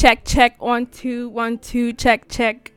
Check, 0.00 0.24
check. 0.24 0.62
One, 0.62 0.86
two, 0.86 1.28
one, 1.28 1.58
two. 1.58 1.92
Check, 1.92 2.26
check. 2.30 2.72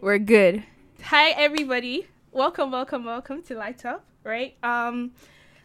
We're 0.00 0.18
good. 0.18 0.64
Hi, 1.04 1.30
everybody. 1.30 2.08
Welcome, 2.32 2.72
welcome, 2.72 3.04
welcome 3.04 3.42
to 3.42 3.54
Light 3.54 3.84
Up. 3.84 4.04
Right. 4.24 4.56
Um, 4.60 5.12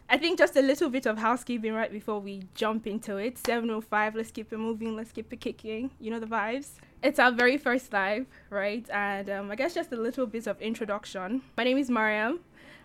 I 0.08 0.18
think 0.18 0.38
just 0.38 0.54
a 0.54 0.62
little 0.62 0.88
bit 0.88 1.06
of 1.06 1.18
housekeeping 1.18 1.74
right 1.74 1.90
before 1.90 2.20
we 2.20 2.44
jump 2.54 2.86
into 2.86 3.16
it. 3.16 3.38
7:05. 3.38 4.14
Let's 4.14 4.30
keep 4.30 4.52
it 4.52 4.58
moving. 4.58 4.94
Let's 4.94 5.10
keep 5.10 5.32
it 5.32 5.40
kicking. 5.40 5.90
You 5.98 6.12
know 6.12 6.20
the 6.20 6.28
vibes. 6.28 6.78
It's 7.02 7.18
our 7.18 7.32
very 7.32 7.56
first 7.56 7.92
live, 7.92 8.26
right? 8.48 8.88
And 8.90 9.28
um, 9.30 9.50
I 9.50 9.56
guess 9.56 9.74
just 9.74 9.90
a 9.90 9.96
little 9.96 10.28
bit 10.28 10.46
of 10.46 10.62
introduction. 10.62 11.42
My 11.56 11.64
name 11.64 11.78
is 11.78 11.90
Mariam, 11.90 12.38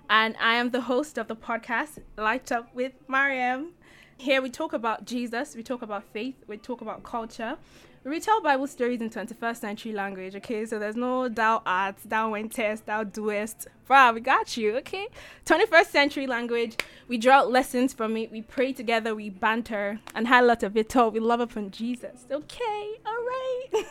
and 0.09 0.35
I 0.41 0.55
am 0.55 0.71
the 0.71 0.81
host 0.81 1.19
of 1.19 1.27
the 1.27 1.35
podcast 1.35 1.99
Light 2.17 2.51
Up 2.51 2.73
with 2.73 2.93
Mariam. 3.07 3.73
Here 4.17 4.41
we 4.41 4.49
talk 4.49 4.71
about 4.71 5.05
Jesus, 5.05 5.55
we 5.55 5.61
talk 5.61 5.81
about 5.81 6.03
faith, 6.05 6.35
we 6.47 6.57
talk 6.57 6.81
about 6.81 7.03
culture. 7.03 7.57
We 8.05 8.19
tell 8.19 8.41
Bible 8.41 8.67
stories 8.67 9.01
in 9.01 9.09
21st 9.09 9.57
century 9.57 9.91
language, 9.91 10.35
okay? 10.35 10.65
So 10.65 10.79
there's 10.79 10.95
no 10.95 11.27
thou 11.27 11.61
art, 11.65 11.97
thou 12.05 12.29
wentest, 12.31 12.85
thou 12.85 13.03
doest. 13.03 13.67
Bruh, 13.89 14.13
we 14.13 14.21
got 14.21 14.55
you, 14.55 14.77
okay? 14.77 15.07
21st 15.45 15.87
century 15.87 16.27
language. 16.27 16.77
We 17.07 17.17
draw 17.17 17.41
lessons 17.41 17.93
from 17.93 18.15
it. 18.15 18.31
We 18.31 18.41
pray 18.41 18.73
together, 18.73 19.15
we 19.15 19.29
banter, 19.29 19.99
and 20.13 20.27
highlight 20.27 20.63
of 20.63 20.77
it 20.77 20.95
all. 20.95 21.11
We 21.11 21.19
love 21.19 21.39
upon 21.39 21.71
Jesus, 21.71 22.25
okay? 22.31 22.91
All 23.05 23.13
right. 23.13 23.85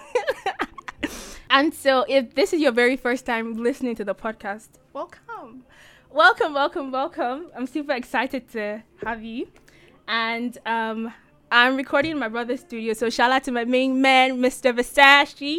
and 1.50 1.75
so 1.75 2.06
if 2.09 2.34
this 2.34 2.52
is 2.52 2.61
your 2.61 2.72
very 2.72 2.97
first 2.97 3.27
time 3.27 3.55
listening 3.55 3.95
to 3.97 4.05
the 4.05 4.14
podcast, 4.14 4.69
welcome. 4.92 5.64
Welcome, 6.11 6.55
welcome, 6.55 6.92
welcome. 6.92 7.50
I'm 7.56 7.66
super 7.66 7.92
excited 7.92 8.48
to 8.52 8.84
have 9.05 9.22
you 9.25 9.48
and 10.08 10.56
um, 10.66 11.12
I'm 11.50 11.76
recording 11.76 12.12
in 12.12 12.18
my 12.18 12.28
brother's 12.28 12.60
studio. 12.60 12.94
So 12.94 13.10
shout 13.10 13.30
out 13.30 13.44
to 13.44 13.52
my 13.52 13.64
main 13.64 14.00
man, 14.00 14.38
Mr. 14.38 14.77
Versace. 14.77 15.58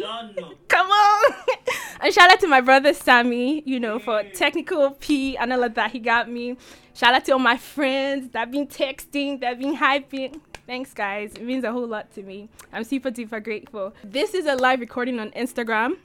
Come 0.68 0.90
on. 0.90 1.34
and 2.00 2.12
shout 2.12 2.30
out 2.30 2.40
to 2.40 2.46
my 2.46 2.60
brother 2.60 2.92
Sammy, 2.92 3.62
you 3.64 3.80
know, 3.80 3.98
for 3.98 4.22
technical 4.34 4.90
P 4.90 5.36
and 5.36 5.52
all 5.52 5.62
of 5.62 5.74
that. 5.74 5.92
He 5.92 5.98
got 5.98 6.30
me. 6.30 6.56
Shout 6.94 7.14
out 7.14 7.24
to 7.26 7.32
all 7.32 7.38
my 7.38 7.56
friends 7.56 8.30
that 8.32 8.50
been 8.50 8.66
texting, 8.66 9.40
that 9.40 9.58
been 9.58 9.76
hyping. 9.76 10.40
Thanks, 10.66 10.92
guys. 10.92 11.32
It 11.34 11.42
means 11.42 11.64
a 11.64 11.72
whole 11.72 11.86
lot 11.86 12.12
to 12.14 12.22
me. 12.22 12.48
I'm 12.72 12.84
super 12.84 13.10
duper 13.10 13.42
grateful. 13.42 13.94
This 14.02 14.34
is 14.34 14.46
a 14.46 14.56
live 14.56 14.80
recording 14.80 15.20
on 15.20 15.30
Instagram 15.30 15.96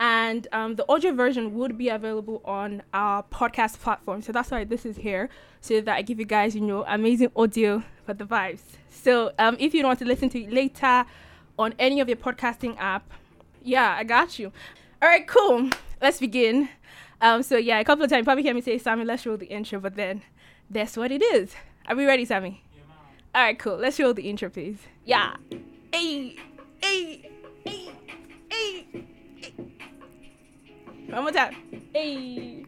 and 0.00 0.46
um, 0.52 0.76
the 0.76 0.84
audio 0.88 1.12
version 1.12 1.54
would 1.54 1.76
be 1.76 1.88
available 1.88 2.40
on 2.44 2.82
our 2.94 3.22
podcast 3.24 3.80
platform. 3.80 4.22
So 4.22 4.32
that's 4.32 4.50
why 4.50 4.64
this 4.64 4.86
is 4.86 4.96
here, 4.96 5.28
so 5.60 5.80
that 5.80 5.96
I 5.96 6.02
give 6.02 6.18
you 6.18 6.24
guys, 6.24 6.54
you 6.54 6.60
know, 6.60 6.84
amazing 6.86 7.32
audio 7.34 7.82
for 8.06 8.14
the 8.14 8.24
vibes. 8.24 8.60
So 8.90 9.32
um, 9.38 9.56
if 9.58 9.74
you 9.74 9.84
want 9.84 9.98
to 10.00 10.04
listen 10.04 10.28
to 10.30 10.42
it 10.42 10.52
later 10.52 11.04
on 11.58 11.74
any 11.78 12.00
of 12.00 12.08
your 12.08 12.16
podcasting 12.16 12.76
app, 12.78 13.10
yeah, 13.62 13.96
I 13.98 14.04
got 14.04 14.38
you. 14.38 14.52
All 15.02 15.08
right, 15.08 15.26
cool. 15.26 15.70
Let's 16.00 16.20
begin. 16.20 16.68
Um, 17.20 17.42
so 17.42 17.56
yeah, 17.56 17.80
a 17.80 17.84
couple 17.84 18.04
of 18.04 18.10
times 18.10 18.24
probably 18.24 18.44
hear 18.44 18.54
me 18.54 18.60
say, 18.60 18.78
Sammy, 18.78 19.04
let's 19.04 19.26
roll 19.26 19.36
the 19.36 19.46
intro, 19.46 19.80
but 19.80 19.96
then 19.96 20.22
that's 20.70 20.96
what 20.96 21.10
it 21.10 21.22
is. 21.22 21.54
Are 21.86 21.96
we 21.96 22.04
ready, 22.04 22.24
Sammy? 22.24 22.62
Yeah, 22.74 22.82
All 23.34 23.42
right, 23.42 23.58
cool. 23.58 23.76
Let's 23.76 23.98
roll 23.98 24.14
the 24.14 24.28
intro, 24.28 24.48
please. 24.50 24.78
Yeah. 25.04 25.36
Hey, 25.92 26.36
hey, 26.82 27.20
hey, 27.20 27.30
One 31.08 31.22
more 31.22 31.32
time. 31.32 31.56
Hey. 31.94 32.66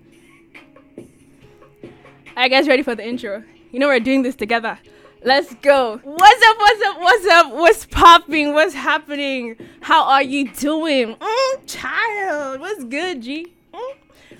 Alright, 2.28 2.50
guys, 2.50 2.66
ready 2.66 2.82
for 2.82 2.94
the 2.94 3.06
intro? 3.06 3.44
You 3.70 3.78
know 3.78 3.88
we're 3.88 4.00
doing 4.00 4.22
this 4.22 4.34
together. 4.34 4.78
Let's 5.22 5.52
go. 5.56 6.00
What's 6.02 6.46
up? 6.46 6.56
What's 6.58 6.82
up? 6.82 7.00
What's 7.00 7.26
up? 7.26 7.52
What's 7.52 7.84
popping? 7.84 8.54
What's 8.54 8.72
happening? 8.72 9.56
How 9.82 10.04
are 10.04 10.22
you 10.22 10.50
doing? 10.52 11.16
Mm, 11.16 11.66
child, 11.66 12.60
what's 12.60 12.82
good, 12.84 13.20
G? 13.20 13.52
Mm? 13.74 13.96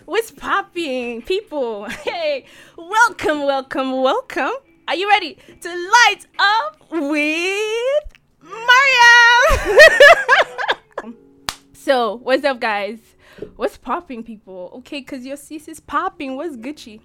What's 0.06 0.30
popping, 0.30 1.20
people? 1.20 1.86
Hey, 2.02 2.46
welcome, 2.78 3.40
welcome, 3.40 4.00
welcome. 4.00 4.52
Are 4.88 4.96
you 4.96 5.10
ready 5.10 5.36
to 5.60 5.68
light 5.68 6.26
up 6.38 6.80
with 6.90 8.02
Mariam? 9.52 9.84
so, 11.74 12.16
what's 12.22 12.44
up, 12.44 12.60
guys? 12.60 12.98
What's 13.56 13.76
popping, 13.78 14.22
people? 14.22 14.70
Okay, 14.78 15.02
cause 15.02 15.24
your 15.24 15.36
sis 15.36 15.68
is 15.68 15.80
popping. 15.80 16.36
What's 16.36 16.56
Gucci? 16.56 17.00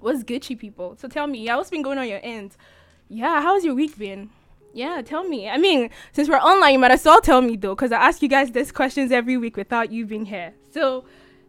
What's 0.00 0.22
Gucci, 0.22 0.58
people? 0.58 0.96
So 0.98 1.08
tell 1.08 1.26
me, 1.26 1.44
yeah, 1.44 1.56
what's 1.56 1.70
been 1.70 1.82
going 1.82 1.98
on 1.98 2.08
your 2.08 2.20
end? 2.22 2.56
Yeah, 3.08 3.42
how's 3.42 3.64
your 3.64 3.74
week 3.74 3.98
been? 3.98 4.30
Yeah, 4.72 5.02
tell 5.02 5.24
me. 5.24 5.48
I 5.48 5.58
mean, 5.58 5.90
since 6.12 6.28
we're 6.28 6.36
online, 6.36 6.74
you 6.74 6.78
might 6.78 6.92
as 6.92 7.04
well 7.04 7.20
tell 7.20 7.40
me 7.40 7.56
though, 7.56 7.74
because 7.74 7.92
I 7.92 7.96
ask 7.96 8.22
you 8.22 8.28
guys 8.28 8.52
these 8.52 8.70
questions 8.70 9.10
every 9.10 9.36
week 9.36 9.56
without 9.56 9.90
you 9.90 10.06
being 10.06 10.26
here. 10.26 10.54
So 10.72 11.04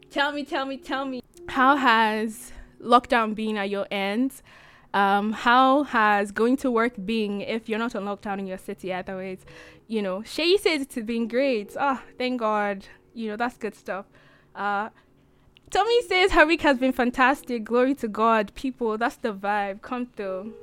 tell 0.10 0.32
me, 0.32 0.44
tell 0.44 0.66
me, 0.66 0.78
tell 0.78 1.06
me. 1.06 1.22
How 1.48 1.76
has 1.76 2.52
lockdown 2.82 3.36
been 3.36 3.58
at 3.58 3.70
your 3.70 3.88
end? 3.92 4.42
Um, 4.94 5.32
how 5.32 5.84
has 5.84 6.32
going 6.32 6.58
to 6.58 6.72
work 6.72 6.94
been 7.06 7.42
if 7.42 7.70
you're 7.70 7.80
not 7.80 7.96
on 7.96 8.06
lockdown 8.06 8.40
in 8.40 8.48
your 8.48 8.58
city? 8.58 8.92
Otherwise, 8.92 9.46
you 9.88 10.02
know, 10.02 10.24
Shay 10.24 10.58
says 10.58 10.82
it's 10.82 10.96
been 10.96 11.28
great. 11.28 11.76
Oh, 11.80 12.02
thank 12.18 12.40
God 12.40 12.88
you 13.14 13.30
know, 13.30 13.36
that's 13.36 13.58
good 13.58 13.76
stuff. 13.76 14.06
Uh, 14.56 14.90
Tommy 15.70 16.02
says 16.04 16.32
her 16.32 16.46
week 16.46 16.62
has 16.62 16.78
been 16.78 16.92
fantastic. 16.92 17.64
Glory 17.64 17.96
to 17.96 18.08
God. 18.08 18.54
People, 18.56 18.98
that's 18.98 19.16
the 19.16 19.34
vibe. 19.34 19.82
Come 19.82 20.06
through. 20.06 20.54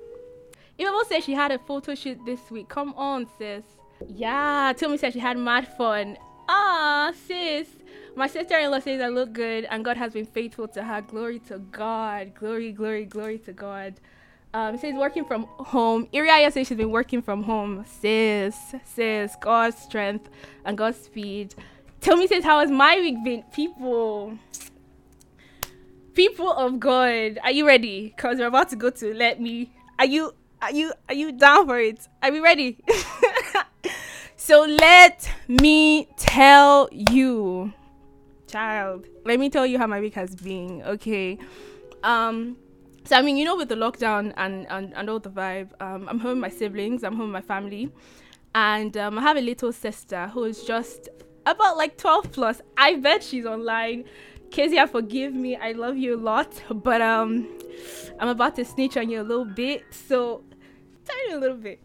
Imamo 0.79 1.05
said 1.07 1.25
she 1.25 1.33
had 1.33 1.51
a 1.51 1.59
photo 1.59 1.95
shoot 1.95 2.19
this 2.27 2.51
week. 2.51 2.69
Come 2.69 2.93
on, 2.95 3.27
sis. 3.39 3.65
Yeah, 4.07 4.73
Tommy 4.77 4.99
said 4.99 5.13
she 5.13 5.19
had 5.19 5.37
mad 5.37 5.67
fun. 5.77 6.17
Ah, 6.49 7.13
sis. 7.27 7.69
My 8.15 8.27
sister-in-law 8.27 8.81
says 8.81 9.01
I 9.01 9.09
look 9.09 9.33
good 9.33 9.65
and 9.71 9.85
God 9.85 9.97
has 9.97 10.13
been 10.13 10.27
faithful 10.27 10.69
to 10.69 10.83
her. 10.83 11.01
Glory 11.03 11.39
to 11.49 11.59
God. 11.59 12.35
Glory, 12.35 12.73
glory, 12.73 13.05
glory 13.05 13.39
to 13.39 13.53
God. 13.53 13.95
Um, 14.55 14.79
says 14.79 14.95
working 14.95 15.25
from 15.25 15.45
home. 15.45 16.07
Iriaya 16.13 16.53
says 16.53 16.69
she's 16.69 16.77
been 16.77 16.91
working 16.91 17.23
from 17.23 17.43
home. 17.43 17.85
Sis, 17.87 18.57
sis, 18.85 19.37
God's 19.41 19.79
strength 19.79 20.29
and 20.65 20.77
God's 20.79 20.99
speed. 20.99 21.55
Tell 22.01 22.17
me, 22.17 22.27
says, 22.27 22.45
how 22.45 22.61
has 22.61 22.71
my 22.71 22.97
week 22.97 23.23
been? 23.25 23.43
People, 23.53 24.39
people 26.15 26.51
of 26.53 26.79
God, 26.79 27.39
are 27.43 27.51
you 27.51 27.67
ready? 27.67 28.15
Cause 28.17 28.39
we're 28.39 28.47
about 28.47 28.69
to 28.71 28.77
go 28.77 28.91
to 28.91 29.15
let 29.15 29.41
me. 29.41 29.73
Are 29.99 30.07
you? 30.07 30.33
Are 30.63 30.73
you? 30.73 30.93
Are 31.09 31.15
you 31.15 31.33
down 31.33 31.67
for 31.67 31.79
it? 31.79 32.07
Are 32.23 32.31
we 32.31 32.41
ready? 32.41 32.79
so 34.37 34.63
let 34.63 35.31
me 35.49 36.09
tell 36.17 36.89
you, 36.93 37.73
child. 38.47 39.07
Let 39.25 39.41
me 39.41 39.51
tell 39.51 39.67
you 39.67 39.79
how 39.79 39.87
my 39.87 40.01
week 40.01 40.15
has 40.15 40.35
been. 40.37 40.83
Okay. 40.83 41.39
Um. 42.05 42.57
So 43.05 43.17
I 43.17 43.23
mean, 43.23 43.37
you 43.37 43.45
know, 43.45 43.57
with 43.57 43.69
the 43.69 43.75
lockdown 43.75 44.33
and 44.37 44.67
and, 44.71 44.95
and 44.95 45.11
all 45.11 45.19
the 45.19 45.31
vibe, 45.31 45.71
um, 45.81 46.09
I'm 46.09 46.21
home 46.21 46.41
with 46.41 46.53
my 46.53 46.57
siblings. 46.57 47.03
I'm 47.03 47.17
home 47.17 47.33
with 47.33 47.45
my 47.45 47.55
family, 47.55 47.91
and 48.55 48.97
um, 48.97 49.19
I 49.19 49.23
have 49.23 49.37
a 49.37 49.41
little 49.41 49.73
sister 49.73 50.29
who 50.29 50.45
is 50.45 50.63
just 50.63 51.09
about 51.53 51.77
like 51.77 51.97
12 51.97 52.33
plus. 52.33 52.61
I 52.77 52.97
bet 52.97 53.23
she's 53.23 53.47
online. 53.47 54.05
Kezia, 54.51 54.87
forgive 54.87 55.35
me. 55.35 55.57
I 55.57 55.73
love 55.73 55.97
you 55.97 56.17
a 56.17 56.21
lot, 56.21 56.63
but 56.71 57.03
um, 57.03 57.49
I'm 58.19 58.29
about 58.29 58.57
to 58.57 58.65
snitch 58.65 58.97
on 58.97 59.11
you 59.11 59.21
a 59.21 59.23
little 59.23 59.45
bit. 59.45 59.85
So, 59.91 60.43
tiny 61.05 61.33
a 61.33 61.39
little 61.39 61.57
bit. 61.57 61.83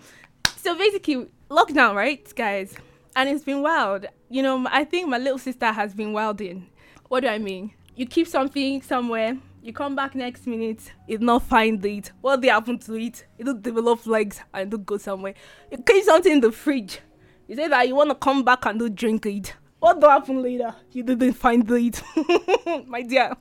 So 0.58 0.78
basically, 0.78 1.28
lockdown, 1.50 1.96
right, 1.96 2.26
guys? 2.36 2.76
And 3.16 3.30
it's 3.30 3.44
been 3.44 3.62
wild. 3.62 4.06
You 4.30 4.44
know, 4.44 4.66
I 4.70 4.86
think 4.86 5.10
my 5.10 5.18
little 5.18 5.38
sister 5.38 5.72
has 5.72 5.94
been 5.94 6.14
wilding. 6.14 6.68
What 7.10 7.22
do 7.22 7.28
I 7.28 7.38
mean? 7.38 7.74
You 7.96 8.06
keep 8.06 8.28
something 8.28 8.82
somewhere, 8.82 9.38
you 9.62 9.72
come 9.72 9.96
back 9.96 10.16
next 10.16 10.48
minute, 10.48 10.92
it 11.08 11.22
not 11.22 11.44
find 11.44 11.86
it. 11.86 12.12
What 12.22 12.42
they 12.42 12.48
happen 12.48 12.80
to 12.80 12.96
it? 12.96 13.26
It 13.38 13.44
don't 13.44 13.62
develop 13.62 14.06
legs 14.08 14.40
and 14.54 14.72
don't 14.72 14.86
go 14.86 14.98
somewhere. 14.98 15.36
You 15.72 15.78
keep 15.78 16.04
something 16.04 16.32
in 16.32 16.40
the 16.40 16.52
fridge, 16.52 17.02
you 17.48 17.56
say 17.56 17.68
that 17.68 17.88
you 17.88 17.96
want 17.96 18.10
to 18.10 18.16
come 18.16 18.44
back 18.44 18.66
and 18.66 18.80
do 18.80 18.90
drink 18.90 19.26
it. 19.26 19.54
What 19.80 20.00
do 20.00 20.08
happen 20.08 20.42
later? 20.42 20.74
You 20.92 21.04
didn't 21.04 21.34
find 21.34 21.70
it, 21.70 22.02
my 22.88 23.02
dear. 23.02 23.36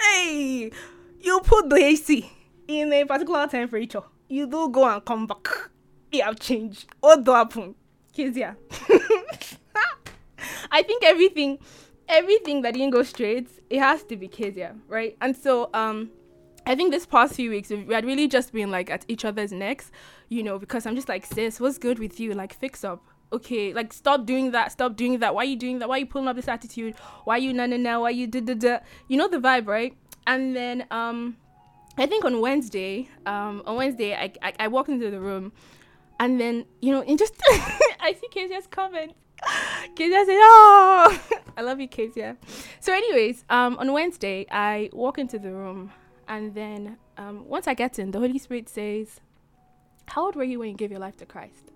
Hey, 0.00 0.72
you 1.20 1.40
put 1.44 1.70
the 1.70 1.76
AC 1.76 2.28
in 2.66 2.92
a 2.92 3.04
particular 3.04 3.46
temperature. 3.46 4.02
You 4.28 4.46
do 4.46 4.68
go 4.68 4.84
and 4.88 5.04
come 5.04 5.26
back. 5.28 5.46
It 6.10 6.24
have 6.24 6.40
changed. 6.40 6.86
What 6.98 7.22
do 7.22 7.30
happen? 7.32 7.76
Kezia. 8.12 8.56
I 10.72 10.82
think 10.82 11.04
everything, 11.04 11.58
everything 12.08 12.62
that 12.62 12.74
didn't 12.74 12.90
go 12.90 13.04
straight, 13.04 13.48
it 13.68 13.78
has 13.78 14.02
to 14.04 14.16
be 14.16 14.26
Kezia, 14.26 14.74
right? 14.88 15.16
And 15.20 15.36
so, 15.36 15.70
um, 15.72 16.10
I 16.66 16.74
think 16.74 16.90
this 16.90 17.06
past 17.06 17.34
few 17.34 17.50
weeks 17.50 17.70
we 17.70 17.94
had 17.94 18.04
really 18.04 18.26
just 18.26 18.52
been 18.52 18.70
like 18.70 18.90
at 18.90 19.04
each 19.06 19.24
other's 19.24 19.52
necks, 19.52 19.92
you 20.28 20.42
know, 20.42 20.58
because 20.58 20.84
I'm 20.84 20.96
just 20.96 21.08
like, 21.08 21.26
sis, 21.26 21.60
what's 21.60 21.78
good 21.78 22.00
with 22.00 22.18
you? 22.18 22.34
Like, 22.34 22.52
fix 22.54 22.82
up 22.82 23.04
okay, 23.32 23.72
like 23.72 23.92
stop 23.92 24.26
doing 24.26 24.52
that, 24.52 24.72
stop 24.72 24.96
doing 24.96 25.18
that. 25.20 25.34
Why 25.34 25.42
are 25.42 25.46
you 25.46 25.56
doing 25.56 25.78
that? 25.80 25.88
Why 25.88 25.96
are 25.96 26.00
you 26.00 26.06
pulling 26.06 26.28
up 26.28 26.36
this 26.36 26.48
attitude? 26.48 26.94
Why 27.24 27.36
are 27.36 27.38
you 27.38 27.52
na 27.52 27.66
na 27.66 27.76
na? 27.76 28.00
Why 28.00 28.08
are 28.08 28.10
you 28.10 28.26
da 28.26 28.40
da 28.40 28.54
da? 28.54 28.78
You 29.08 29.16
know 29.16 29.28
the 29.28 29.38
vibe, 29.38 29.66
right? 29.66 29.96
And 30.26 30.54
then 30.54 30.86
um, 30.90 31.36
I 31.96 32.06
think 32.06 32.24
on 32.24 32.40
Wednesday, 32.40 33.08
um, 33.26 33.62
on 33.66 33.76
Wednesday, 33.76 34.14
I, 34.14 34.32
I 34.42 34.52
I 34.60 34.68
walked 34.68 34.88
into 34.88 35.10
the 35.10 35.20
room, 35.20 35.52
And 36.20 36.38
then, 36.38 36.66
you 36.82 36.92
know, 36.92 37.00
in 37.00 37.16
just, 37.16 37.34
I 38.00 38.12
see 38.12 38.28
Kezia's 38.28 38.66
comment. 38.66 39.14
Kezia 39.96 40.22
said, 40.26 40.36
oh, 40.38 41.20
I 41.56 41.62
love 41.62 41.80
you, 41.80 41.88
Kezia. 41.88 42.36
So 42.78 42.92
anyways, 42.92 43.46
um, 43.48 43.78
on 43.78 43.90
Wednesday, 43.94 44.46
I 44.50 44.90
walk 44.92 45.18
into 45.18 45.38
the 45.38 45.50
room 45.50 45.92
and 46.28 46.54
then 46.54 46.98
um, 47.16 47.48
once 47.48 47.66
I 47.66 47.72
get 47.72 47.98
in, 47.98 48.10
the 48.10 48.18
Holy 48.18 48.38
Spirit 48.38 48.68
says, 48.68 49.20
how 50.08 50.26
old 50.26 50.36
were 50.36 50.44
you 50.44 50.58
when 50.58 50.68
you 50.68 50.76
gave 50.76 50.90
your 50.90 51.00
life 51.00 51.16
to 51.16 51.26
Christ? 51.26 51.72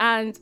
And 0.00 0.38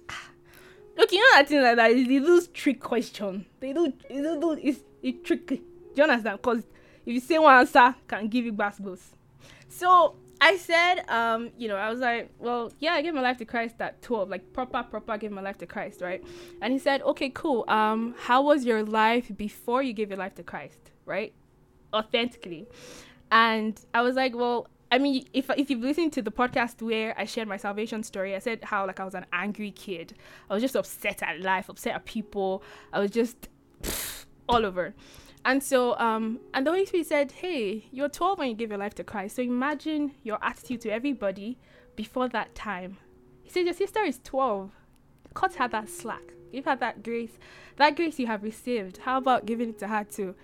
look, 0.96 1.12
you 1.12 1.18
know 1.18 1.38
that 1.38 1.48
thing 1.48 1.62
like 1.62 1.76
that, 1.76 1.88
they 1.88 2.04
do 2.04 2.46
trick 2.52 2.80
question. 2.80 3.46
They 3.60 3.72
do, 3.72 3.92
they 4.08 4.16
do, 4.16 4.58
it's, 4.62 4.80
it's 5.02 5.26
tricky. 5.26 5.56
Do 5.56 5.64
you 5.96 6.02
understand? 6.04 6.38
Because 6.38 6.64
if 7.06 7.14
you 7.14 7.20
say 7.20 7.38
one 7.38 7.54
answer, 7.54 7.94
can 8.08 8.28
give 8.28 8.44
you 8.44 8.52
basketballs. 8.52 9.02
So 9.68 10.16
I 10.40 10.56
said, 10.56 11.08
um, 11.08 11.50
you 11.56 11.68
know, 11.68 11.76
I 11.76 11.90
was 11.90 12.00
like, 12.00 12.30
well, 12.38 12.72
yeah, 12.78 12.94
I 12.94 13.02
gave 13.02 13.14
my 13.14 13.20
life 13.20 13.38
to 13.38 13.44
Christ 13.44 13.76
at 13.80 14.02
12, 14.02 14.28
like 14.28 14.52
proper, 14.52 14.82
proper, 14.82 15.16
gave 15.16 15.30
my 15.30 15.40
life 15.40 15.58
to 15.58 15.66
Christ, 15.66 16.00
right? 16.00 16.22
And 16.60 16.72
he 16.72 16.78
said, 16.78 17.02
okay, 17.02 17.30
cool. 17.30 17.64
Um, 17.68 18.14
how 18.18 18.42
was 18.42 18.64
your 18.64 18.82
life 18.82 19.30
before 19.36 19.82
you 19.82 19.92
gave 19.92 20.10
your 20.10 20.18
life 20.18 20.34
to 20.36 20.42
Christ, 20.42 20.90
right? 21.06 21.32
Authentically. 21.92 22.66
And 23.30 23.80
I 23.94 24.02
was 24.02 24.16
like, 24.16 24.34
well, 24.34 24.68
I 24.90 24.98
mean, 24.98 25.26
if 25.32 25.50
if 25.50 25.70
you've 25.70 25.82
listened 25.82 26.12
to 26.14 26.22
the 26.22 26.30
podcast 26.30 26.80
where 26.82 27.18
I 27.18 27.24
shared 27.24 27.48
my 27.48 27.56
salvation 27.56 28.02
story, 28.02 28.34
I 28.34 28.38
said 28.38 28.64
how 28.64 28.86
like 28.86 29.00
I 29.00 29.04
was 29.04 29.14
an 29.14 29.26
angry 29.32 29.70
kid. 29.70 30.14
I 30.48 30.54
was 30.54 30.62
just 30.62 30.76
upset 30.76 31.22
at 31.22 31.40
life, 31.40 31.68
upset 31.68 31.94
at 31.94 32.04
people. 32.04 32.62
I 32.92 33.00
was 33.00 33.10
just 33.10 33.48
pff, 33.82 34.26
all 34.48 34.64
over. 34.64 34.94
And 35.44 35.62
so, 35.62 35.98
um, 35.98 36.40
and 36.54 36.66
the 36.66 36.70
Holy 36.70 36.86
Spirit 36.86 37.06
said, 37.06 37.32
Hey, 37.32 37.86
you're 37.90 38.08
12 38.08 38.38
when 38.38 38.48
you 38.48 38.54
give 38.54 38.70
your 38.70 38.78
life 38.78 38.94
to 38.94 39.04
Christ. 39.04 39.36
So 39.36 39.42
imagine 39.42 40.12
your 40.22 40.38
attitude 40.42 40.80
to 40.82 40.90
everybody 40.90 41.58
before 41.96 42.28
that 42.28 42.54
time. 42.54 42.96
He 43.42 43.50
said, 43.50 43.66
Your 43.66 43.74
sister 43.74 44.02
is 44.02 44.20
12. 44.24 44.70
Cut 45.34 45.54
her 45.56 45.68
that 45.68 45.90
slack. 45.90 46.32
Give 46.50 46.64
her 46.64 46.76
that 46.76 47.02
grace. 47.02 47.32
That 47.76 47.96
grace 47.96 48.18
you 48.18 48.26
have 48.26 48.42
received. 48.42 48.98
How 48.98 49.18
about 49.18 49.44
giving 49.44 49.70
it 49.70 49.78
to 49.80 49.88
her 49.88 50.04
too? 50.04 50.34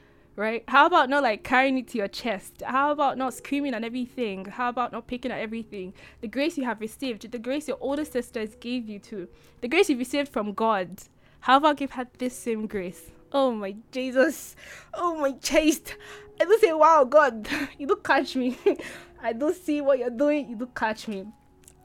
Right? 0.41 0.65
How 0.69 0.87
about 0.87 1.11
not 1.11 1.23
like 1.23 1.45
carrying 1.45 1.77
it 1.77 1.89
to 1.89 1.99
your 1.99 2.09
chest? 2.09 2.63
How 2.65 2.93
about 2.93 3.19
not 3.19 3.35
screaming 3.35 3.75
at 3.75 3.85
everything? 3.85 4.47
How 4.47 4.71
about 4.71 4.91
not 4.91 5.07
picking 5.07 5.31
at 5.31 5.39
everything? 5.39 5.93
The 6.23 6.29
grace 6.29 6.57
you 6.57 6.65
have 6.65 6.81
received, 6.81 7.31
the 7.31 7.39
grace 7.39 7.69
your 7.69 7.77
older 7.79 8.07
sisters 8.07 8.55
gave 8.55 8.89
you 8.89 8.99
to, 9.01 9.29
the 9.61 9.69
grace 9.69 9.91
you 9.91 9.99
received 9.99 10.33
from 10.33 10.55
God. 10.55 11.03
How 11.41 11.59
about 11.59 11.77
give 11.77 11.91
her 11.91 12.07
this 12.17 12.35
same 12.35 12.67
grace? 12.67 13.11
Oh 13.33 13.53
my 13.53 13.77
Jesus. 13.93 14.57
Oh 14.95 15.15
my 15.17 15.33
chest. 15.33 15.95
I 16.41 16.47
do 16.47 16.57
say, 16.59 16.73
wow, 16.73 17.05
God, 17.05 17.47
you 17.79 17.87
do 17.87 17.97
catch 17.97 18.35
me. 18.35 18.57
I 19.23 19.35
do 19.35 19.53
see 19.53 19.83
what 19.83 19.99
you're 19.99 20.09
doing. 20.09 20.49
You 20.49 20.57
do 20.57 20.71
catch 20.75 21.07
me. 21.07 21.27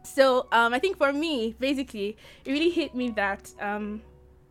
So 0.03 0.47
um, 0.53 0.73
I 0.73 0.79
think 0.79 0.97
for 0.97 1.11
me, 1.11 1.57
basically, 1.59 2.15
it 2.45 2.51
really 2.53 2.69
hit 2.69 2.95
me 2.95 3.09
that 3.17 3.51
um, 3.59 4.01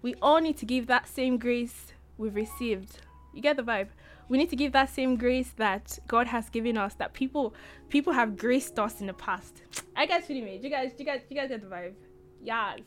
we 0.03 0.15
all 0.21 0.43
need 0.43 0.59
to 0.59 0.67
give 0.67 0.89
that 0.89 1.09
same 1.09 1.39
grace 1.39 1.95
we've 2.19 2.35
received. 2.35 2.99
You 3.35 3.43
get 3.43 3.57
the 3.57 3.63
vibe? 3.63 3.89
We 4.29 4.39
need 4.39 4.51
to 4.51 4.57
give 4.57 4.73
that 4.73 4.89
same 4.89 5.17
grace 5.17 5.51
that 5.57 5.99
God 6.07 6.27
has 6.29 6.49
given 6.49 6.79
us. 6.79 6.95
That 6.95 7.13
people 7.13 7.55
people 7.89 8.13
have 8.13 8.37
graced 8.37 8.79
us 8.79 9.01
in 9.01 9.07
the 9.07 9.15
past. 9.15 9.63
I 9.97 10.07
guys 10.07 10.25
feeling 10.25 10.45
me. 10.45 10.61
You 10.63 10.71
guys, 10.71 10.93
you 10.99 11.05
guys, 11.05 11.21
you 11.29 11.37
guys 11.37 11.49
get 11.49 11.61
the 11.61 11.67
vibe? 11.67 11.95
Yes. 12.43 12.81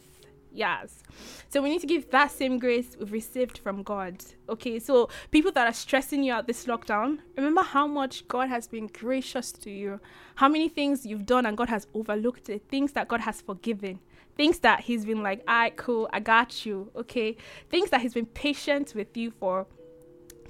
Yes. 0.52 1.04
So 1.50 1.62
we 1.62 1.70
need 1.70 1.82
to 1.82 1.88
give 1.88 2.10
that 2.10 2.32
same 2.32 2.58
grace 2.58 2.96
we've 2.98 3.12
received 3.12 3.60
from 3.60 3.84
God. 3.84 4.24
Okay, 4.50 4.80
so 4.80 5.10
people 5.30 5.52
that 5.52 5.68
are 5.68 5.74
stressing 5.74 6.24
you 6.24 6.34
out 6.34 6.48
this 6.48 6.66
lockdown, 6.66 7.20
remember 7.36 7.62
how 7.62 7.86
much 7.86 8.28
God 8.28 8.50
has 8.50 8.68
been 8.68 8.88
gracious 8.88 9.52
to 9.52 9.70
you, 9.70 10.00
how 10.36 10.48
many 10.48 10.70
things 10.70 11.06
you've 11.06 11.26
done 11.26 11.46
and 11.46 11.58
God 11.58 11.70
has 11.70 11.86
overlooked 11.94 12.50
it, 12.50 12.64
things 12.70 12.94
that 12.94 13.08
God 13.08 13.22
has 13.22 13.42
forgiven, 13.42 14.00
things 14.36 14.60
that 14.60 14.80
He's 14.80 15.06
been 15.06 15.22
like, 15.22 15.44
all 15.48 15.56
right, 15.56 15.78
cool, 15.78 16.10
I 16.12 16.22
got 16.22 16.66
you. 16.66 16.92
Okay, 16.96 17.38
things 17.70 17.90
that 17.92 18.02
He's 18.02 18.14
been 18.14 18.26
patient 18.26 18.94
with 18.96 19.16
you 19.16 19.32
for. 19.32 19.68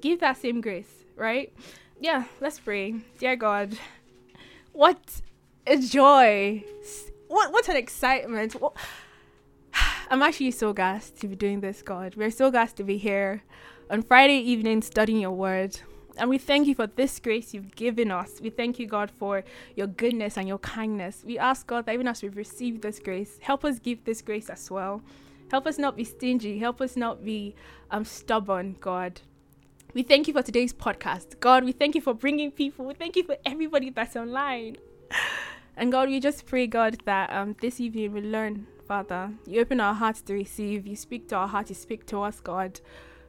Give 0.02 0.20
that 0.20 0.38
same 0.38 0.62
grace, 0.62 1.06
right? 1.16 1.52
Yeah, 2.00 2.26
let's 2.40 2.60
pray. 2.60 2.96
Dear 3.18 3.36
God, 3.36 3.78
what 4.72 5.00
a 5.66 5.78
joy! 5.78 6.64
What 7.28 7.52
what 7.52 7.68
an 7.68 7.76
excitement! 7.76 8.54
What, 8.54 8.76
I'm 10.10 10.22
actually 10.22 10.52
so 10.52 10.74
gassed 10.74 11.18
to 11.22 11.28
be 11.28 11.36
doing 11.36 11.62
this, 11.62 11.82
God. 11.82 12.16
We're 12.16 12.32
so 12.32 12.52
gassed 12.52 12.78
to 12.78 12.84
be 12.84 12.98
here 12.98 13.44
on 13.90 14.04
Friday 14.04 14.38
evening 14.38 14.82
studying 14.82 15.20
your 15.20 15.32
word. 15.32 15.80
And 16.18 16.30
we 16.30 16.38
thank 16.38 16.68
you 16.68 16.76
for 16.76 16.88
this 16.88 17.20
grace 17.20 17.54
you've 17.54 17.76
given 17.76 18.12
us. 18.12 18.40
We 18.42 18.50
thank 18.50 18.80
you, 18.80 18.88
God, 18.88 19.12
for 19.12 19.44
your 19.76 19.88
goodness 19.88 20.38
and 20.38 20.48
your 20.48 20.58
kindness. 20.60 21.24
We 21.26 21.38
ask, 21.38 21.68
God, 21.68 21.86
that 21.86 21.94
even 21.94 22.08
as 22.08 22.24
we've 22.24 22.36
received 22.36 22.82
this 22.82 23.00
grace, 23.00 23.38
help 23.42 23.64
us 23.64 23.78
give 23.78 24.04
this 24.04 24.22
grace 24.22 24.50
as 24.50 24.72
well. 24.72 25.02
Help 25.52 25.68
us 25.68 25.78
not 25.78 25.96
be 25.96 26.04
stingy. 26.04 26.58
Help 26.58 26.82
us 26.82 26.96
not 26.96 27.24
be 27.24 27.56
um, 27.92 28.04
stubborn, 28.04 28.76
God. 28.82 29.22
We 29.94 30.04
thank 30.04 30.28
you 30.28 30.34
for 30.34 30.42
today's 30.42 30.74
podcast. 30.74 31.40
God, 31.40 31.64
we 31.64 31.72
thank 31.72 31.96
you 31.96 32.02
for 32.02 32.14
bringing 32.14 32.52
people. 32.52 32.86
We 32.86 32.94
thank 32.94 33.16
you 33.16 33.24
for 33.24 33.38
everybody 33.46 33.90
that's 33.90 34.16
online. 34.16 34.78
And 35.76 35.92
God, 35.92 36.10
we 36.10 36.20
just 36.20 36.46
pray, 36.46 36.68
God, 36.68 36.98
that 37.06 37.32
um, 37.32 37.56
this 37.62 37.80
evening 37.80 38.12
we 38.12 38.22
learn 38.22 38.68
Father. 38.88 39.32
You 39.46 39.62
open 39.62 39.80
our 39.82 39.94
hearts 39.94 40.22
to 40.24 40.34
receive. 40.34 40.88
You 40.88 40.96
speak 40.96 41.28
to 41.30 41.36
our 41.36 41.48
heart. 41.48 41.70
You 41.70 41.76
speak 41.76 42.06
to 42.08 42.22
us, 42.22 42.40
God. 42.40 42.80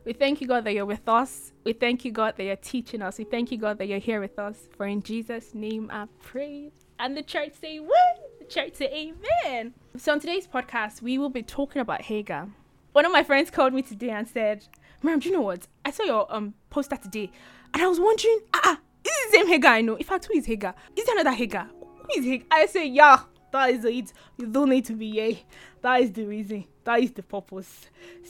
We 0.05 0.13
thank 0.13 0.41
you, 0.41 0.47
God, 0.47 0.65
that 0.65 0.73
you're 0.73 0.87
with 0.87 1.09
us. 1.09 1.53
We 1.65 1.73
thank 1.73 2.05
you, 2.05 2.13
God, 2.13 2.37
that 2.37 2.45
you're 2.45 2.57
teaching 2.57 3.03
us. 3.03 3.19
We 3.19 3.25
thank 3.25 3.51
you, 3.51 3.59
God, 3.59 3.79
that 3.79 3.89
you're 3.89 3.99
here 3.99 4.21
with 4.21 4.39
us. 4.39 4.69
For 4.77 4.87
in 4.87 5.03
Jesus' 5.03 5.55
name 5.55 5.91
I 5.93 6.07
pray. 6.23 6.71
And 6.99 7.17
the 7.17 7.23
church 7.23 7.53
say, 7.61 7.79
what? 7.81 8.39
The 8.39 8.45
church 8.47 8.77
say, 8.77 9.13
Amen. 9.45 9.75
So 9.97 10.13
on 10.13 10.21
today's 10.21 10.47
podcast, 10.47 11.03
we 11.03 11.19
will 11.19 11.29
be 11.29 11.43
talking 11.43 11.83
about 11.83 12.03
Hagar. 12.03 12.49
One 12.93 13.05
of 13.05 13.13
my 13.13 13.23
friends 13.25 13.51
called 13.51 13.75
me 13.75 13.83
today 13.83 14.11
and 14.11 14.27
said, 14.27 14.67
Miriam, 15.03 15.21
do 15.21 15.29
you 15.29 15.35
know 15.35 15.43
what? 15.43 15.67
I 15.85 15.91
saw 15.91 16.03
your 16.03 16.35
um 16.35 16.55
poster 16.71 16.97
today, 16.97 17.31
and 17.73 17.83
I 17.83 17.87
was 17.87 18.01
wondering, 18.01 18.41
ah, 18.55 18.61
ah 18.65 18.81
is 19.05 19.13
it 19.13 19.31
the 19.31 19.37
same 19.37 19.49
Hagar 19.49 19.73
I 19.73 19.81
know? 19.81 19.97
In 19.97 20.05
fact, 20.05 20.27
who 20.27 20.37
is 20.37 20.47
Hagar? 20.47 20.75
Is 20.97 21.05
there 21.05 21.15
another 21.19 21.37
Hagar? 21.37 21.69
Who 21.81 22.21
is 22.21 22.25
Hagar? 22.25 22.47
I 22.51 22.67
say, 22.67 22.87
yeah, 22.89 23.21
that 23.53 23.71
is 23.71 23.85
it. 23.85 24.13
You 24.37 24.47
don't 24.47 24.71
need 24.71 24.85
to 24.87 24.95
be 24.95 25.07
yay. 25.07 25.45
That 25.83 26.01
is 26.01 26.13
the 26.13 26.25
reason. 26.25 26.65
That 26.85 27.01
is 27.01 27.13
the 27.13 27.23
purpose. 27.23 27.87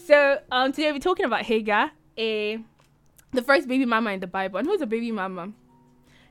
So 0.07 0.41
um 0.53 0.73
today 0.73 0.93
we're 0.93 0.99
talking 0.99 1.27
about 1.27 1.43
Hagar, 1.43 1.91
a 2.19 2.59
the 3.33 3.43
first 3.43 3.67
baby 3.69 3.87
mama 3.87 4.13
in 4.13 4.21
the 4.21 4.27
Bible. 4.27 4.59
And 4.59 4.69
who's 4.69 4.81
a 4.81 4.87
baby 4.87 5.11
mama? 5.11 5.53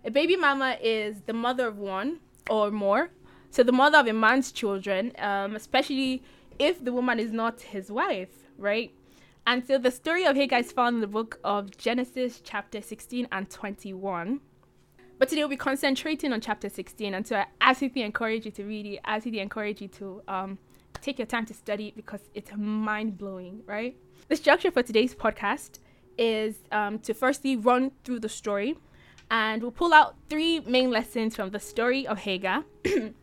A 0.06 0.12
baby 0.12 0.36
mama 0.36 0.78
is 0.82 1.22
the 1.22 1.34
mother 1.34 1.68
of 1.68 1.78
one 1.78 2.20
or 2.50 2.72
more. 2.72 3.10
So 3.50 3.64
the 3.64 3.72
mother 3.72 3.98
of 3.98 4.08
a 4.08 4.14
man's 4.14 4.52
children, 4.52 5.14
um, 5.18 5.56
especially 5.56 6.22
if 6.60 6.84
the 6.84 6.94
woman 6.94 7.20
is 7.20 7.32
not 7.32 7.62
his 7.62 7.92
wife, 7.92 8.30
right? 8.58 8.92
And 9.48 9.66
so 9.66 9.78
the 9.78 9.92
story 9.92 10.26
of 10.26 10.36
Hagar 10.36 10.60
is 10.60 10.74
found 10.74 10.96
in 10.96 11.00
the 11.00 11.08
book 11.08 11.40
of 11.42 11.78
Genesis, 11.78 12.42
chapter 12.44 12.82
16 12.82 13.30
and 13.32 13.50
21. 13.50 14.42
But 15.18 15.30
today 15.30 15.40
we'll 15.40 15.48
be 15.48 15.56
concentrating 15.56 16.34
on 16.34 16.42
chapter 16.42 16.68
16. 16.68 17.14
And 17.14 17.26
so 17.26 17.38
I 17.38 17.46
absolutely 17.62 18.02
encourage 18.02 18.44
you 18.44 18.52
to 18.52 18.66
read 18.66 18.86
it. 18.86 19.00
I 19.06 19.16
absolutely 19.16 19.40
encourage 19.40 19.82
you 19.82 19.88
to 19.88 20.22
um, 20.28 20.58
take 21.00 21.18
your 21.18 21.28
time 21.28 21.46
to 21.46 21.54
study 21.54 21.88
it 21.88 21.96
because 21.96 22.20
it's 22.34 22.52
mind 22.58 23.18
blowing, 23.18 23.62
right? 23.66 23.96
The 24.28 24.36
structure 24.36 24.70
for 24.70 24.84
today's 24.84 25.16
podcast 25.16 25.80
is 26.18 26.58
um, 26.74 27.00
to 27.00 27.14
firstly 27.14 27.56
run 27.56 27.94
through 28.04 28.20
the 28.20 28.30
story 28.30 28.78
and 29.32 29.62
we'll 29.62 29.72
pull 29.72 29.94
out 29.94 30.18
three 30.30 30.60
main 30.60 30.92
lessons 30.92 31.38
from 31.38 31.52
the 31.52 31.60
story 31.62 32.06
of 32.06 32.20
Hagar. 32.20 32.66
we 32.84 33.14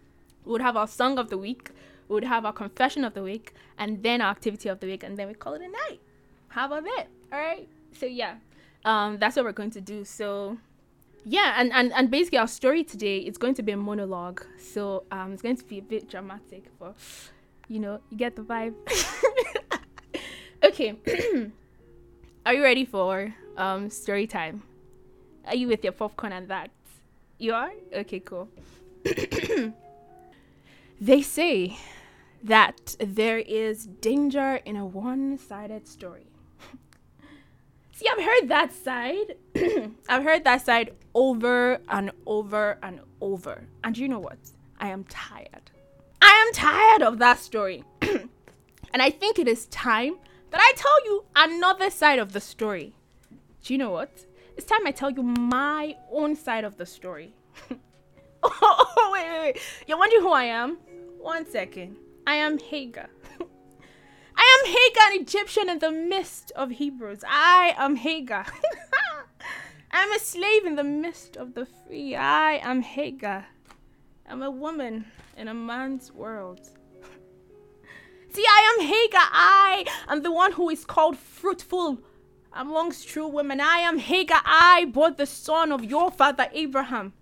would 0.47 0.63
have 0.63 0.79
our 0.79 0.89
song 0.89 1.19
of 1.19 1.29
the 1.29 1.37
week, 1.37 1.69
we 2.09 2.15
would 2.15 2.25
have 2.25 2.47
our 2.47 2.53
confession 2.55 3.05
of 3.05 3.13
the 3.13 3.23
week, 3.23 3.53
and 3.77 4.03
then 4.03 4.23
our 4.23 4.31
activity 4.31 4.71
of 4.71 4.81
the 4.81 4.87
week, 4.87 5.03
and 5.03 5.19
then 5.19 5.29
we 5.29 5.35
call 5.35 5.53
it 5.53 5.61
a 5.61 5.69
night. 5.69 6.01
How 6.55 6.67
about 6.67 6.85
that? 6.85 7.07
All 7.33 7.41
right. 7.41 7.69
So, 7.99 8.07
yeah, 8.07 8.37
um, 8.85 9.19
that's 9.19 9.35
what 9.35 9.45
we're 9.45 9.51
going 9.53 9.73
to 9.73 9.81
do. 9.81 10.05
So, 10.05 10.57
yeah 11.27 11.55
and, 11.57 11.73
and 11.73 11.91
and 11.95 12.11
basically 12.11 12.37
our 12.37 12.47
story 12.47 12.85
today 12.85 13.17
is 13.17 13.39
going 13.39 13.55
to 13.55 13.63
be 13.63 13.73
a 13.73 13.77
monologue. 13.77 14.45
So 14.59 15.05
um 15.11 15.33
it's 15.33 15.41
going 15.41 15.57
to 15.57 15.65
be 15.65 15.79
a 15.79 15.83
bit 15.83 16.09
dramatic 16.09 16.65
but 16.79 16.97
you 17.67 17.81
know 17.81 17.99
you 18.11 18.19
get 18.19 18.37
the 18.37 18.43
vibe. 18.43 18.75
Okay. 20.63 20.95
Are 22.47 22.55
you 22.55 22.63
ready 22.63 22.85
for 22.85 23.35
um 23.57 23.91
story 23.91 24.27
time? 24.27 24.63
Are 25.47 25.55
you 25.55 25.69
with 25.69 25.83
your 25.83 25.93
popcorn 25.93 26.33
and 26.33 26.49
that? 26.49 26.71
You 27.39 27.55
are? 27.55 27.73
Okay 27.93 28.21
cool. 28.21 28.49
They 31.01 31.23
say 31.23 31.77
that 32.43 32.97
there 33.01 33.39
is 33.39 33.87
danger 33.87 34.61
in 34.65 34.77
a 34.77 34.87
one-sided 34.87 35.89
story 35.89 36.34
See, 37.95 38.09
I've 38.09 38.25
heard 38.25 38.49
that 38.49 38.73
side. 38.73 39.37
I've 40.09 40.25
heard 40.25 40.43
that 40.43 40.67
side 40.67 40.95
over 41.15 41.79
and 41.89 42.11
over 42.27 42.77
and 42.83 42.99
over. 43.21 43.69
And 43.85 43.97
you 43.97 44.09
know 44.09 44.19
what? 44.19 44.39
I 44.81 44.89
am 44.89 45.05
tired. 45.05 45.71
I 46.21 46.45
am 46.45 46.53
tired 46.53 47.03
of 47.03 47.19
that 47.21 47.39
story. 47.39 47.85
and 48.03 49.01
I 49.01 49.11
think 49.11 49.39
it 49.39 49.47
is 49.47 49.67
time 49.67 50.17
that 50.51 50.61
I 50.61 50.73
tell 50.75 51.05
you 51.05 51.25
another 51.37 51.89
side 51.89 52.19
of 52.19 52.33
the 52.33 52.41
story. 52.41 52.97
Do 53.63 53.73
you 53.73 53.79
know 53.79 53.91
what? 53.91 54.27
It's 54.57 54.67
time 54.67 54.85
I 54.87 54.91
tell 54.91 55.11
you 55.11 55.23
my 55.23 55.97
own 56.11 56.35
side 56.35 56.65
of 56.65 56.77
the 56.77 56.87
story. 56.87 57.33
oh, 58.43 59.11
wait, 59.13 59.25
wait, 59.25 59.41
wait. 59.41 59.61
You're 59.87 59.99
wondering 59.99 60.23
who 60.23 60.33
I 60.33 60.45
am? 60.45 60.79
One 61.21 61.49
second. 61.49 61.95
I 62.27 62.35
am 62.35 62.59
Hagar. 62.59 63.09
Am 64.65 64.71
Hagar, 64.71 65.13
an 65.13 65.21
Egyptian 65.21 65.69
in 65.69 65.79
the 65.79 65.91
midst 65.91 66.51
of 66.53 66.71
Hebrews. 66.71 67.23
I 67.29 67.75
am 67.77 67.97
Hagar. 67.97 68.47
I'm 69.91 70.11
a 70.11 70.19
slave 70.19 70.65
in 70.65 70.77
the 70.77 70.85
midst 70.85 71.37
of 71.37 71.53
the 71.53 71.67
free. 71.67 72.17
I 72.17 72.61
am 72.63 72.81
Hagar. 72.81 73.45
I'm 74.27 74.43
a 74.43 74.51
woman 74.51 75.05
in 75.37 75.49
a 75.49 75.55
man's 75.55 76.13
world. 76.13 76.61
See, 78.33 78.45
I 78.49 78.75
am 78.75 78.87
Hagar. 78.87 79.29
I 79.33 79.85
am 80.09 80.23
the 80.23 80.33
one 80.33 80.53
who 80.53 80.71
is 80.71 80.87
called 80.87 81.19
fruitful 81.19 81.99
amongst 82.51 83.07
true 83.07 83.29
women. 83.29 83.61
I 83.61 83.81
am 83.81 83.99
Hagar. 83.99 84.41
I 84.47 84.87
bore 84.87 85.11
the 85.11 85.27
son 85.27 85.73
of 85.73 85.85
your 85.85 86.11
father 86.11 86.49
Abraham. 86.55 87.13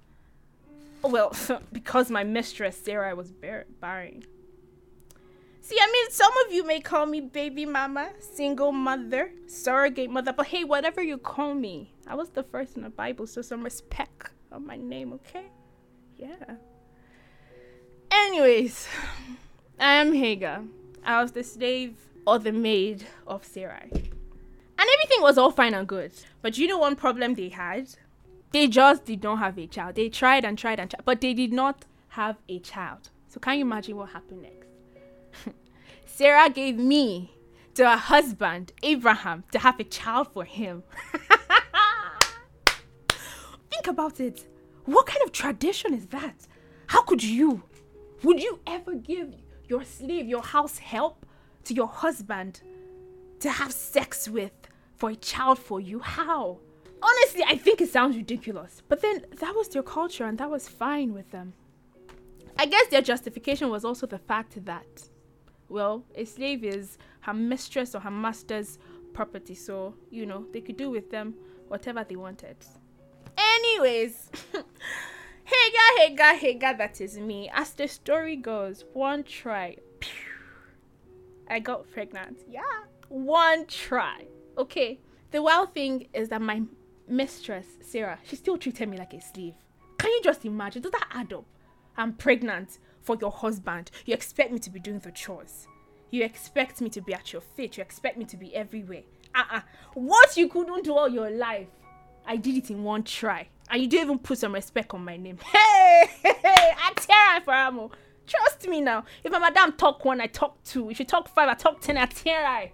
Oh, 1.02 1.08
well, 1.08 1.34
because 1.72 2.08
my 2.08 2.22
mistress 2.22 2.76
Sarah 2.76 3.16
was 3.16 3.32
barren. 3.32 4.22
See, 5.64 5.78
I 5.80 5.86
mean, 5.86 6.10
some 6.10 6.32
of 6.44 6.52
you 6.52 6.66
may 6.66 6.80
call 6.80 7.06
me 7.06 7.20
baby 7.20 7.64
mama, 7.66 8.10
single 8.18 8.72
mother, 8.72 9.30
surrogate 9.46 10.10
mother, 10.10 10.32
but 10.32 10.48
hey, 10.48 10.64
whatever 10.64 11.00
you 11.00 11.18
call 11.18 11.54
me, 11.54 11.94
I 12.04 12.16
was 12.16 12.30
the 12.30 12.42
first 12.42 12.76
in 12.76 12.82
the 12.82 12.90
Bible, 12.90 13.28
so 13.28 13.42
some 13.42 13.62
respect 13.62 14.30
on 14.50 14.66
my 14.66 14.76
name, 14.76 15.12
okay? 15.12 15.46
Yeah. 16.16 16.56
Anyways, 18.10 18.88
I 19.78 19.94
am 19.94 20.12
Hagar. 20.12 20.64
I 21.04 21.22
was 21.22 21.30
the 21.30 21.44
slave 21.44 21.94
or 22.26 22.40
the 22.40 22.50
maid 22.50 23.06
of 23.28 23.44
Sarai. 23.44 23.88
And 23.92 24.90
everything 24.94 25.22
was 25.22 25.38
all 25.38 25.52
fine 25.52 25.74
and 25.74 25.86
good. 25.86 26.10
But 26.42 26.58
you 26.58 26.66
know 26.66 26.78
one 26.78 26.96
problem 26.96 27.34
they 27.34 27.50
had? 27.50 27.86
They 28.50 28.66
just 28.66 29.04
did 29.04 29.22
not 29.22 29.38
have 29.38 29.56
a 29.58 29.68
child. 29.68 29.94
They 29.94 30.08
tried 30.08 30.44
and 30.44 30.58
tried 30.58 30.80
and 30.80 30.90
tried, 30.90 31.04
but 31.04 31.20
they 31.20 31.34
did 31.34 31.52
not 31.52 31.84
have 32.08 32.38
a 32.48 32.58
child. 32.58 33.10
So 33.28 33.38
can 33.38 33.58
you 33.58 33.64
imagine 33.64 33.96
what 33.96 34.10
happened 34.10 34.42
next? 34.42 34.71
Sarah 36.06 36.50
gave 36.50 36.76
me 36.76 37.32
to 37.74 37.88
her 37.88 37.96
husband, 37.96 38.72
Abraham, 38.82 39.44
to 39.52 39.58
have 39.58 39.80
a 39.80 39.84
child 39.84 40.28
for 40.32 40.44
him. 40.44 40.82
Think 43.70 43.86
about 43.86 44.20
it. 44.20 44.46
What 44.84 45.06
kind 45.06 45.22
of 45.24 45.32
tradition 45.32 45.94
is 45.94 46.06
that? 46.08 46.46
How 46.86 47.02
could 47.02 47.22
you? 47.22 47.62
Would 48.22 48.42
you 48.42 48.60
ever 48.66 48.94
give 48.94 49.34
your 49.68 49.84
slave, 49.84 50.26
your 50.26 50.42
house 50.42 50.78
help 50.78 51.24
to 51.64 51.74
your 51.74 51.88
husband 51.88 52.60
to 53.40 53.50
have 53.50 53.72
sex 53.72 54.28
with 54.28 54.52
for 54.96 55.10
a 55.10 55.16
child 55.16 55.58
for 55.58 55.80
you? 55.80 56.00
How? 56.00 56.58
Honestly, 57.02 57.42
I 57.46 57.56
think 57.56 57.80
it 57.80 57.88
sounds 57.88 58.16
ridiculous. 58.16 58.82
But 58.88 59.02
then 59.02 59.24
that 59.40 59.54
was 59.56 59.68
their 59.68 59.82
culture 59.82 60.24
and 60.24 60.38
that 60.38 60.50
was 60.50 60.68
fine 60.68 61.12
with 61.14 61.30
them. 61.30 61.54
I 62.58 62.66
guess 62.66 62.86
their 62.88 63.02
justification 63.02 63.70
was 63.70 63.84
also 63.84 64.06
the 64.06 64.18
fact 64.18 64.64
that 64.64 65.08
well, 65.72 66.04
a 66.14 66.24
slave 66.24 66.64
is 66.64 66.98
her 67.20 67.34
mistress 67.34 67.94
or 67.94 68.00
her 68.00 68.10
master's 68.10 68.78
property, 69.14 69.54
so 69.54 69.94
you 70.10 70.26
know 70.26 70.46
they 70.52 70.60
could 70.60 70.76
do 70.76 70.90
with 70.90 71.10
them 71.10 71.34
whatever 71.68 72.04
they 72.04 72.16
wanted. 72.16 72.56
Anyways, 73.36 74.30
Hagar, 74.52 75.98
Hagar, 75.98 76.34
Hagar, 76.34 76.76
that 76.76 77.00
is 77.00 77.18
me. 77.18 77.50
As 77.52 77.72
the 77.72 77.88
story 77.88 78.36
goes, 78.36 78.84
one 78.92 79.24
try, 79.24 79.76
I 81.48 81.58
got 81.58 81.90
pregnant. 81.90 82.44
Yeah, 82.48 82.62
one 83.08 83.66
try. 83.66 84.26
Okay. 84.58 85.00
The 85.30 85.42
wild 85.42 85.72
thing 85.72 86.08
is 86.12 86.28
that 86.28 86.42
my 86.42 86.62
mistress, 87.08 87.66
Sarah, 87.80 88.18
she 88.24 88.36
still 88.36 88.58
treated 88.58 88.88
me 88.88 88.98
like 88.98 89.14
a 89.14 89.20
slave. 89.20 89.54
Can 89.98 90.10
you 90.10 90.20
just 90.22 90.44
imagine? 90.44 90.82
Does 90.82 90.92
that 90.92 91.08
add 91.10 91.32
up? 91.32 91.46
I'm 91.96 92.12
pregnant 92.12 92.78
for 93.02 93.16
your 93.20 93.30
husband. 93.30 93.90
You 94.06 94.14
expect 94.14 94.52
me 94.52 94.58
to 94.60 94.70
be 94.70 94.80
doing 94.80 95.00
the 95.00 95.10
chores. 95.12 95.66
You 96.10 96.24
expect 96.24 96.80
me 96.80 96.90
to 96.90 97.00
be 97.00 97.14
at 97.14 97.32
your 97.32 97.42
feet. 97.42 97.76
You 97.76 97.82
expect 97.82 98.18
me 98.18 98.24
to 98.26 98.36
be 98.36 98.54
everywhere. 98.54 99.02
Uh-uh. 99.34 99.60
What 99.94 100.36
you 100.36 100.48
couldn't 100.48 100.84
do 100.84 100.94
all 100.94 101.08
your 101.08 101.30
life, 101.30 101.68
I 102.26 102.36
did 102.36 102.56
it 102.56 102.70
in 102.70 102.84
one 102.84 103.02
try. 103.02 103.48
And 103.70 103.82
you 103.82 103.88
didn't 103.88 104.04
even 104.04 104.18
put 104.18 104.38
some 104.38 104.52
respect 104.52 104.92
on 104.94 105.04
my 105.04 105.16
name. 105.16 105.38
Hey, 105.52 106.08
hey, 106.22 106.72
I 106.76 106.92
tear 106.96 107.40
for 107.44 107.54
ammo. 107.54 107.90
Oh. 107.92 107.96
Trust 108.26 108.66
me 108.68 108.80
now. 108.80 109.04
If 109.22 109.32
my 109.32 109.38
madam 109.38 109.72
talk 109.72 110.04
one, 110.04 110.20
I 110.20 110.26
talk 110.26 110.62
two. 110.64 110.90
If 110.90 110.98
you 110.98 111.04
talk 111.04 111.28
five, 111.28 111.48
I 111.48 111.54
talk 111.54 111.80
ten, 111.80 111.96
I 111.96 112.06
tear 112.06 112.46
I. 112.46 112.72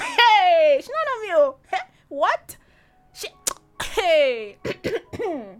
Hey, 0.00 0.78
she's 0.80 0.88
not 0.88 1.36
on. 1.38 1.54
Oh. 1.72 1.78
What? 2.08 2.56
She, 3.12 3.28
hey. 3.82 4.58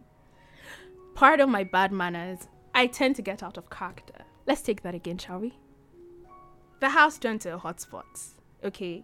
Part 1.15 1.41
of 1.41 1.49
my 1.49 1.65
bad 1.65 1.93
manners 1.93 2.47
I 2.77 2.87
tend 2.87 3.17
to 3.17 3.23
get 3.23 3.43
out 3.43 3.57
of 3.57 3.71
character. 3.71 4.23
Let's 4.47 4.61
take 4.61 4.83
that 4.83 4.95
again, 4.95 5.17
shall 5.17 5.39
we? 5.39 5.55
The 6.81 6.91
house 6.91 7.17
turned 7.17 7.41
to 7.41 7.55
a 7.55 7.59
hotspot. 7.59 8.05
Okay. 8.63 9.03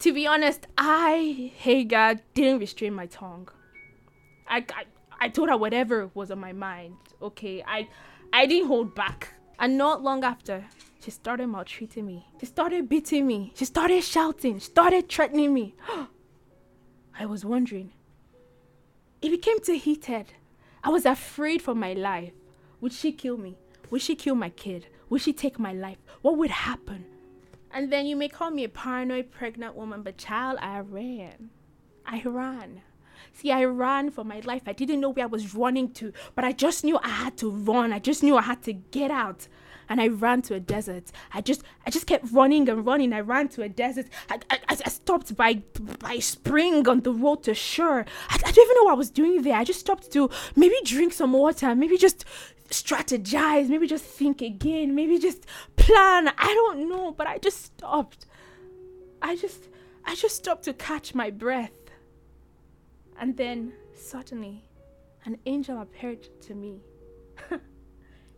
To 0.00 0.12
be 0.12 0.26
honest, 0.26 0.66
I, 0.76 1.52
Hagar, 1.58 2.16
didn't 2.34 2.58
restrain 2.58 2.92
my 2.94 3.06
tongue. 3.06 3.48
I, 4.48 4.64
I, 4.74 4.84
I 5.20 5.28
told 5.28 5.48
her 5.48 5.56
whatever 5.56 6.10
was 6.14 6.32
on 6.32 6.40
my 6.40 6.52
mind. 6.52 6.96
Okay. 7.22 7.62
I, 7.64 7.88
I 8.32 8.46
didn't 8.46 8.66
hold 8.66 8.96
back. 8.96 9.32
And 9.60 9.78
not 9.78 10.02
long 10.02 10.24
after, 10.24 10.64
she 11.00 11.12
started 11.12 11.46
maltreating 11.46 12.04
me. 12.04 12.26
She 12.40 12.46
started 12.46 12.88
beating 12.88 13.28
me. 13.28 13.52
She 13.54 13.64
started 13.64 14.02
shouting. 14.02 14.58
She 14.58 14.66
started 14.66 15.08
threatening 15.08 15.54
me. 15.54 15.76
I 17.16 17.26
was 17.26 17.44
wondering. 17.44 17.92
It 19.22 19.30
became 19.30 19.60
too 19.60 19.74
heated. 19.74 20.32
I 20.82 20.88
was 20.90 21.06
afraid 21.06 21.62
for 21.62 21.76
my 21.76 21.92
life. 21.92 22.32
Would 22.80 22.92
she 22.92 23.12
kill 23.12 23.36
me? 23.36 23.56
Would 23.90 24.02
she 24.02 24.14
kill 24.14 24.34
my 24.34 24.50
kid? 24.50 24.86
Would 25.08 25.22
she 25.22 25.32
take 25.32 25.58
my 25.58 25.72
life? 25.72 25.98
What 26.22 26.36
would 26.36 26.50
happen? 26.50 27.06
And 27.70 27.92
then 27.92 28.06
you 28.06 28.16
may 28.16 28.28
call 28.28 28.50
me 28.50 28.64
a 28.64 28.68
paranoid 28.68 29.30
pregnant 29.30 29.74
woman, 29.74 30.02
but 30.02 30.18
child, 30.18 30.58
I 30.60 30.80
ran. 30.80 31.50
I 32.06 32.22
ran. 32.24 32.82
See, 33.32 33.52
I 33.52 33.64
ran 33.64 34.10
for 34.10 34.24
my 34.24 34.40
life. 34.40 34.62
I 34.66 34.72
didn't 34.72 35.00
know 35.00 35.10
where 35.10 35.24
I 35.24 35.28
was 35.28 35.54
running 35.54 35.92
to, 35.92 36.12
but 36.34 36.44
I 36.44 36.52
just 36.52 36.84
knew 36.84 36.98
I 37.02 37.08
had 37.08 37.36
to 37.38 37.50
run. 37.50 37.92
I 37.92 37.98
just 37.98 38.22
knew 38.22 38.36
I 38.36 38.42
had 38.42 38.62
to 38.62 38.72
get 38.72 39.10
out. 39.10 39.48
And 39.90 40.02
I 40.02 40.08
ran 40.08 40.42
to 40.42 40.54
a 40.54 40.60
desert. 40.60 41.10
I 41.32 41.40
just 41.40 41.62
I 41.86 41.90
just 41.90 42.06
kept 42.06 42.30
running 42.30 42.68
and 42.68 42.84
running. 42.84 43.14
I 43.14 43.20
ran 43.20 43.48
to 43.50 43.62
a 43.62 43.70
desert. 43.70 44.06
I, 44.28 44.38
I, 44.50 44.58
I 44.68 44.88
stopped 44.90 45.34
by 45.34 45.62
by 45.98 46.18
spring 46.18 46.86
on 46.86 47.00
the 47.00 47.10
road 47.10 47.44
to 47.44 47.54
Shur. 47.54 48.04
I, 48.28 48.34
I 48.34 48.50
don't 48.52 48.64
even 48.64 48.76
know 48.76 48.84
what 48.84 48.92
I 48.92 48.96
was 48.96 49.10
doing 49.10 49.40
there. 49.40 49.56
I 49.56 49.64
just 49.64 49.80
stopped 49.80 50.10
to 50.12 50.28
maybe 50.54 50.74
drink 50.84 51.14
some 51.14 51.32
water, 51.32 51.74
maybe 51.74 51.96
just 51.96 52.26
strategize, 52.68 53.68
maybe 53.68 53.86
just 53.86 54.04
think 54.04 54.42
again, 54.42 54.94
maybe 54.94 55.18
just 55.18 55.44
plan. 55.76 56.28
I 56.38 56.54
don't 56.54 56.88
know, 56.88 57.12
but 57.12 57.26
I 57.26 57.38
just 57.38 57.64
stopped. 57.64 58.26
I 59.20 59.36
just 59.36 59.68
I 60.04 60.14
just 60.14 60.36
stopped 60.36 60.64
to 60.64 60.72
catch 60.72 61.14
my 61.14 61.30
breath. 61.30 61.72
And 63.20 63.36
then 63.36 63.72
suddenly 63.94 64.64
an 65.24 65.38
angel 65.44 65.80
appeared 65.80 66.28
to 66.42 66.54
me. 66.54 66.80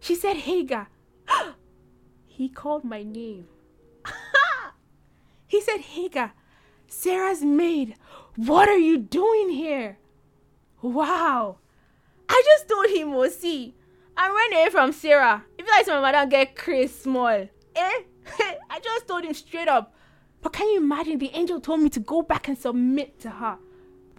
she 0.00 0.14
said, 0.14 0.36
Hagar. 0.36 0.88
he 2.26 2.48
called 2.48 2.84
my 2.84 3.02
name. 3.02 3.46
he 5.46 5.60
said, 5.60 5.80
Hagar, 5.80 6.32
Sarah's 6.88 7.42
maid. 7.42 7.94
What 8.36 8.68
are 8.68 8.78
you 8.78 8.98
doing 8.98 9.50
here? 9.50 9.98
Wow. 10.82 11.58
I 12.28 12.42
just 12.46 12.68
told 12.68 12.86
him, 12.86 13.12
was 13.12 13.36
I'm 14.22 14.34
running 14.34 14.58
away 14.58 14.68
from 14.68 14.92
Sarah. 14.92 15.42
If 15.56 15.66
you 15.66 15.72
like 15.72 15.86
my 15.86 16.12
mother 16.12 16.28
get 16.28 16.54
Chris 16.54 17.04
small. 17.04 17.26
Eh? 17.26 17.48
I 18.70 18.78
just 18.78 19.08
told 19.08 19.24
him 19.24 19.32
straight 19.32 19.66
up. 19.66 19.94
But 20.42 20.52
can 20.52 20.68
you 20.68 20.76
imagine 20.76 21.16
the 21.16 21.30
angel 21.32 21.58
told 21.58 21.80
me 21.80 21.88
to 21.88 22.00
go 22.00 22.20
back 22.20 22.46
and 22.46 22.58
submit 22.58 23.18
to 23.20 23.30
her? 23.30 23.56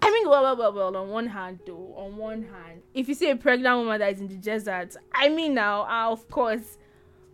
I 0.02 0.10
mean, 0.10 0.28
well, 0.28 0.42
well, 0.42 0.58
well, 0.58 0.74
well, 0.74 0.98
on 0.98 1.10
one 1.10 1.28
hand, 1.28 1.60
though, 1.68 1.94
on 1.96 2.18
one 2.18 2.42
hand, 2.42 2.82
if 2.96 3.08
you 3.08 3.14
see 3.14 3.30
a 3.30 3.36
pregnant 3.36 3.78
woman 3.78 4.00
that 4.00 4.12
is 4.14 4.22
in 4.22 4.28
the 4.28 4.38
desert, 4.38 4.96
I 5.14 5.30
mean, 5.30 5.54
now, 5.54 5.84
uh, 5.84 6.12
of 6.12 6.28
course. 6.32 6.80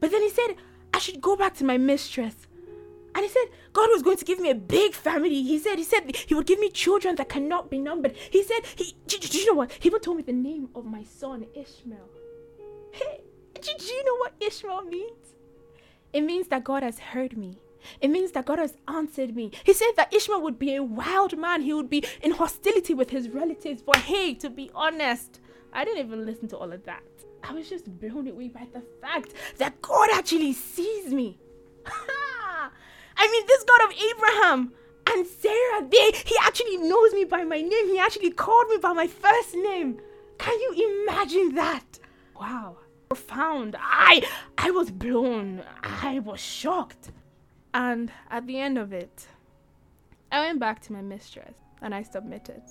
But 0.01 0.11
then 0.11 0.21
he 0.21 0.29
said, 0.29 0.55
I 0.93 0.99
should 0.99 1.21
go 1.21 1.37
back 1.37 1.55
to 1.55 1.63
my 1.63 1.77
mistress. 1.77 2.35
And 3.15 3.23
he 3.23 3.29
said, 3.29 3.45
God 3.71 3.89
was 3.93 4.03
going 4.03 4.17
to 4.17 4.25
give 4.25 4.41
me 4.41 4.49
a 4.49 4.55
big 4.55 4.93
family. 4.93 5.41
He 5.41 5.57
said, 5.57 5.77
He 5.77 5.85
said 5.85 6.13
He 6.13 6.35
would 6.35 6.45
give 6.45 6.59
me 6.59 6.69
children 6.69 7.15
that 7.15 7.29
cannot 7.29 7.69
be 7.69 7.79
numbered. 7.79 8.13
He 8.29 8.43
said, 8.43 8.59
He, 8.75 8.97
do, 9.07 9.17
do 9.17 9.37
you 9.37 9.45
know 9.45 9.53
what? 9.53 9.71
He 9.71 9.87
even 9.87 10.01
told 10.01 10.17
me 10.17 10.23
the 10.23 10.33
name 10.33 10.67
of 10.75 10.83
my 10.83 11.05
son, 11.05 11.45
Ishmael. 11.55 12.09
Do 13.61 13.85
you 13.85 14.05
know 14.05 14.17
what 14.17 14.33
Ishmael 14.39 14.83
means? 14.83 15.35
It 16.13 16.21
means 16.21 16.47
that 16.47 16.63
God 16.63 16.83
has 16.83 16.99
heard 16.99 17.37
me. 17.37 17.57
It 18.01 18.09
means 18.09 18.31
that 18.31 18.45
God 18.45 18.59
has 18.59 18.77
answered 18.87 19.35
me. 19.35 19.51
He 19.63 19.73
said 19.73 19.91
that 19.95 20.13
Ishmael 20.13 20.41
would 20.41 20.59
be 20.59 20.75
a 20.75 20.83
wild 20.83 21.37
man. 21.37 21.61
He 21.61 21.73
would 21.73 21.89
be 21.89 22.03
in 22.21 22.31
hostility 22.31 22.93
with 22.93 23.09
his 23.09 23.29
relatives. 23.29 23.81
But 23.81 23.97
hey, 23.97 24.33
to 24.35 24.49
be 24.49 24.71
honest, 24.73 25.39
I 25.73 25.85
didn't 25.85 26.05
even 26.05 26.25
listen 26.25 26.47
to 26.49 26.57
all 26.57 26.71
of 26.71 26.83
that. 26.85 27.03
I 27.43 27.53
was 27.53 27.69
just 27.69 27.85
blown 27.99 28.27
away 28.27 28.47
by 28.49 28.67
the 28.73 28.81
fact 29.01 29.33
that 29.57 29.81
God 29.81 30.09
actually 30.13 30.53
sees 30.53 31.13
me. 31.13 31.39
I 33.17 33.31
mean, 33.31 33.47
this 33.47 33.63
God 33.63 33.89
of 33.89 33.95
Abraham 33.97 34.73
and 35.09 35.25
Sarah, 35.25 35.87
they, 35.89 36.11
he 36.25 36.35
actually 36.41 36.77
knows 36.77 37.13
me 37.13 37.25
by 37.25 37.43
my 37.43 37.61
name. 37.61 37.87
He 37.89 37.99
actually 37.99 38.31
called 38.31 38.67
me 38.69 38.77
by 38.77 38.93
my 38.93 39.07
first 39.07 39.55
name. 39.55 39.99
Can 40.37 40.59
you 40.59 41.03
imagine 41.03 41.55
that? 41.55 41.99
Wow. 42.39 42.77
Profound. 43.09 43.75
I 43.79 44.27
I 44.57 44.71
was 44.71 44.91
blown. 44.91 45.63
I 45.83 46.19
was 46.19 46.39
shocked. 46.39 47.11
And 47.73 48.11
at 48.29 48.47
the 48.47 48.59
end 48.59 48.77
of 48.77 48.93
it, 48.93 49.27
I 50.31 50.41
went 50.41 50.59
back 50.59 50.81
to 50.83 50.93
my 50.93 51.01
mistress 51.01 51.55
and 51.81 51.93
I 51.93 52.03
submitted. 52.03 52.63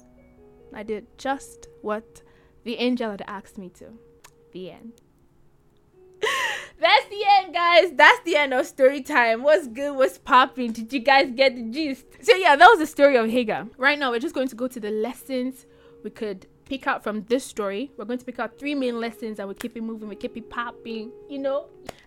I 0.75 0.83
did 0.83 1.07
just 1.19 1.69
what 1.83 2.23
the 2.64 2.76
angel 2.76 3.11
had 3.11 3.23
asked 3.26 3.59
me 3.59 3.69
to. 3.71 3.87
The 4.52 4.73
end. 4.73 4.93
That's 6.81 7.07
the 7.09 7.25
end, 7.38 7.55
guys. 7.55 7.93
That's 7.95 8.21
the 8.25 8.37
end 8.37 8.52
of 8.52 8.66
story 8.66 9.02
time. 9.02 9.43
What's 9.43 9.66
good? 9.69 9.97
What's 9.97 10.19
popping? 10.19 10.73
Did 10.73 10.93
you 10.93 11.00
guys 11.00 11.31
get 11.31 11.57
the 11.57 11.62
gist? 11.62 12.05
So 12.21 12.35
yeah, 12.35 12.57
that 12.57 12.66
was 12.66 12.78
the 12.78 12.87
story 12.87 13.16
of 13.16 13.31
Hagar. 13.31 13.69
Right 13.78 13.99
now, 13.99 14.11
we're 14.11 14.21
just 14.21 14.35
going 14.35 14.49
to 14.49 14.57
go 14.57 14.69
to 14.69 14.81
the 14.81 14.90
lessons 14.90 15.66
we 16.02 16.11
could 16.11 16.47
pick 16.67 16.87
out 16.87 17.03
from 17.03 17.23
this 17.25 17.45
story. 17.45 17.91
We're 17.97 18.05
going 18.05 18.19
to 18.19 18.25
pick 18.25 18.39
out 18.39 18.59
three 18.59 18.75
main 18.75 19.01
lessons 19.01 19.39
and 19.39 19.49
we 19.49 19.55
keep 19.55 19.77
it 19.77 19.83
moving, 19.83 20.09
we 20.09 20.17
keep 20.17 20.37
it 20.37 20.51
popping, 20.51 21.11
you 21.29 21.39
know. 21.39 21.67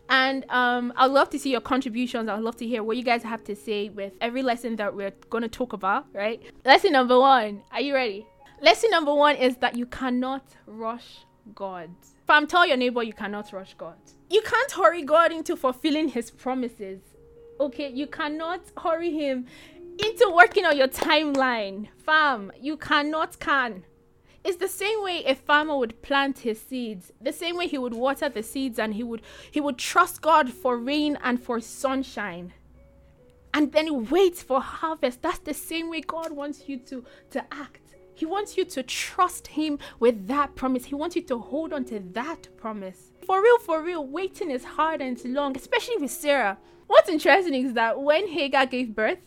And 0.10 0.44
um, 0.50 0.92
I'd 0.96 1.12
love 1.12 1.30
to 1.32 1.40
see 1.40 1.52
your 1.52 1.62
contributions. 1.62 2.30
I'd 2.30 2.42
love 2.42 2.58
to 2.58 2.68
hear 2.68 2.84
what 2.84 2.98
you 2.98 3.04
guys 3.04 3.24
have 3.24 3.44
to 3.46 3.56
say 3.56 3.90
with 3.90 4.14
every 4.22 4.42
lesson 4.42 4.76
that 4.78 4.96
we're 4.96 5.14
going 5.30 5.44
to 5.44 5.50
talk 5.50 5.74
about, 5.74 6.06
right? 6.14 6.42
Lesson 6.66 6.94
number 6.94 7.20
one. 7.20 7.62
Are 7.72 7.82
you 7.82 7.94
ready? 7.94 8.26
Lesson 8.62 8.90
number 8.92 9.14
one 9.14 9.36
is 9.36 9.56
that 9.58 9.76
you 9.76 9.86
cannot 9.86 10.44
rush 10.66 11.26
God. 11.56 11.90
Fam, 12.28 12.48
tell 12.48 12.68
your 12.68 12.78
neighbor 12.78 13.04
you 13.04 13.14
cannot 13.14 13.54
rush 13.54 13.74
God. 13.76 13.98
You 14.30 14.42
can't 14.42 14.72
hurry 14.72 15.04
God 15.04 15.32
into 15.32 15.56
fulfilling 15.56 16.10
his 16.10 16.30
promises. 16.30 17.00
Okay, 17.60 17.90
you 17.90 18.08
cannot 18.08 18.62
hurry 18.78 19.12
him 19.12 19.46
into 20.04 20.32
working 20.36 20.66
on 20.66 20.78
your 20.78 20.88
timeline. 20.88 21.88
Fam, 22.06 22.52
you 22.60 22.78
cannot 22.78 23.40
can. 23.40 23.84
It's 24.44 24.58
the 24.58 24.68
same 24.68 25.04
way 25.04 25.24
a 25.26 25.36
farmer 25.36 25.78
would 25.78 26.02
plant 26.02 26.40
his 26.40 26.62
seeds. 26.62 27.12
The 27.22 27.34
same 27.34 27.58
way 27.58 27.68
he 27.68 27.78
would 27.78 27.94
water 27.94 28.30
the 28.30 28.44
seeds 28.44 28.80
and 28.80 28.94
he 28.94 29.04
would 29.04 29.22
he 29.52 29.60
would 29.60 29.78
trust 29.78 30.22
God 30.22 30.52
for 30.52 30.78
rain 30.78 31.18
and 31.24 31.42
for 31.42 31.60
sunshine. 31.60 32.54
And 33.54 33.72
then 33.72 34.06
wait 34.10 34.38
for 34.38 34.62
harvest. 34.62 35.22
That's 35.22 35.40
the 35.40 35.54
same 35.54 35.90
way 35.90 36.02
God 36.02 36.32
wants 36.32 36.70
you 36.70 36.78
to 36.80 37.04
to 37.32 37.46
act. 37.52 37.82
He 38.14 38.26
wants 38.26 38.58
you 38.58 38.66
to 38.66 38.84
trust 38.84 39.48
him 39.48 39.80
with 40.00 40.28
that 40.28 40.56
promise. 40.56 40.86
He 40.86 40.96
wants 40.96 41.16
you 41.16 41.22
to 41.24 41.40
hold 41.40 41.72
on 41.72 41.86
to 41.86 42.02
that 42.12 42.50
promise. 42.58 43.12
For 43.26 43.42
real, 43.42 43.60
for 43.60 43.82
real, 43.82 44.06
waiting 44.06 44.52
is 44.52 44.64
hard 44.64 45.02
and 45.02 45.16
it's 45.16 45.26
long, 45.26 45.56
especially 45.56 45.98
with 45.98 46.12
Sarah. 46.12 46.58
What's 46.88 47.08
interesting 47.08 47.54
is 47.54 47.74
that 47.74 48.02
when 48.02 48.28
Hagar 48.28 48.66
gave 48.66 48.94
birth, 48.94 49.20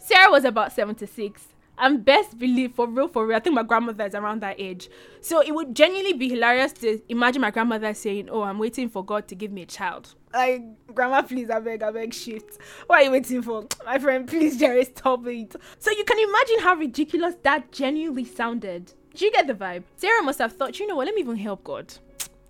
Sarah 0.00 0.32
was 0.32 0.44
about 0.44 0.72
76 0.72 1.49
and 1.80 2.04
best 2.04 2.38
believe 2.38 2.72
for 2.74 2.86
real 2.86 3.08
for 3.08 3.26
real 3.26 3.36
i 3.36 3.40
think 3.40 3.54
my 3.54 3.62
grandmother 3.62 4.04
is 4.04 4.14
around 4.14 4.40
that 4.42 4.56
age. 4.58 4.88
So 5.22 5.40
it 5.40 5.52
would 5.52 5.74
genuinely 5.74 6.12
be 6.12 6.28
hilarious 6.28 6.72
to 6.74 7.00
imagine 7.08 7.40
my 7.40 7.50
grandmother 7.50 7.92
saying 7.94 8.28
oh 8.30 8.42
i'm 8.42 8.58
waiting 8.58 8.88
for 8.88 9.04
god 9.04 9.26
to 9.28 9.34
give 9.34 9.50
me 9.50 9.62
a 9.62 9.66
child. 9.66 10.14
Like 10.32 10.62
grandma 10.94 11.22
please 11.22 11.50
i 11.50 11.58
beg 11.58 11.82
i 11.82 11.90
beg 11.90 12.14
shit. 12.14 12.58
What 12.86 13.00
are 13.00 13.04
you 13.04 13.10
waiting 13.10 13.42
for? 13.42 13.66
My 13.84 13.98
friend 13.98 14.28
please 14.28 14.58
jerry 14.58 14.84
stop 14.84 15.26
it. 15.26 15.56
So 15.78 15.90
you 15.90 16.04
can 16.04 16.18
imagine 16.18 16.60
how 16.60 16.74
ridiculous 16.76 17.34
that 17.42 17.72
genuinely 17.72 18.24
sounded. 18.24 18.92
Do 19.14 19.24
you 19.24 19.32
get 19.32 19.46
the 19.46 19.54
vibe? 19.54 19.82
Sarah 19.96 20.22
must 20.22 20.38
have 20.38 20.52
thought 20.52 20.78
you 20.78 20.86
know 20.86 20.96
what? 20.96 21.06
Let 21.06 21.14
me 21.14 21.22
even 21.22 21.36
help 21.36 21.64
god. 21.64 21.92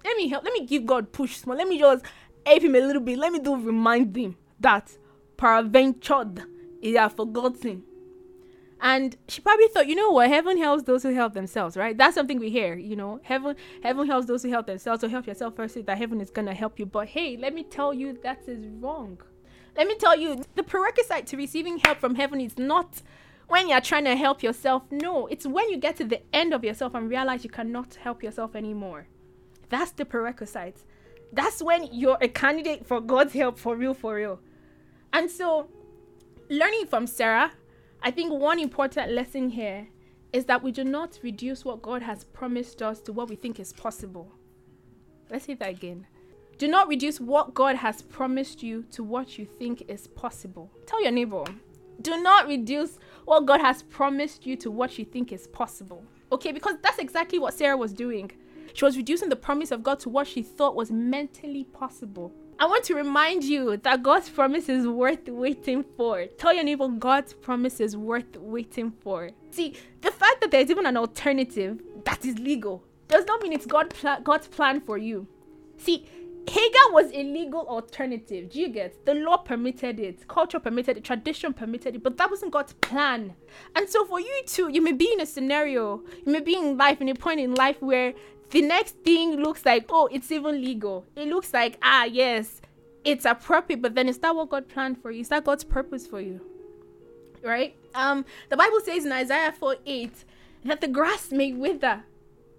Let 0.04 0.16
me 0.16 0.28
help 0.28 0.44
let 0.44 0.52
me 0.52 0.66
give 0.66 0.84
god 0.86 1.12
push 1.12 1.36
small. 1.36 1.56
Let 1.56 1.68
me 1.68 1.78
just 1.78 2.04
help 2.44 2.62
him 2.62 2.74
a 2.74 2.80
little 2.80 3.02
bit. 3.02 3.18
Let 3.18 3.32
me 3.32 3.38
do 3.38 3.56
remind 3.56 4.16
him 4.16 4.36
that 4.58 4.90
peradventure 5.36 6.26
he 6.82 6.94
has 6.94 7.12
forgotten 7.12 7.84
and 8.82 9.16
she 9.28 9.40
probably 9.40 9.68
thought 9.68 9.86
you 9.86 9.94
know 9.94 10.10
what? 10.10 10.28
Heaven 10.28 10.56
helps 10.56 10.84
those 10.84 11.02
who 11.02 11.14
help 11.14 11.34
themselves 11.34 11.76
right? 11.76 11.96
That's 11.96 12.14
something 12.14 12.38
we 12.38 12.50
hear 12.50 12.74
you 12.74 12.96
know? 12.96 13.20
Heaven 13.22 13.56
heaven 13.82 14.06
helps 14.06 14.26
those 14.26 14.42
who 14.42 14.50
help 14.50 14.66
themselves. 14.66 15.00
So 15.00 15.08
help 15.08 15.26
yourself 15.26 15.56
first 15.56 15.84
that 15.84 15.98
heaven 15.98 16.20
is 16.20 16.30
gonna 16.30 16.54
help 16.54 16.78
you. 16.78 16.86
But 16.86 17.08
hey 17.08 17.36
let 17.36 17.54
me 17.54 17.62
tell 17.62 17.92
you 17.92 18.18
that 18.22 18.48
is 18.48 18.66
wrong. 18.80 19.20
Let 19.76 19.86
me 19.86 19.96
tell 19.96 20.18
you 20.18 20.42
the 20.54 20.62
prerequisite 20.62 21.26
to 21.26 21.36
receiving 21.36 21.78
help 21.78 21.98
from 21.98 22.14
heaven 22.14 22.40
is 22.40 22.58
not 22.58 23.02
when 23.48 23.68
you're 23.68 23.80
trying 23.80 24.04
to 24.04 24.16
help 24.16 24.42
yourself. 24.42 24.82
No 24.90 25.26
it's 25.26 25.46
when 25.46 25.68
you 25.70 25.76
get 25.76 25.96
to 25.96 26.04
the 26.04 26.22
end 26.34 26.54
of 26.54 26.64
yourself 26.64 26.94
and 26.94 27.08
realize 27.08 27.44
you 27.44 27.50
cannot 27.50 27.94
help 27.96 28.22
yourself 28.22 28.56
anymore. 28.56 29.06
That's 29.68 29.92
the 29.92 30.04
prerequisite. 30.04 30.84
That's 31.32 31.62
when 31.62 31.88
you're 31.92 32.18
a 32.20 32.28
candidate 32.28 32.86
for 32.86 33.00
god's 33.00 33.34
help 33.34 33.58
for 33.58 33.76
real 33.76 33.94
for 33.94 34.14
real. 34.14 34.40
And 35.12 35.30
so 35.30 35.68
learning 36.48 36.86
from 36.86 37.06
sarah 37.06 37.52
I 38.02 38.10
think 38.10 38.32
one 38.32 38.58
important 38.58 39.12
lesson 39.12 39.50
here 39.50 39.86
is 40.32 40.46
that 40.46 40.62
we 40.62 40.72
do 40.72 40.84
not 40.84 41.18
reduce 41.22 41.66
what 41.66 41.82
God 41.82 42.00
has 42.02 42.24
promised 42.24 42.80
us 42.80 43.00
to 43.02 43.12
what 43.12 43.28
we 43.28 43.36
think 43.36 43.60
is 43.60 43.74
possible. 43.74 44.32
Let's 45.30 45.44
say 45.44 45.54
that 45.54 45.68
again. 45.68 46.06
Do 46.56 46.66
not 46.66 46.88
reduce 46.88 47.20
what 47.20 47.52
God 47.52 47.76
has 47.76 48.00
promised 48.00 48.62
you 48.62 48.84
to 48.92 49.04
what 49.04 49.38
you 49.38 49.44
think 49.44 49.82
is 49.88 50.06
possible. 50.06 50.70
Tell 50.86 51.02
your 51.02 51.12
neighbor, 51.12 51.44
do 52.00 52.22
not 52.22 52.46
reduce 52.46 52.98
what 53.26 53.44
God 53.44 53.60
has 53.60 53.82
promised 53.82 54.46
you 54.46 54.56
to 54.56 54.70
what 54.70 54.98
you 54.98 55.04
think 55.04 55.30
is 55.32 55.46
possible. 55.46 56.02
Okay, 56.32 56.52
because 56.52 56.76
that's 56.82 56.98
exactly 56.98 57.38
what 57.38 57.54
Sarah 57.54 57.76
was 57.76 57.92
doing. 57.92 58.30
She 58.72 58.84
was 58.84 58.96
reducing 58.96 59.28
the 59.28 59.36
promise 59.36 59.70
of 59.70 59.82
God 59.82 60.00
to 60.00 60.08
what 60.08 60.26
she 60.26 60.42
thought 60.42 60.74
was 60.74 60.90
mentally 60.90 61.64
possible. 61.64 62.32
I 62.60 62.66
want 62.66 62.84
to 62.84 62.94
remind 62.94 63.42
you 63.42 63.78
that 63.78 64.02
God's 64.02 64.28
promise 64.28 64.68
is 64.68 64.86
worth 64.86 65.26
waiting 65.28 65.82
for. 65.96 66.26
Tell 66.26 66.52
your 66.52 66.62
neighbor 66.62 66.88
God's 66.88 67.32
promise 67.32 67.80
is 67.80 67.96
worth 67.96 68.36
waiting 68.36 68.92
for. 69.00 69.30
See, 69.50 69.76
the 70.02 70.10
fact 70.10 70.42
that 70.42 70.50
there's 70.50 70.68
even 70.68 70.84
an 70.84 70.98
alternative 70.98 71.80
that 72.04 72.22
is 72.22 72.38
legal 72.38 72.84
does 73.08 73.24
not 73.24 73.40
mean 73.40 73.54
it's 73.54 73.64
God 73.64 73.88
pl- 73.88 74.20
God's 74.22 74.46
plan 74.46 74.82
for 74.82 74.98
you. 74.98 75.26
See, 75.78 76.06
Hagar 76.46 76.92
was 76.92 77.10
a 77.14 77.22
legal 77.22 77.66
alternative. 77.66 78.50
Do 78.50 78.60
you 78.60 78.68
get? 78.68 79.06
The 79.06 79.14
law 79.14 79.38
permitted 79.38 79.98
it, 79.98 80.28
culture 80.28 80.60
permitted 80.60 80.98
it, 80.98 81.04
tradition 81.04 81.54
permitted 81.54 81.94
it, 81.94 82.02
but 82.02 82.18
that 82.18 82.30
wasn't 82.30 82.52
God's 82.52 82.74
plan. 82.74 83.34
And 83.74 83.88
so 83.88 84.04
for 84.04 84.20
you 84.20 84.42
too, 84.46 84.68
you 84.68 84.82
may 84.82 84.92
be 84.92 85.10
in 85.14 85.22
a 85.22 85.26
scenario, 85.26 86.02
you 86.26 86.32
may 86.32 86.40
be 86.40 86.58
in 86.58 86.76
life, 86.76 87.00
in 87.00 87.08
a 87.08 87.14
point 87.14 87.40
in 87.40 87.54
life 87.54 87.80
where 87.80 88.12
the 88.50 88.62
next 88.62 88.96
thing 88.98 89.36
looks 89.36 89.64
like, 89.64 89.86
oh, 89.88 90.08
it's 90.10 90.30
even 90.30 90.60
legal. 90.60 91.06
It 91.16 91.28
looks 91.28 91.52
like, 91.52 91.78
ah, 91.82 92.04
yes, 92.04 92.60
it's 93.04 93.24
appropriate, 93.24 93.80
but 93.80 93.94
then 93.94 94.08
is 94.08 94.18
that 94.18 94.34
what 94.34 94.50
God 94.50 94.68
planned 94.68 95.00
for 95.00 95.10
you? 95.10 95.20
Is 95.20 95.28
that 95.28 95.44
God's 95.44 95.64
purpose 95.64 96.06
for 96.06 96.20
you? 96.20 96.40
Right? 97.42 97.76
Um, 97.94 98.24
the 98.48 98.56
Bible 98.56 98.80
says 98.84 99.04
in 99.04 99.12
Isaiah 99.12 99.52
4 99.52 99.76
8 99.86 100.24
that 100.64 100.80
the 100.80 100.88
grass 100.88 101.30
may 101.32 101.52
wither. 101.52 102.04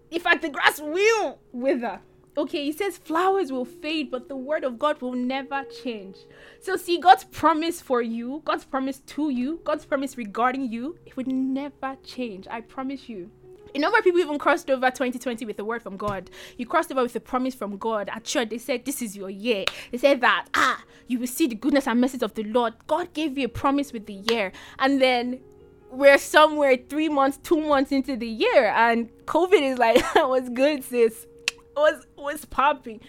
In 0.09 0.19
fact, 0.19 0.41
the 0.41 0.49
grass 0.49 0.81
will 0.81 1.39
wither. 1.51 1.99
Okay, 2.37 2.63
he 2.63 2.71
says 2.71 2.97
flowers 2.97 3.51
will 3.51 3.65
fade, 3.65 4.09
but 4.09 4.29
the 4.29 4.37
word 4.37 4.63
of 4.63 4.79
God 4.79 5.01
will 5.01 5.13
never 5.13 5.65
change. 5.83 6.15
So, 6.61 6.77
see, 6.77 6.97
God's 6.97 7.25
promise 7.25 7.81
for 7.81 8.01
you, 8.01 8.41
God's 8.45 8.63
promise 8.63 8.99
to 8.99 9.29
you, 9.29 9.59
God's 9.65 9.85
promise 9.85 10.17
regarding 10.17 10.71
you, 10.71 10.97
it 11.05 11.17
would 11.17 11.27
never 11.27 11.97
change. 12.03 12.47
I 12.49 12.61
promise 12.61 13.09
you. 13.09 13.31
A 13.73 13.79
number 13.79 13.97
of 13.97 14.03
people 14.03 14.19
even 14.19 14.37
crossed 14.37 14.69
over 14.69 14.87
2020 14.87 15.45
with 15.45 15.57
a 15.59 15.65
word 15.65 15.81
from 15.81 15.95
God. 15.95 16.29
You 16.57 16.65
crossed 16.65 16.91
over 16.91 17.03
with 17.03 17.15
a 17.15 17.19
promise 17.19 17.55
from 17.55 17.77
God. 17.77 18.09
At 18.09 18.25
church, 18.25 18.49
they 18.49 18.57
said, 18.57 18.83
This 18.85 19.01
is 19.01 19.15
your 19.15 19.29
year. 19.29 19.65
They 19.91 19.97
said 19.97 20.21
that, 20.21 20.47
ah, 20.53 20.83
you 21.07 21.19
will 21.19 21.27
see 21.27 21.47
the 21.47 21.55
goodness 21.55 21.87
and 21.87 22.01
mercy 22.01 22.19
of 22.21 22.33
the 22.33 22.43
Lord. 22.43 22.73
God 22.87 23.13
gave 23.13 23.37
you 23.37 23.45
a 23.45 23.49
promise 23.49 23.93
with 23.93 24.07
the 24.07 24.13
year. 24.13 24.51
And 24.79 25.01
then 25.01 25.39
we're 25.89 26.17
somewhere 26.17 26.77
three 26.77 27.09
months, 27.09 27.37
two 27.37 27.61
months 27.61 27.91
into 27.91 28.15
the 28.15 28.27
year, 28.27 28.73
and 28.75 29.09
COVID 29.25 29.61
is 29.61 29.77
like, 29.77 30.03
What's 30.15 30.49
good, 30.49 30.83
sis? 30.83 31.27
What's, 31.73 32.05
what's 32.15 32.45
popping? 32.45 32.99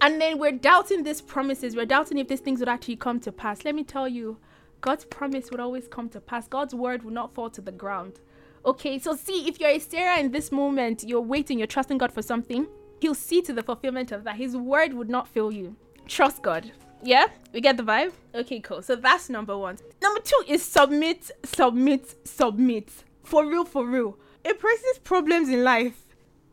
And 0.00 0.20
then 0.20 0.38
we're 0.38 0.52
doubting 0.52 1.04
these 1.04 1.20
promises. 1.20 1.76
We're 1.76 1.86
doubting 1.86 2.18
if 2.18 2.28
these 2.28 2.40
things 2.40 2.60
would 2.60 2.68
actually 2.68 2.96
come 2.96 3.20
to 3.20 3.32
pass. 3.32 3.64
Let 3.64 3.74
me 3.74 3.84
tell 3.84 4.08
you, 4.08 4.38
God's 4.80 5.04
promise 5.04 5.50
would 5.50 5.60
always 5.60 5.86
come 5.86 6.08
to 6.10 6.20
pass. 6.20 6.48
God's 6.48 6.74
word 6.74 7.04
will 7.04 7.12
not 7.12 7.32
fall 7.34 7.48
to 7.50 7.60
the 7.60 7.70
ground. 7.70 8.18
Okay, 8.64 8.98
so 9.00 9.16
see, 9.16 9.48
if 9.48 9.58
you're 9.58 9.70
a 9.70 9.78
Sarah 9.80 10.18
in 10.18 10.30
this 10.30 10.52
moment, 10.52 11.02
you're 11.04 11.20
waiting, 11.20 11.58
you're 11.58 11.66
trusting 11.66 11.98
God 11.98 12.12
for 12.12 12.22
something, 12.22 12.68
He'll 13.00 13.14
see 13.14 13.42
to 13.42 13.52
the 13.52 13.64
fulfillment 13.64 14.12
of 14.12 14.22
that. 14.22 14.36
His 14.36 14.56
word 14.56 14.94
would 14.94 15.10
not 15.10 15.26
fail 15.26 15.50
you. 15.50 15.74
Trust 16.06 16.42
God. 16.42 16.70
Yeah, 17.02 17.26
we 17.52 17.60
get 17.60 17.76
the 17.76 17.82
vibe? 17.82 18.12
Okay, 18.32 18.60
cool. 18.60 18.80
So 18.80 18.94
that's 18.94 19.28
number 19.28 19.58
one. 19.58 19.78
Number 20.00 20.20
two 20.20 20.44
is 20.46 20.62
submit, 20.62 21.32
submit, 21.42 22.14
submit. 22.24 22.90
For 23.24 23.44
real, 23.44 23.64
for 23.64 23.84
real. 23.84 24.16
A 24.44 24.54
person's 24.54 24.98
problems 25.02 25.48
in 25.48 25.64
life, 25.64 26.00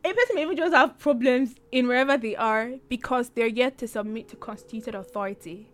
a 0.03 0.11
person 0.11 0.35
may 0.35 0.41
even 0.41 0.57
just 0.57 0.73
have 0.73 0.97
problems 0.97 1.53
in 1.71 1.87
wherever 1.87 2.17
they 2.17 2.35
are 2.35 2.71
because 2.89 3.29
they're 3.29 3.45
yet 3.45 3.77
to 3.77 3.87
submit 3.87 4.29
to 4.29 4.35
constituted 4.35 4.95
authority. 4.95 5.69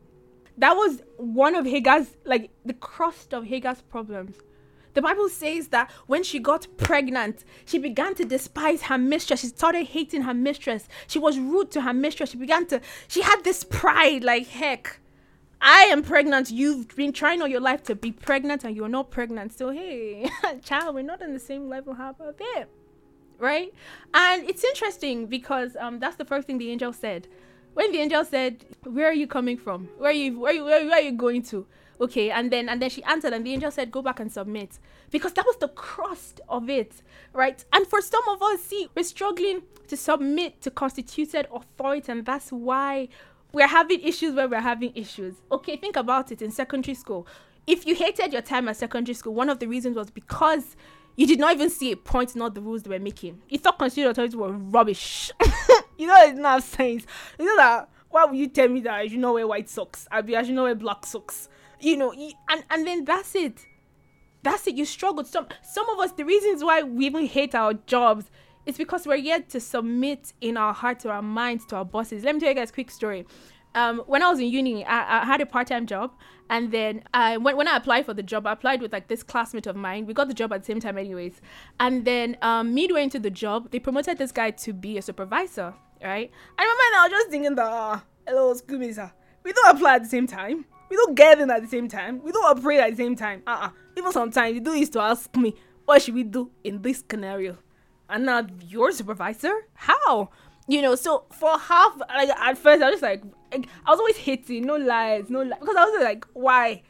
That 0.57 0.73
was 0.73 1.01
one 1.15 1.55
of 1.55 1.65
Hagar's, 1.65 2.17
like, 2.25 2.49
the 2.65 2.73
crust 2.73 3.33
of 3.33 3.45
Hagar's 3.45 3.81
problems 3.81 4.35
the 4.95 5.01
Bible 5.01 5.29
says 5.29 5.67
that 5.67 5.91
when 6.07 6.23
she 6.23 6.39
got 6.39 6.67
pregnant, 6.77 7.45
she 7.65 7.77
began 7.77 8.15
to 8.15 8.25
despise 8.25 8.83
her 8.83 8.97
mistress. 8.97 9.41
She 9.41 9.47
started 9.47 9.85
hating 9.85 10.23
her 10.23 10.33
mistress. 10.33 10.87
She 11.07 11.19
was 11.19 11.37
rude 11.37 11.69
to 11.71 11.81
her 11.81 11.93
mistress. 11.93 12.31
She 12.31 12.37
began 12.37 12.65
to, 12.67 12.81
she 13.07 13.21
had 13.21 13.43
this 13.43 13.63
pride 13.63 14.23
like, 14.23 14.47
heck, 14.47 14.99
I 15.61 15.83
am 15.83 16.01
pregnant. 16.01 16.49
You've 16.49 16.87
been 16.95 17.13
trying 17.13 17.41
all 17.41 17.47
your 17.47 17.61
life 17.61 17.83
to 17.83 17.95
be 17.95 18.11
pregnant 18.11 18.63
and 18.63 18.75
you're 18.75 18.89
not 18.89 19.11
pregnant. 19.11 19.53
So, 19.53 19.69
hey, 19.69 20.29
child, 20.63 20.95
we're 20.95 21.03
not 21.03 21.21
on 21.21 21.33
the 21.33 21.39
same 21.39 21.69
level. 21.69 21.93
How 21.93 22.09
about 22.09 22.37
that? 22.37 22.65
Right? 23.37 23.73
And 24.13 24.49
it's 24.49 24.63
interesting 24.63 25.27
because 25.27 25.75
um, 25.79 25.99
that's 25.99 26.15
the 26.15 26.25
first 26.25 26.47
thing 26.47 26.57
the 26.57 26.71
angel 26.71 26.93
said 26.93 27.27
when 27.75 27.91
the 27.91 27.99
angel 27.99 28.23
said, 28.25 28.65
"Where 28.83 29.07
are 29.09 29.13
you 29.13 29.27
coming 29.27 29.57
from? 29.57 29.89
Where 29.97 30.09
are 30.09 30.13
you? 30.13 30.39
Where 30.39 30.51
are 30.51 30.55
you? 30.55 30.63
Where, 30.63 30.85
where 30.85 30.97
are 30.97 31.01
you 31.01 31.11
going 31.11 31.43
to?" 31.43 31.67
Okay, 31.99 32.29
and 32.29 32.51
then 32.51 32.67
and 32.67 32.81
then 32.81 32.89
she 32.89 33.03
answered, 33.03 33.33
and 33.33 33.45
the 33.45 33.53
angel 33.53 33.71
said, 33.71 33.91
"Go 33.91 34.01
back 34.01 34.19
and 34.19 34.31
submit," 34.31 34.79
because 35.11 35.33
that 35.33 35.45
was 35.45 35.57
the 35.57 35.69
crust 35.69 36.41
of 36.49 36.69
it, 36.69 37.01
right? 37.33 37.63
And 37.71 37.87
for 37.87 38.01
some 38.01 38.27
of 38.29 38.41
us, 38.41 38.61
see, 38.61 38.89
we're 38.95 39.03
struggling 39.03 39.61
to 39.87 39.95
submit 39.95 40.61
to 40.61 40.71
constituted 40.71 41.47
authority, 41.53 42.11
and 42.11 42.25
that's 42.25 42.51
why 42.51 43.07
we're 43.53 43.67
having 43.67 44.01
issues 44.01 44.33
where 44.33 44.49
we're 44.49 44.59
having 44.59 44.91
issues. 44.95 45.35
Okay, 45.51 45.77
think 45.77 45.95
about 45.95 46.31
it 46.31 46.41
in 46.41 46.51
secondary 46.51 46.95
school. 46.95 47.25
If 47.65 47.87
you 47.87 47.95
hated 47.95 48.33
your 48.33 48.41
time 48.41 48.67
at 48.67 48.77
secondary 48.77 49.15
school, 49.15 49.33
one 49.33 49.49
of 49.49 49.59
the 49.59 49.67
reasons 49.67 49.95
was 49.95 50.11
because 50.11 50.75
you 51.15 51.25
did 51.25 51.39
not 51.39 51.53
even 51.53 51.69
see 51.69 51.91
a 51.91 51.97
point 51.97 52.35
in 52.35 52.41
all 52.41 52.49
the 52.49 52.61
rules 52.61 52.83
they 52.83 52.89
were 52.89 52.99
making. 52.99 53.41
You 53.49 53.57
thought 53.57 53.79
constituted 53.79 54.11
authority 54.11 54.35
were 54.35 54.51
rubbish. 54.51 55.31
you 55.97 56.07
know, 56.07 56.15
it's 56.19 56.37
not 56.37 56.61
sense. 56.63 57.05
You 57.39 57.45
know 57.45 57.55
that 57.55 57.89
why 58.09 58.25
would 58.25 58.37
you 58.37 58.47
tell 58.47 58.69
me 58.69 58.79
that 58.81 58.93
I 58.93 59.07
should 59.07 59.19
not 59.19 59.33
wear 59.33 59.47
white 59.47 59.69
socks? 59.69 60.07
I 60.11 60.21
be 60.21 60.37
I 60.37 60.43
should 60.43 60.55
not 60.55 60.63
wear 60.63 60.75
black 60.75 61.05
socks. 61.05 61.49
You 61.79 61.97
know, 61.97 62.13
and 62.49 62.63
and 62.69 62.87
then 62.87 63.05
that's 63.05 63.35
it. 63.35 63.65
That's 64.43 64.67
it. 64.67 64.75
You 64.75 64.85
struggled. 64.85 65.27
Some 65.27 65.47
some 65.63 65.89
of 65.89 65.99
us, 65.99 66.11
the 66.13 66.25
reasons 66.25 66.63
why 66.63 66.83
we 66.83 67.05
even 67.05 67.25
hate 67.25 67.55
our 67.55 67.73
jobs 67.73 68.29
it's 68.65 68.77
because 68.77 69.05
we're 69.05 69.15
yet 69.15 69.49
to 69.49 69.59
submit 69.59 70.33
in 70.41 70.57
our 70.57 70.73
heart 70.73 70.99
to 71.01 71.09
our 71.09 71.21
minds 71.21 71.65
to 71.67 71.75
our 71.75 71.85
bosses. 71.85 72.23
Let 72.23 72.35
me 72.35 72.41
tell 72.41 72.49
you 72.49 72.55
guys 72.55 72.71
a 72.71 72.73
quick 72.73 72.89
story. 72.89 73.25
Um, 73.75 73.99
when 74.07 74.23
I 74.23 74.29
was 74.29 74.39
in 74.39 74.47
uni, 74.47 74.85
I, 74.85 75.21
I 75.21 75.25
had 75.25 75.41
a 75.41 75.45
part-time 75.45 75.85
job, 75.85 76.13
and 76.49 76.71
then 76.71 77.03
I 77.13 77.37
when, 77.37 77.57
when 77.57 77.67
I 77.67 77.75
applied 77.75 78.05
for 78.05 78.13
the 78.13 78.23
job, 78.23 78.47
I 78.47 78.53
applied 78.53 78.81
with 78.81 78.93
like 78.93 79.07
this 79.07 79.21
classmate 79.21 79.67
of 79.67 79.75
mine. 79.75 80.05
We 80.05 80.13
got 80.13 80.29
the 80.29 80.33
job 80.33 80.53
at 80.53 80.61
the 80.61 80.65
same 80.65 80.79
time, 80.79 80.97
anyways. 80.97 81.41
And 81.79 82.05
then 82.05 82.37
um, 82.41 82.73
midway 82.73 83.03
into 83.03 83.19
the 83.19 83.29
job, 83.29 83.71
they 83.71 83.79
promoted 83.79 84.17
this 84.17 84.31
guy 84.31 84.51
to 84.51 84.73
be 84.73 84.97
a 84.97 85.01
supervisor, 85.01 85.73
right? 86.01 86.31
I 86.57 86.61
remember 86.61 86.81
I 86.81 87.01
was 87.03 87.11
just 87.11 87.29
thinking 87.29 87.55
that, 87.55 87.67
uh, 87.67 87.99
hello, 88.25 88.51
excuse. 88.51 88.97
We 89.43 89.53
don't 89.53 89.75
apply 89.75 89.95
at 89.95 90.03
the 90.03 90.09
same 90.09 90.25
time. 90.25 90.65
We 90.89 90.95
don't 90.95 91.15
get 91.15 91.39
in 91.39 91.49
at 91.49 91.61
the 91.61 91.67
same 91.67 91.87
time. 91.87 92.21
We 92.23 92.31
don't 92.31 92.45
operate 92.45 92.79
at 92.79 92.91
the 92.91 92.95
same 92.95 93.15
time. 93.15 93.43
Uh-uh. 93.47 93.69
Even 93.97 94.11
sometimes 94.11 94.53
you 94.53 94.61
do 94.61 94.71
is 94.71 94.89
to 94.91 94.99
ask 95.01 95.35
me, 95.35 95.55
what 95.85 96.01
should 96.01 96.13
we 96.13 96.23
do 96.23 96.51
in 96.63 96.81
this 96.81 97.03
scenario? 97.09 97.57
I'm 98.09 98.23
not 98.23 98.49
your 98.67 98.91
supervisor. 98.91 99.53
How? 99.73 100.29
You 100.67 100.81
know, 100.81 100.95
so 100.95 101.25
for 101.31 101.57
half, 101.57 101.97
like 102.09 102.29
at 102.29 102.57
first, 102.57 102.81
I 102.81 102.89
was 102.89 102.93
just 102.99 103.03
like, 103.03 103.23
I 103.51 103.91
was 103.91 103.99
always 103.99 104.17
hating, 104.17 104.65
no 104.65 104.75
lies, 104.75 105.29
no 105.29 105.41
lies, 105.41 105.59
because 105.59 105.75
I 105.75 105.85
was 105.85 106.03
like, 106.03 106.25
why? 106.33 106.81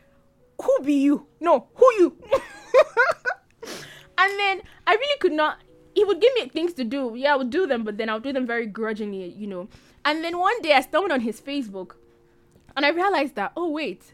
Who 0.61 0.79
be 0.83 0.93
you? 0.93 1.27
No, 1.41 1.67
who 1.75 1.85
you? 1.99 2.17
and 4.17 4.39
then 4.39 4.61
I 4.87 4.95
really 4.95 5.19
could 5.19 5.33
not. 5.33 5.59
He 5.93 6.03
would 6.03 6.21
give 6.21 6.33
me 6.35 6.47
things 6.49 6.73
to 6.73 6.83
do. 6.83 7.13
Yeah, 7.15 7.33
I 7.33 7.37
would 7.37 7.49
do 7.49 7.67
them, 7.67 7.83
but 7.83 7.97
then 7.97 8.09
I 8.09 8.15
would 8.15 8.23
do 8.23 8.33
them 8.33 8.47
very 8.47 8.65
grudgingly, 8.65 9.29
you 9.29 9.47
know. 9.47 9.67
And 10.03 10.23
then 10.23 10.37
one 10.37 10.61
day 10.61 10.73
I 10.73 10.81
stumbled 10.81 11.11
on 11.11 11.21
his 11.21 11.41
Facebook, 11.41 11.95
and 12.75 12.85
I 12.85 12.89
realized 12.89 13.35
that 13.35 13.51
oh 13.55 13.69
wait, 13.69 14.13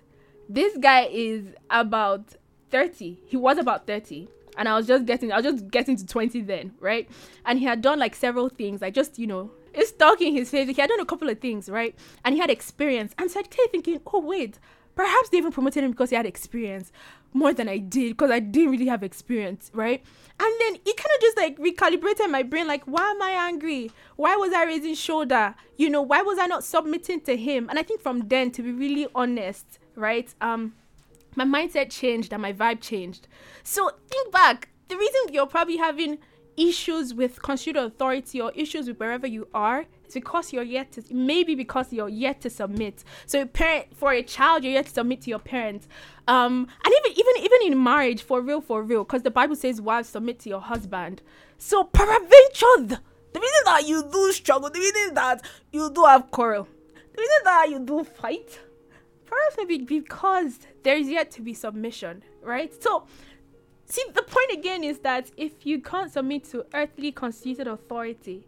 this 0.50 0.78
guy 0.78 1.08
is 1.12 1.46
about 1.70 2.36
thirty. 2.70 3.20
He 3.26 3.38
was 3.38 3.58
about 3.58 3.88
thirty 3.88 4.30
and 4.58 4.68
I 4.68 4.76
was 4.76 4.88
just 4.88 5.06
getting 5.06 5.32
I 5.32 5.38
was 5.38 5.46
just 5.46 5.70
getting 5.70 5.96
to 5.96 6.06
20 6.06 6.42
then, 6.42 6.74
right? 6.80 7.10
And 7.46 7.60
he 7.60 7.66
had 7.66 7.82
done 7.82 8.00
like 8.00 8.16
several 8.16 8.50
things, 8.50 8.82
like 8.82 8.94
just, 8.94 9.18
you 9.18 9.28
know, 9.28 9.52
it's 9.74 9.90
stalking 9.90 10.34
his 10.34 10.50
face. 10.50 10.68
He 10.68 10.74
had 10.74 10.90
done 10.90 11.00
a 11.00 11.06
couple 11.06 11.30
of 11.30 11.40
things, 11.40 11.70
right? 11.70 11.96
And 12.26 12.36
he 12.36 12.42
had 12.42 12.50
experience. 12.50 13.14
And 13.18 13.32
so 13.32 13.40
I 13.40 13.44
kept 13.44 13.72
thinking, 13.72 14.02
oh 14.14 14.20
wait, 14.20 14.60
perhaps 15.02 15.30
they 15.30 15.38
even 15.38 15.52
promoted 15.52 15.84
him 15.84 15.90
because 15.90 16.12
he 16.12 16.16
had 16.16 16.28
experience 16.28 16.92
more 17.34 17.54
than 17.54 17.68
I 17.68 17.80
did, 17.80 18.12
because 18.12 18.30
I 18.30 18.40
didn't 18.40 18.70
really 18.70 18.86
have 18.86 19.02
experience, 19.02 19.72
right? 19.74 20.04
And 20.40 20.54
then 20.60 20.76
it 20.76 20.98
kind 20.98 21.12
of 21.16 21.22
just 21.22 21.38
like 21.38 21.58
recalibrated 21.58 22.30
my 22.30 22.44
brain, 22.44 22.68
like, 22.68 22.84
why 22.86 23.10
am 23.10 23.22
I 23.22 23.32
angry? 23.32 23.90
Why 24.16 24.36
was 24.36 24.54
I 24.54 24.66
raising 24.66 24.94
shoulder? 24.94 25.56
You 25.78 25.90
know, 25.90 26.04
why 26.04 26.22
was 26.22 26.38
I 26.38 26.46
not 26.46 26.64
submitting 26.64 27.22
to 27.22 27.36
him? 27.36 27.68
And 27.70 27.80
I 27.80 27.84
think 27.84 28.02
from 28.02 28.28
then, 28.28 28.52
to 28.52 28.62
be 28.62 28.72
really 28.72 29.08
honest, 29.16 29.80
right? 29.96 30.32
Um, 30.40 30.74
my 31.36 31.46
mindset 31.46 31.90
changed 31.90 32.32
and 32.32 32.42
my 32.42 32.54
vibe 32.54 32.82
changed. 32.82 33.28
So 33.64 33.90
think 34.08 34.32
back. 34.32 34.70
The 34.90 34.98
reason 34.98 35.34
you're 35.34 35.48
probably 35.48 35.78
having 35.78 36.20
issues 36.70 37.14
with 37.14 37.42
constituted 37.42 37.86
authority 37.86 38.42
or 38.42 38.52
issues 38.56 38.88
with 38.88 39.00
wherever 39.00 39.28
you 39.28 39.48
are 39.54 39.86
is 40.06 40.14
because 40.14 40.54
you're 40.54 40.64
yet 40.64 40.92
to 40.94 41.04
maybe 41.14 41.56
because 41.56 41.92
you're 41.92 42.10
yet 42.10 42.42
to 42.42 42.50
submit. 42.50 43.04
So 43.26 43.46
parent 43.46 43.96
for 43.96 44.12
a 44.12 44.24
child, 44.24 44.64
you're 44.64 44.74
yet 44.74 44.86
to 44.86 44.92
submit 44.92 45.22
to 45.22 45.30
your 45.30 45.40
parents. 45.40 45.88
Um, 46.28 46.68
and 46.86 46.94
even 47.00 47.12
even 47.20 47.46
even 47.46 47.74
in 47.74 47.84
marriage, 47.84 48.22
for 48.22 48.42
real, 48.42 48.62
for 48.62 48.84
real, 48.84 49.04
because 49.04 49.24
the 49.24 49.32
Bible 49.32 49.56
says 49.56 49.82
wives 49.82 50.10
submit 50.10 50.40
to 50.40 50.50
your 50.50 50.62
husband. 50.62 51.22
So 51.58 51.84
peradventure, 51.84 52.78
the 52.78 53.40
reason 53.40 53.64
that 53.66 53.88
you 53.88 54.08
do 54.12 54.32
struggle, 54.32 54.70
the 54.70 54.80
reason 54.80 55.14
that 55.16 55.42
you 55.72 55.92
do 55.92 56.04
have 56.06 56.32
quarrel, 56.32 56.68
the 57.14 57.22
reason 57.22 57.44
that 57.44 57.68
you 57.70 57.80
do 57.80 58.04
fight 58.04 58.60
Perhaps 59.32 59.56
maybe 59.58 59.78
because 59.78 60.60
there 60.84 60.98
is 60.98 61.08
yet 61.08 61.32
to 61.32 61.42
be 61.42 61.54
submission, 61.54 62.22
right? 62.42 62.72
So, 62.84 63.08
see, 63.92 64.04
the 64.14 64.24
point 64.24 64.52
again 64.54 64.84
is 64.84 65.00
that 65.00 65.30
if 65.38 65.66
you 65.66 65.82
can't 65.82 66.12
submit 66.12 66.46
to 66.52 66.66
earthly 66.74 67.12
constituted 67.12 67.68
authority, 67.68 68.46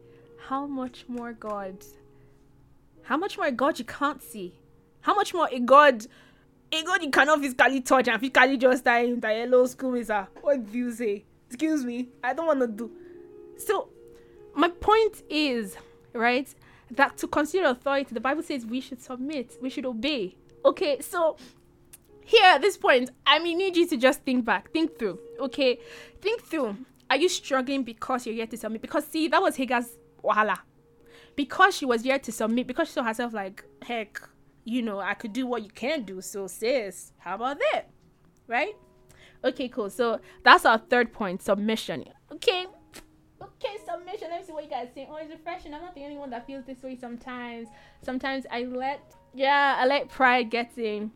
how 0.47 0.65
much 0.65 1.06
more 1.08 1.34
God? 1.34 1.77
How 3.03 3.17
much 3.17 3.38
more 3.38 3.51
God 3.51 3.79
you 3.79 3.86
can't 3.86 4.21
see? 4.21 4.53
How 5.01 5.13
much 5.13 5.34
more 5.34 5.49
a 5.51 5.60
God, 5.60 6.06
a 6.71 6.84
God 6.84 7.03
you 7.03 7.12
cannot 7.12 7.41
physically 7.41 7.82
touch 7.82 8.08
and 8.08 8.19
physically 8.19 8.58
just 8.58 8.86
die 8.86 8.99
in 8.99 9.19
the 9.19 9.27
yellow 9.27 9.65
school 9.65 9.95
is 9.95 10.10
a 10.10 10.27
what 10.41 10.71
do 10.71 10.77
you 10.77 10.91
say? 10.91 11.25
Excuse 11.47 11.84
me, 11.84 12.08
I 12.23 12.34
don't 12.34 12.47
want 12.47 12.62
to 12.62 12.67
do. 12.67 12.91
So, 13.58 13.89
my 14.56 14.69
point 14.69 15.23
is, 15.29 15.75
right, 16.13 16.47
that 16.91 17.17
to 17.17 17.27
consider 17.27 17.67
authority, 17.67 18.13
the 18.13 18.21
Bible 18.21 18.43
says 18.43 18.65
we 18.65 18.79
should 18.82 19.01
submit, 19.01 19.58
we 19.62 19.69
should 19.69 19.86
obey. 19.86 20.36
Okay, 20.65 21.01
so 21.01 21.38
here 22.25 22.45
at 22.45 22.62
this 22.62 22.77
point, 22.77 23.12
I 23.25 23.39
mean, 23.39 23.57
need 23.57 23.75
you 23.75 23.88
to 23.88 23.97
just 23.97 24.21
think 24.23 24.45
back, 24.45 24.71
think 24.71 24.97
through. 24.97 25.19
Okay, 25.39 25.79
think 26.21 26.43
through. 26.43 26.77
Are 27.09 27.17
you 27.17 27.29
struggling 27.29 27.83
because 27.83 28.25
you're 28.25 28.36
yet 28.36 28.49
to 28.51 28.57
submit? 28.57 28.81
Because 28.81 29.05
see, 29.05 29.27
that 29.27 29.41
was 29.41 29.55
Hagar's 29.55 29.97
wahala. 30.23 30.57
Because 31.36 31.75
she 31.75 31.86
was 31.86 32.05
yet 32.05 32.23
to 32.23 32.31
submit, 32.31 32.67
because 32.67 32.88
she 32.88 32.93
saw 32.93 33.03
herself 33.03 33.33
like, 33.33 33.63
heck, 33.81 34.21
you 34.63 34.81
know, 34.81 34.99
I 34.99 35.13
could 35.13 35.33
do 35.33 35.45
what 35.45 35.63
you 35.63 35.69
can't 35.69 36.05
do. 36.05 36.21
So 36.21 36.47
sis, 36.47 37.12
how 37.17 37.36
about 37.36 37.59
that? 37.59 37.89
Right? 38.47 38.75
Okay, 39.43 39.67
cool. 39.67 39.89
So 39.89 40.19
that's 40.43 40.65
our 40.65 40.77
third 40.77 41.12
point, 41.12 41.41
submission. 41.41 42.05
Okay. 42.31 42.65
Okay, 43.41 43.77
submission. 43.86 44.29
Let 44.29 44.41
me 44.41 44.47
see 44.47 44.53
what 44.53 44.63
you 44.63 44.69
guys 44.69 44.88
think. 44.93 45.09
Oh, 45.12 45.17
it's 45.17 45.31
refreshing. 45.31 45.73
I'm 45.73 45.81
not 45.81 45.95
the 45.95 46.03
only 46.03 46.17
one 46.17 46.29
that 46.29 46.47
feels 46.47 46.65
this 46.65 46.81
way 46.81 46.95
sometimes. 46.95 47.67
Sometimes 48.01 48.45
I 48.49 48.63
let 48.63 49.15
yeah, 49.33 49.77
I 49.79 49.86
let 49.86 50.09
pride 50.09 50.49
get 50.49 50.77
in. 50.77 51.12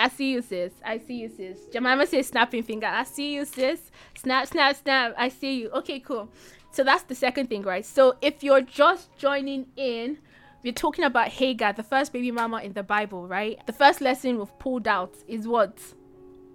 I 0.00 0.08
see 0.08 0.32
you, 0.32 0.40
sis. 0.40 0.72
I 0.82 0.96
see 0.96 1.20
you, 1.20 1.28
sis. 1.28 1.66
Jemima 1.70 2.06
says 2.06 2.28
snapping 2.28 2.62
finger. 2.62 2.86
I 2.86 3.04
see 3.04 3.34
you, 3.34 3.44
sis. 3.44 3.90
Snap, 4.16 4.46
snap, 4.46 4.74
snap. 4.76 5.12
I 5.18 5.28
see 5.28 5.60
you. 5.60 5.70
Okay, 5.72 6.00
cool. 6.00 6.30
So 6.70 6.82
that's 6.82 7.02
the 7.02 7.14
second 7.14 7.48
thing, 7.48 7.62
right? 7.62 7.84
So 7.84 8.16
if 8.22 8.42
you're 8.42 8.62
just 8.62 9.14
joining 9.18 9.66
in, 9.76 10.16
we're 10.64 10.72
talking 10.72 11.04
about 11.04 11.28
Hagar, 11.28 11.74
the 11.74 11.82
first 11.82 12.14
baby 12.14 12.30
mama 12.30 12.62
in 12.62 12.72
the 12.72 12.82
Bible, 12.82 13.28
right? 13.28 13.60
The 13.66 13.74
first 13.74 14.00
lesson 14.00 14.38
we've 14.38 14.58
pulled 14.58 14.88
out 14.88 15.14
is 15.28 15.46
what? 15.46 15.78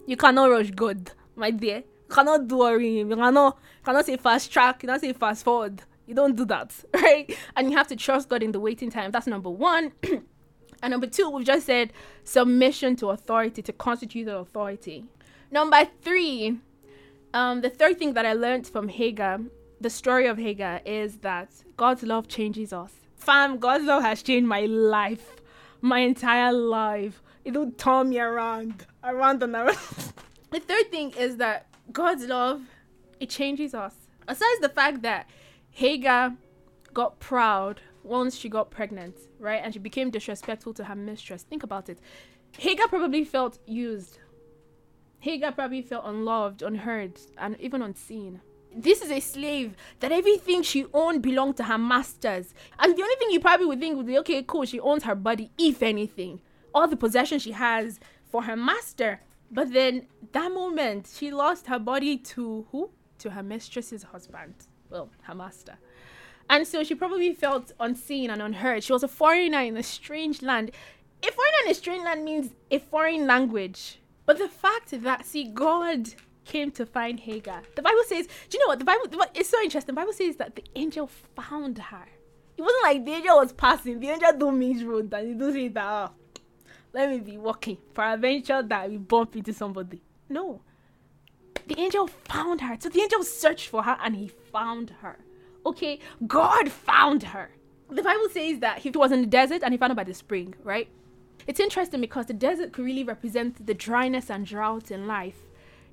You 0.07 0.17
cannot 0.17 0.49
rush 0.49 0.71
God, 0.71 1.11
my 1.35 1.51
dear. 1.51 1.77
You 1.77 2.15
cannot 2.15 2.47
do 2.47 2.63
a 2.63 2.75
ring. 2.75 2.95
You 2.95 3.07
cannot, 3.15 3.59
cannot 3.83 4.07
say 4.07 4.17
fast 4.17 4.51
track. 4.51 4.81
You 4.81 4.87
cannot 4.87 5.01
say 5.01 5.13
fast 5.13 5.43
forward. 5.43 5.83
You 6.07 6.15
don't 6.15 6.35
do 6.35 6.45
that, 6.45 6.73
right? 6.95 7.31
And 7.55 7.69
you 7.69 7.77
have 7.77 7.87
to 7.89 7.95
trust 7.95 8.27
God 8.27 8.41
in 8.41 8.53
the 8.53 8.59
waiting 8.59 8.89
time. 8.89 9.11
That's 9.11 9.27
number 9.27 9.51
one. 9.51 9.91
And 10.85 10.91
number 10.91 11.07
two, 11.07 11.31
we've 11.31 11.47
just 11.47 11.65
said 11.65 11.91
submission 12.23 12.95
to 12.97 13.09
authority, 13.09 13.63
to 13.63 13.73
constituted 13.73 14.31
authority. 14.31 15.03
Number 15.49 15.87
three, 16.03 16.59
um, 17.33 17.61
the 17.61 17.71
third 17.71 17.97
thing 17.97 18.13
that 18.13 18.23
I 18.23 18.33
learned 18.33 18.67
from 18.67 18.89
Hagar, 18.89 19.39
the 19.81 19.89
story 19.89 20.27
of 20.27 20.37
Hagar, 20.37 20.81
is 20.85 21.17
that 21.21 21.49
God's 21.75 22.03
love 22.03 22.27
changes 22.27 22.71
us. 22.71 22.91
Fam, 23.15 23.57
God's 23.57 23.85
love 23.85 24.03
has 24.03 24.21
changed 24.21 24.47
my 24.47 24.67
life, 24.67 25.37
my 25.81 26.01
entire 26.01 26.53
life. 26.53 27.23
It'll 27.43 27.71
turn 27.71 28.09
me 28.09 28.19
around, 28.19 28.85
around 29.03 29.41
and 29.41 29.55
around. 29.55 29.79
the 30.51 30.59
third 30.59 30.91
thing 30.91 31.13
is 31.17 31.37
that 31.37 31.65
God's 31.91 32.27
love, 32.27 32.61
it 33.19 33.31
changes 33.31 33.73
us. 33.73 33.95
Aside 34.27 34.57
the 34.61 34.69
fact 34.69 35.01
that 35.01 35.27
Hagar 35.71 36.35
got 36.93 37.19
proud 37.19 37.81
once 38.05 38.35
she 38.37 38.49
got 38.49 38.71
pregnant, 38.71 39.17
right? 39.39 39.61
And 39.63 39.73
she 39.73 39.79
became 39.79 40.09
disrespectful 40.09 40.73
to 40.75 40.83
her 40.85 40.95
mistress. 40.95 41.43
Think 41.43 41.63
about 41.63 41.89
it. 41.89 41.99
Hagar 42.57 42.87
probably 42.87 43.23
felt 43.23 43.59
used. 43.65 44.19
Hagar 45.19 45.51
probably 45.51 45.81
felt 45.81 46.05
unloved, 46.05 46.61
unheard, 46.61 47.19
and 47.37 47.59
even 47.59 47.81
unseen. 47.81 48.41
This 48.75 49.01
is 49.01 49.09
a 49.09 49.19
slave 49.19 49.75
that 50.01 50.11
everything 50.11 50.61
she 50.61 50.85
owned 50.93 51.21
belonged 51.21 51.57
to 51.57 51.63
her 51.63 51.77
masters. 51.77 52.53
And 52.77 52.95
the 52.95 53.01
only 53.01 53.15
thing 53.15 53.31
you 53.31 53.39
probably 53.39 53.65
would 53.65 53.79
think 53.79 53.95
would 53.95 54.05
be 54.05 54.17
okay, 54.19 54.43
cool, 54.43 54.65
she 54.65 54.79
owns 54.79 55.03
her 55.03 55.15
body, 55.15 55.51
if 55.57 55.81
anything. 55.81 56.41
All 56.73 56.87
the 56.87 56.97
possession 56.97 57.39
she 57.39 57.53
has 57.53 57.99
for 58.25 58.43
her 58.43 58.55
master. 58.55 59.21
But 59.49 59.71
then 59.71 60.07
that 60.33 60.51
moment, 60.51 61.09
she 61.15 61.31
lost 61.31 61.67
her 61.67 61.79
body 61.79 62.17
to 62.17 62.67
who? 62.71 62.91
To 63.19 63.29
her 63.29 63.43
mistress's 63.43 64.03
husband. 64.03 64.53
Well, 64.89 65.09
her 65.21 65.35
master. 65.35 65.77
And 66.49 66.67
so 66.67 66.83
she 66.83 66.95
probably 66.95 67.33
felt 67.33 67.71
unseen 67.79 68.29
and 68.29 68.41
unheard. 68.41 68.83
She 68.83 68.93
was 68.93 69.03
a 69.03 69.07
foreigner 69.07 69.61
in 69.61 69.77
a 69.77 69.83
strange 69.83 70.41
land. 70.41 70.71
A 71.23 71.31
foreigner 71.31 71.57
in 71.65 71.71
a 71.71 71.73
strange 71.73 72.03
land 72.03 72.23
means 72.23 72.51
a 72.69 72.79
foreign 72.79 73.25
language. 73.25 73.99
But 74.25 74.37
the 74.37 74.47
fact 74.47 74.91
that, 75.01 75.25
see, 75.25 75.45
God 75.45 76.13
came 76.45 76.71
to 76.71 76.85
find 76.85 77.19
Hagar. 77.19 77.63
The 77.75 77.81
Bible 77.81 78.03
says, 78.05 78.27
do 78.49 78.57
you 78.57 78.63
know 78.63 78.71
what? 78.71 78.79
The 78.79 78.85
Bible, 78.85 79.05
it's 79.33 79.49
so 79.49 79.61
interesting. 79.61 79.95
The 79.95 80.01
Bible 80.01 80.13
says 80.13 80.35
that 80.35 80.55
the 80.55 80.63
angel 80.75 81.07
found 81.35 81.77
her. 81.79 82.05
It 82.57 82.61
wasn't 82.61 82.83
like 82.83 83.05
the 83.05 83.11
angel 83.13 83.37
was 83.37 83.51
passing. 83.51 83.99
The 83.99 84.09
angel 84.09 84.37
don't 84.37 84.59
meet 84.59 84.85
road 84.85 85.13
and 85.13 85.27
he 85.27 85.33
don't 85.33 85.51
say 85.51 85.67
that, 85.69 85.85
oh, 85.85 86.11
let 86.93 87.09
me 87.09 87.19
be 87.19 87.37
walking 87.37 87.77
for 87.93 88.03
adventure 88.03 88.63
that 88.63 88.89
we 88.89 88.97
bump 88.97 89.35
into 89.35 89.51
somebody. 89.51 90.01
No. 90.29 90.61
The 91.67 91.79
angel 91.79 92.07
found 92.07 92.61
her. 92.61 92.77
So 92.79 92.89
the 92.89 93.01
angel 93.01 93.23
searched 93.23 93.67
for 93.67 93.83
her 93.83 93.97
and 94.01 94.15
he 94.15 94.27
found 94.27 94.91
her. 95.01 95.17
Okay, 95.65 95.99
God 96.27 96.69
found 96.71 97.23
her. 97.23 97.49
The 97.89 98.03
Bible 98.03 98.29
says 98.31 98.59
that 98.59 98.79
he 98.79 98.89
was 98.89 99.11
in 99.11 99.21
the 99.21 99.27
desert 99.27 99.61
and 99.63 99.73
he 99.73 99.77
found 99.77 99.91
her 99.91 99.95
by 99.95 100.03
the 100.03 100.13
spring, 100.13 100.55
right? 100.63 100.87
It's 101.47 101.59
interesting 101.59 102.01
because 102.01 102.25
the 102.25 102.33
desert 102.33 102.71
could 102.71 102.85
really 102.85 103.03
represent 103.03 103.65
the 103.65 103.73
dryness 103.73 104.29
and 104.29 104.45
drought 104.45 104.91
in 104.91 105.07
life. 105.07 105.37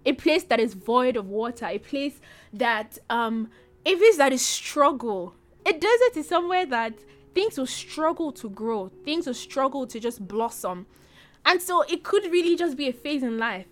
A 0.05 0.13
place 0.13 0.45
that 0.45 0.59
is 0.59 0.75
void 0.75 1.17
of 1.17 1.29
water, 1.29 1.67
a 1.67 1.79
place 1.79 2.21
that 2.53 2.99
um 3.11 3.51
a 3.85 3.95
place 3.97 4.17
that 4.17 4.33
is 4.33 4.45
struggle. 4.45 5.35
A 5.67 5.73
desert 5.73 6.17
is 6.17 6.29
somewhere 6.29 6.67
that 6.67 6.95
things 7.35 7.59
will 7.59 7.67
struggle 7.67 8.33
to 8.33 8.51
grow, 8.51 8.91
things 9.05 9.27
will 9.27 9.35
struggle 9.35 9.87
to 9.87 10.01
just 10.01 10.27
blossom. 10.27 10.87
And 11.45 11.61
so 11.61 11.83
it 11.83 12.05
could 12.05 12.25
really 12.31 12.57
just 12.57 12.77
be 12.77 12.89
a 12.89 12.93
phase 12.93 13.23
in 13.23 13.39
life. 13.39 13.67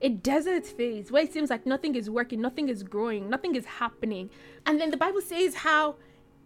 A 0.00 0.08
desert 0.08 0.66
phase 0.66 1.10
where 1.10 1.24
it 1.24 1.32
seems 1.32 1.50
like 1.50 1.66
nothing 1.66 1.94
is 1.94 2.08
working, 2.08 2.40
nothing 2.40 2.68
is 2.68 2.82
growing, 2.82 3.28
nothing 3.28 3.56
is 3.56 3.64
happening. 3.64 4.30
And 4.66 4.80
then 4.80 4.90
the 4.90 4.96
Bible 4.96 5.20
says 5.20 5.54
how 5.54 5.96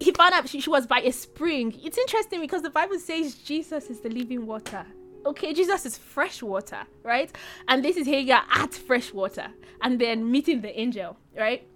he 0.00 0.10
found 0.12 0.34
out 0.34 0.48
she, 0.48 0.60
she 0.60 0.70
was 0.70 0.86
by 0.86 1.00
a 1.00 1.12
spring. 1.12 1.78
It's 1.84 1.98
interesting 1.98 2.40
because 2.40 2.62
the 2.62 2.70
Bible 2.70 2.98
says 2.98 3.34
Jesus 3.34 3.90
is 3.90 4.00
the 4.00 4.08
living 4.08 4.46
water. 4.46 4.86
Okay, 5.24 5.52
Jesus 5.52 5.86
is 5.86 5.96
fresh 5.96 6.42
water, 6.42 6.80
right? 7.02 7.30
And 7.68 7.84
this 7.84 7.96
is 7.96 8.06
Hagar 8.06 8.42
at 8.50 8.74
fresh 8.74 9.12
water 9.12 9.48
and 9.82 10.00
then 10.00 10.30
meeting 10.30 10.62
the 10.62 10.78
angel, 10.78 11.16
right? 11.36 11.66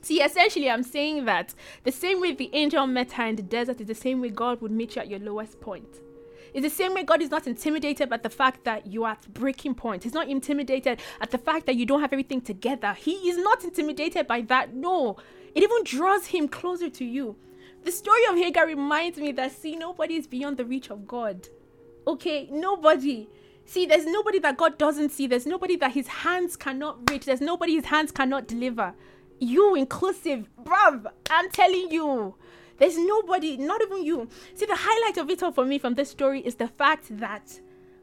See, 0.00 0.22
essentially, 0.22 0.70
I'm 0.70 0.84
saying 0.84 1.24
that 1.24 1.52
the 1.82 1.92
same 1.92 2.20
way 2.20 2.32
the 2.32 2.50
angel 2.52 2.86
met 2.86 3.12
her 3.12 3.26
in 3.26 3.36
the 3.36 3.42
desert 3.42 3.80
is 3.80 3.88
the 3.88 3.94
same 3.94 4.20
way 4.20 4.30
God 4.30 4.60
would 4.60 4.70
meet 4.70 4.94
you 4.94 5.02
at 5.02 5.08
your 5.08 5.18
lowest 5.18 5.60
point. 5.60 6.00
It's 6.56 6.64
the 6.64 6.70
same 6.70 6.94
way 6.94 7.02
God 7.02 7.20
is 7.20 7.30
not 7.30 7.46
intimidated 7.46 8.08
by 8.08 8.16
the 8.16 8.30
fact 8.30 8.64
that 8.64 8.86
you 8.86 9.04
are 9.04 9.10
at 9.10 9.34
breaking 9.34 9.74
point. 9.74 10.04
He's 10.04 10.14
not 10.14 10.26
intimidated 10.26 11.02
at 11.20 11.30
the 11.30 11.36
fact 11.36 11.66
that 11.66 11.76
you 11.76 11.84
don't 11.84 12.00
have 12.00 12.14
everything 12.14 12.40
together. 12.40 12.94
He 12.94 13.12
is 13.28 13.36
not 13.36 13.62
intimidated 13.62 14.26
by 14.26 14.40
that. 14.40 14.72
No, 14.72 15.18
it 15.54 15.62
even 15.62 15.84
draws 15.84 16.28
him 16.28 16.48
closer 16.48 16.88
to 16.88 17.04
you. 17.04 17.36
The 17.84 17.92
story 17.92 18.22
of 18.30 18.36
Hagar 18.36 18.66
reminds 18.66 19.18
me 19.18 19.32
that, 19.32 19.52
see, 19.52 19.76
nobody 19.76 20.14
is 20.14 20.26
beyond 20.26 20.56
the 20.56 20.64
reach 20.64 20.88
of 20.88 21.06
God. 21.06 21.46
Okay, 22.06 22.48
nobody. 22.50 23.28
See, 23.66 23.84
there's 23.84 24.06
nobody 24.06 24.38
that 24.38 24.56
God 24.56 24.78
doesn't 24.78 25.10
see. 25.10 25.26
There's 25.26 25.44
nobody 25.44 25.76
that 25.76 25.92
his 25.92 26.06
hands 26.08 26.56
cannot 26.56 27.10
reach. 27.10 27.26
There's 27.26 27.42
nobody 27.42 27.74
his 27.74 27.84
hands 27.84 28.12
cannot 28.12 28.48
deliver. 28.48 28.94
You 29.38 29.74
inclusive, 29.74 30.48
bruv, 30.64 31.04
I'm 31.28 31.50
telling 31.50 31.90
you. 31.90 32.34
There's 32.78 32.98
nobody, 32.98 33.56
not 33.56 33.82
even 33.82 34.04
you. 34.04 34.28
See, 34.54 34.66
the 34.66 34.76
highlight 34.78 35.16
of 35.16 35.30
it 35.30 35.42
all 35.42 35.52
for 35.52 35.64
me 35.64 35.78
from 35.78 35.94
this 35.94 36.10
story 36.10 36.40
is 36.40 36.56
the 36.56 36.68
fact 36.68 37.06
that 37.18 37.60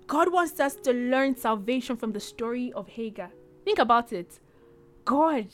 God 0.08 0.32
wants 0.32 0.60
us 0.60 0.76
to 0.76 0.94
learn 0.94 1.36
salvation 1.36 1.96
from 1.96 2.12
the 2.12 2.20
story 2.20 2.74
of 2.74 2.88
Hagar. 2.88 3.32
Think 3.64 3.80
about 3.80 4.12
it. 4.12 4.40
God 5.06 5.48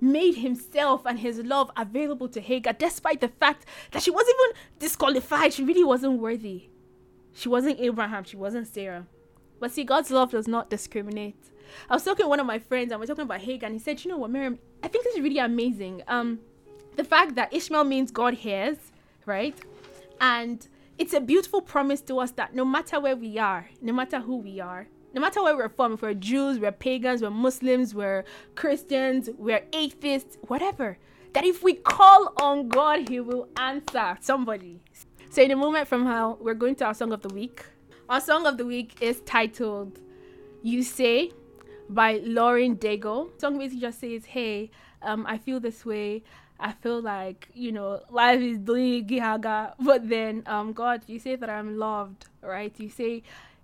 made 0.00 0.36
himself 0.36 1.06
and 1.06 1.20
his 1.20 1.38
love 1.38 1.70
available 1.76 2.28
to 2.28 2.40
Hagar 2.40 2.72
despite 2.72 3.20
the 3.20 3.28
fact 3.28 3.66
that 3.92 4.02
she 4.02 4.10
wasn't 4.10 4.36
even 4.40 4.56
disqualified. 4.78 5.52
She 5.52 5.64
really 5.64 5.84
wasn't 5.84 6.18
worthy. 6.18 6.68
She 7.34 7.48
wasn't 7.48 7.80
Abraham, 7.80 8.24
she 8.24 8.36
wasn't 8.36 8.66
Sarah. 8.66 9.06
But 9.60 9.70
see, 9.70 9.84
God's 9.84 10.10
love 10.10 10.32
does 10.32 10.48
not 10.48 10.70
discriminate. 10.70 11.36
I 11.88 11.94
was 11.94 12.04
talking 12.04 12.24
to 12.24 12.28
one 12.28 12.40
of 12.40 12.46
my 12.46 12.58
friends 12.58 12.90
and 12.90 13.00
we're 13.00 13.06
talking 13.06 13.22
about 13.22 13.40
Hagar, 13.40 13.68
and 13.68 13.74
he 13.74 13.78
said, 13.78 14.04
You 14.04 14.10
know 14.10 14.18
what, 14.18 14.30
Miriam, 14.30 14.58
I 14.82 14.88
think 14.88 15.04
this 15.04 15.14
is 15.14 15.22
really 15.22 15.38
amazing. 15.38 16.02
Um, 16.08 16.40
the 16.96 17.04
fact 17.04 17.34
that 17.36 17.52
Ishmael 17.52 17.84
means 17.84 18.10
God 18.10 18.34
hears, 18.34 18.76
right? 19.26 19.58
And 20.20 20.66
it's 20.98 21.14
a 21.14 21.20
beautiful 21.20 21.60
promise 21.60 22.00
to 22.02 22.18
us 22.18 22.32
that 22.32 22.54
no 22.54 22.64
matter 22.64 23.00
where 23.00 23.16
we 23.16 23.38
are, 23.38 23.68
no 23.80 23.92
matter 23.92 24.20
who 24.20 24.36
we 24.36 24.60
are, 24.60 24.86
no 25.14 25.20
matter 25.20 25.42
where 25.42 25.56
we're 25.56 25.68
from, 25.68 25.94
if 25.94 26.02
we're 26.02 26.14
Jews, 26.14 26.58
we're 26.58 26.72
pagans, 26.72 27.22
we're 27.22 27.30
Muslims, 27.30 27.94
we're 27.94 28.24
Christians, 28.54 29.28
we're 29.36 29.62
atheists, 29.72 30.38
whatever, 30.48 30.96
that 31.34 31.44
if 31.44 31.62
we 31.62 31.74
call 31.74 32.32
on 32.40 32.68
God, 32.68 33.08
He 33.08 33.20
will 33.20 33.48
answer 33.56 34.16
somebody. 34.20 34.80
So, 35.30 35.42
in 35.42 35.50
a 35.50 35.56
moment 35.56 35.88
from 35.88 36.04
now, 36.04 36.38
we're 36.40 36.54
going 36.54 36.74
to 36.76 36.86
our 36.86 36.94
song 36.94 37.12
of 37.12 37.22
the 37.22 37.32
week. 37.34 37.64
Our 38.08 38.20
song 38.20 38.46
of 38.46 38.58
the 38.58 38.66
week 38.66 38.96
is 39.00 39.20
titled 39.20 39.98
You 40.62 40.82
Say 40.82 41.32
by 41.88 42.20
Lauren 42.24 42.76
Daigle. 42.76 43.34
The 43.34 43.40
song 43.40 43.58
basically 43.58 43.80
just 43.80 44.00
says, 44.00 44.26
Hey, 44.26 44.70
um, 45.02 45.26
I 45.26 45.38
feel 45.38 45.60
this 45.60 45.84
way. 45.84 46.22
I 46.62 46.72
feel 46.72 47.02
like, 47.02 47.48
you 47.54 47.72
know, 47.72 48.00
life 48.08 48.40
is 48.40 48.58
doing 48.58 49.06
gihaga, 49.06 49.74
but 49.80 50.08
then, 50.08 50.42
um, 50.46 50.72
God, 50.72 51.02
you 51.06 51.18
say 51.18 51.36
that 51.36 51.50
I'm 51.50 51.76
loved, 51.78 52.26
right? 52.42 52.72
You 52.78 52.88
say 52.88 53.22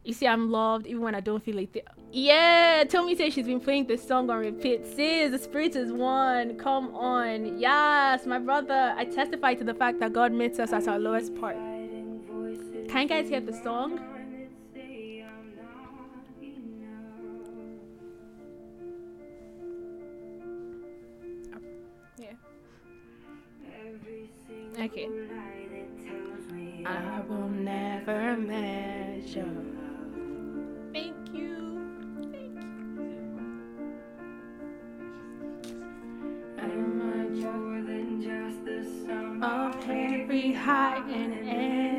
you 0.09 0.15
see, 0.15 0.27
I'm 0.27 0.51
loved 0.51 0.87
even 0.87 1.03
when 1.03 1.15
I 1.15 1.21
don't 1.21 1.45
feel 1.45 1.57
like 1.57 1.77
it. 1.77 1.87
Yeah, 2.13 2.85
Tommy 2.89 3.15
says 3.15 3.35
she's 3.35 3.45
been 3.45 3.61
playing 3.61 3.89
this 3.89 4.07
song 4.09 4.31
on 4.31 4.39
repeat. 4.39 4.87
Sis, 4.87 5.31
the 5.31 5.39
spirit 5.39 5.77
is 5.77 5.93
one. 5.93 6.57
Come 6.57 6.95
on. 6.95 7.59
Yes, 7.59 8.25
my 8.25 8.39
brother. 8.39 8.95
I 8.97 9.05
testify 9.05 9.53
to 9.55 9.65
the 9.65 9.75
fact 9.75 10.01
that 10.01 10.15
God 10.15 10.33
meets 10.33 10.59
us 10.59 10.73
at 10.73 10.89
our 10.89 10.99
lowest 10.99 11.39
part. 11.39 11.57
Can 11.57 13.03
you 13.03 13.09
guys 13.09 13.29
hear 13.29 13.41
the 13.41 13.53
song? 13.53 14.01
Okay. 24.81 25.09
I 26.87 27.21
will 27.29 27.49
never 27.49 28.37
measure. 28.37 29.45
Thank 30.93 31.35
you. 31.35 31.81
Thank 32.31 32.63
you. 32.63 33.41
I'm 36.59 36.99
more 37.43 37.83
than 37.83 38.23
just 38.23 38.65
the 38.65 38.85
sum 39.05 39.43
of 39.43 39.75
every 39.91 40.53
high 40.53 41.03
and 41.11 41.49
every 41.49 41.98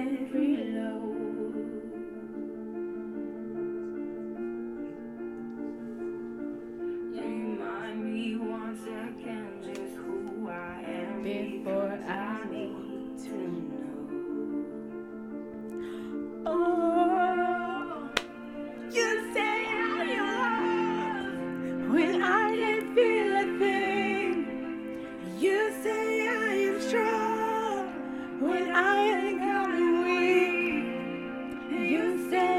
you 31.89 32.29
say 32.29 32.58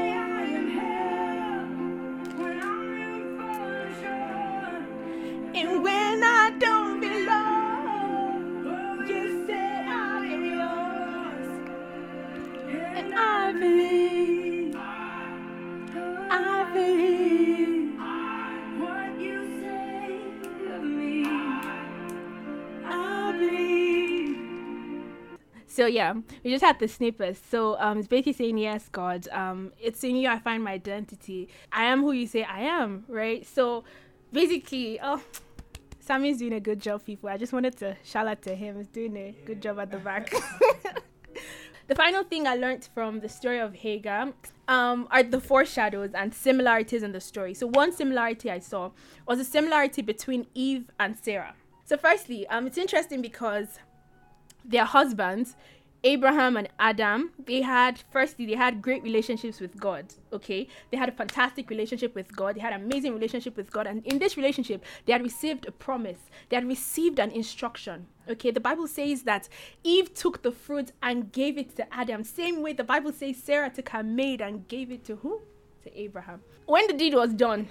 so 25.81 25.87
yeah, 25.87 26.13
we 26.43 26.51
just 26.51 26.63
had 26.63 26.77
the 26.77 26.87
snippets. 26.87 27.41
So 27.49 27.75
um, 27.79 27.97
it's 27.97 28.07
basically 28.07 28.33
saying, 28.33 28.59
yes, 28.59 28.87
God, 28.91 29.27
um, 29.31 29.73
it's 29.79 30.03
in 30.03 30.15
you 30.15 30.29
I 30.29 30.37
find 30.37 30.63
my 30.63 30.73
identity. 30.73 31.49
I 31.71 31.85
am 31.85 32.01
who 32.01 32.11
you 32.11 32.27
say 32.27 32.43
I 32.43 32.59
am, 32.59 33.03
right? 33.07 33.43
So 33.47 33.83
basically, 34.31 34.99
oh, 35.01 35.19
Sammy's 35.99 36.37
doing 36.37 36.53
a 36.53 36.59
good 36.59 36.79
job, 36.79 37.03
people. 37.03 37.29
I 37.29 37.37
just 37.37 37.51
wanted 37.51 37.77
to 37.77 37.97
shout 38.03 38.27
out 38.27 38.43
to 38.43 38.53
him. 38.53 38.77
He's 38.77 38.89
doing 38.89 39.17
a 39.17 39.35
good 39.43 39.59
job 39.59 39.79
at 39.79 39.89
the 39.89 39.97
back. 39.97 40.31
the 41.87 41.95
final 41.95 42.23
thing 42.25 42.45
I 42.45 42.57
learned 42.57 42.87
from 42.93 43.19
the 43.19 43.29
story 43.29 43.57
of 43.57 43.73
Hagar 43.73 44.33
um, 44.67 45.07
are 45.09 45.23
the 45.23 45.41
foreshadows 45.41 46.11
and 46.13 46.31
similarities 46.31 47.01
in 47.01 47.11
the 47.11 47.21
story. 47.21 47.55
So 47.55 47.65
one 47.65 47.91
similarity 47.91 48.51
I 48.51 48.59
saw 48.59 48.91
was 49.27 49.39
a 49.39 49.45
similarity 49.45 50.03
between 50.03 50.45
Eve 50.53 50.91
and 50.99 51.17
Sarah. 51.17 51.55
So 51.85 51.97
firstly, 51.97 52.45
um, 52.49 52.67
it's 52.67 52.77
interesting 52.77 53.23
because 53.23 53.79
their 54.63 54.85
husbands, 54.85 55.55
Abraham 56.03 56.57
and 56.57 56.67
Adam, 56.79 57.31
they 57.45 57.61
had 57.61 58.01
firstly 58.11 58.47
they 58.47 58.55
had 58.55 58.81
great 58.81 59.03
relationships 59.03 59.59
with 59.59 59.79
God. 59.79 60.13
Okay, 60.33 60.67
they 60.89 60.97
had 60.97 61.09
a 61.09 61.11
fantastic 61.11 61.69
relationship 61.69 62.15
with 62.15 62.35
God. 62.35 62.55
They 62.55 62.59
had 62.59 62.73
amazing 62.73 63.13
relationship 63.13 63.55
with 63.55 63.71
God, 63.71 63.85
and 63.85 64.03
in 64.05 64.17
this 64.17 64.35
relationship, 64.35 64.83
they 65.05 65.13
had 65.13 65.21
received 65.21 65.67
a 65.67 65.71
promise. 65.71 66.17
They 66.49 66.55
had 66.55 66.67
received 66.67 67.19
an 67.19 67.29
instruction. 67.29 68.07
Okay, 68.27 68.49
the 68.49 68.59
Bible 68.59 68.87
says 68.87 69.23
that 69.23 69.47
Eve 69.83 70.13
took 70.13 70.41
the 70.41 70.51
fruit 70.51 70.91
and 71.03 71.31
gave 71.31 71.57
it 71.57 71.75
to 71.75 71.93
Adam. 71.93 72.23
Same 72.23 72.63
way 72.63 72.73
the 72.73 72.83
Bible 72.83 73.11
says 73.11 73.37
Sarah 73.37 73.69
took 73.69 73.89
her 73.89 74.01
maid 74.03 74.41
and 74.41 74.67
gave 74.67 74.91
it 74.91 75.03
to 75.05 75.17
who? 75.17 75.41
To 75.83 75.99
Abraham. 75.99 76.41
When 76.65 76.87
the 76.87 76.93
deed 76.93 77.13
was 77.13 77.33
done, 77.33 77.67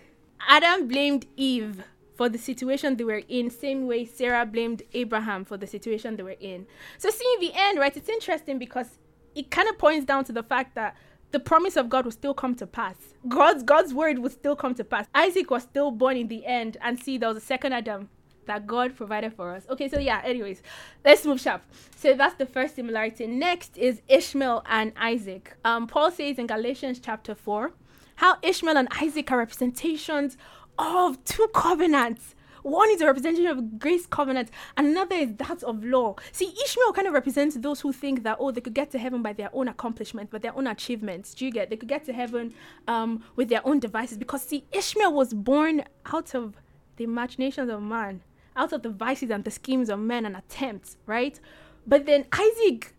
Adam 0.49 0.87
blamed 0.87 1.27
Eve 1.37 1.83
for 2.21 2.29
the 2.29 2.37
situation 2.37 2.99
they 2.99 3.05
were 3.05 3.23
in, 3.29 3.49
same 3.49 3.87
way 3.87 4.05
Sarah 4.05 4.45
blamed 4.45 4.83
Abraham 4.93 5.43
for 5.43 5.57
the 5.57 5.67
situation 5.67 6.17
they 6.17 6.23
were 6.23 6.37
in. 6.39 6.67
So, 6.99 7.09
seeing 7.09 7.41
the 7.41 7.51
end, 7.55 7.79
right, 7.79 7.97
it's 7.97 8.11
interesting 8.11 8.59
because 8.59 8.99
it 9.35 9.51
kind 9.51 9.67
of 9.71 9.79
points 9.79 10.05
down 10.05 10.25
to 10.25 10.33
the 10.35 10.43
fact 10.43 10.75
that 10.75 10.99
the 11.31 11.41
promise 11.41 11.79
of 11.79 11.89
God 11.89 12.05
will 12.05 12.13
still 12.13 12.35
come 12.35 12.55
to 12.57 12.67
pass. 12.67 13.15
God's 13.27 13.63
God's 13.63 13.95
word 13.95 14.19
will 14.19 14.29
still 14.29 14.55
come 14.55 14.75
to 14.75 14.85
pass. 14.85 15.07
Isaac 15.15 15.51
was 15.51 15.63
still 15.63 15.91
born 15.91 16.19
in 16.19 16.29
the 16.29 16.45
end, 16.45 16.77
and 16.83 17.03
see, 17.03 17.17
there 17.17 17.31
was 17.31 17.39
a 17.39 17.47
second 17.53 17.73
Adam 17.73 18.11
that 18.45 18.67
God 18.67 18.95
provided 18.95 19.33
for 19.33 19.55
us. 19.55 19.65
Okay, 19.71 19.89
so 19.89 19.99
yeah, 19.99 20.21
anyways, 20.23 20.63
let's 21.03 21.25
move 21.25 21.41
sharp. 21.41 21.63
So 21.97 22.13
that's 22.13 22.35
the 22.35 22.45
first 22.45 22.75
similarity. 22.75 23.27
Next 23.29 23.79
is 23.79 24.03
Ishmael 24.09 24.63
and 24.67 24.93
Isaac. 24.99 25.57
Um, 25.65 25.87
Paul 25.87 26.11
says 26.11 26.39
in 26.39 26.47
Galatians 26.47 27.01
chapter 27.03 27.35
4 27.35 27.73
how 28.17 28.37
Ishmael 28.43 28.77
and 28.77 28.89
Isaac 29.01 29.33
are 29.33 29.39
representations 29.39 30.37
of 30.81 31.23
two 31.25 31.47
covenants. 31.55 32.35
One 32.63 32.91
is 32.91 33.01
a 33.01 33.07
representation 33.07 33.47
of 33.47 33.79
grace 33.79 34.07
covenant, 34.07 34.51
another 34.77 35.15
is 35.15 35.35
that 35.37 35.63
of 35.63 35.83
law. 35.83 36.17
See, 36.33 36.55
Ishmael 36.65 36.93
kind 36.93 37.07
of 37.07 37.15
represents 37.15 37.57
those 37.57 37.81
who 37.81 37.91
think 37.91 38.23
that 38.25 38.37
oh, 38.39 38.51
they 38.51 38.61
could 38.61 38.75
get 38.75 38.91
to 38.91 38.99
heaven 38.99 39.23
by 39.23 39.33
their 39.33 39.49
own 39.55 39.69
accomplishments, 39.69 40.31
by 40.31 40.39
their 40.39 40.55
own 40.55 40.67
achievements. 40.67 41.33
Do 41.33 41.47
you 41.47 41.53
get? 41.53 41.71
They 41.71 41.77
could 41.77 41.89
get 41.89 42.05
to 42.05 42.13
heaven 42.13 42.53
um, 42.87 43.25
with 43.37 43.49
their 43.49 43.67
own 43.67 43.79
devices 43.79 44.19
because 44.19 44.43
see, 44.43 44.65
Ishmael 44.73 45.13
was 45.13 45.33
born 45.33 45.85
out 46.13 46.35
of 46.35 46.55
the 46.97 47.05
imaginations 47.05 47.71
of 47.71 47.81
man, 47.81 48.23
out 48.57 48.75
of 48.75 48.83
the 48.83 48.91
vices 48.91 49.31
and 49.31 49.45
the 49.45 49.51
schemes 49.51 49.89
of 49.89 49.99
men 49.99 50.27
and 50.27 50.37
attempts, 50.37 50.99
right? 51.07 51.41
But 51.87 52.05
then 52.05 52.27
Isaac, 52.31 52.95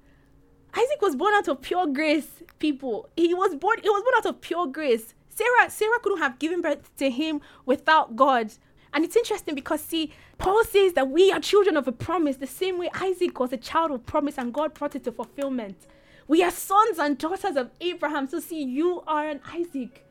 Isaac 0.73 1.01
was 1.01 1.15
born 1.15 1.35
out 1.35 1.47
of 1.47 1.61
pure 1.61 1.85
grace. 1.85 2.41
People, 2.57 3.09
he 3.15 3.35
was 3.35 3.53
born. 3.55 3.77
He 3.83 3.89
was 3.89 4.01
born 4.01 4.15
out 4.17 4.25
of 4.25 4.41
pure 4.41 4.65
grace 4.65 5.13
Sarah, 5.33 5.69
Sarah 5.69 5.99
couldn't 6.01 6.19
have 6.19 6.39
given 6.39 6.61
birth 6.61 6.95
to 6.97 7.09
him 7.09 7.41
without 7.65 8.15
God. 8.15 8.51
And 8.93 9.05
it's 9.05 9.15
interesting 9.15 9.55
because, 9.55 9.81
see, 9.81 10.11
Paul 10.37 10.63
says 10.65 10.93
that 10.93 11.09
we 11.09 11.31
are 11.31 11.39
children 11.39 11.77
of 11.77 11.87
a 11.87 11.91
promise, 11.93 12.37
the 12.37 12.47
same 12.47 12.77
way 12.77 12.89
Isaac 12.93 13.39
was 13.39 13.53
a 13.53 13.57
child 13.57 13.91
of 13.91 14.05
promise 14.05 14.37
and 14.37 14.53
God 14.53 14.73
brought 14.73 14.95
it 14.95 15.05
to 15.05 15.11
fulfillment. 15.11 15.87
We 16.27 16.43
are 16.43 16.51
sons 16.51 16.99
and 16.99 17.17
daughters 17.17 17.55
of 17.55 17.71
Abraham. 17.79 18.27
So, 18.27 18.39
see, 18.39 18.61
you 18.63 19.01
are 19.07 19.27
an 19.27 19.39
Isaac. 19.53 20.05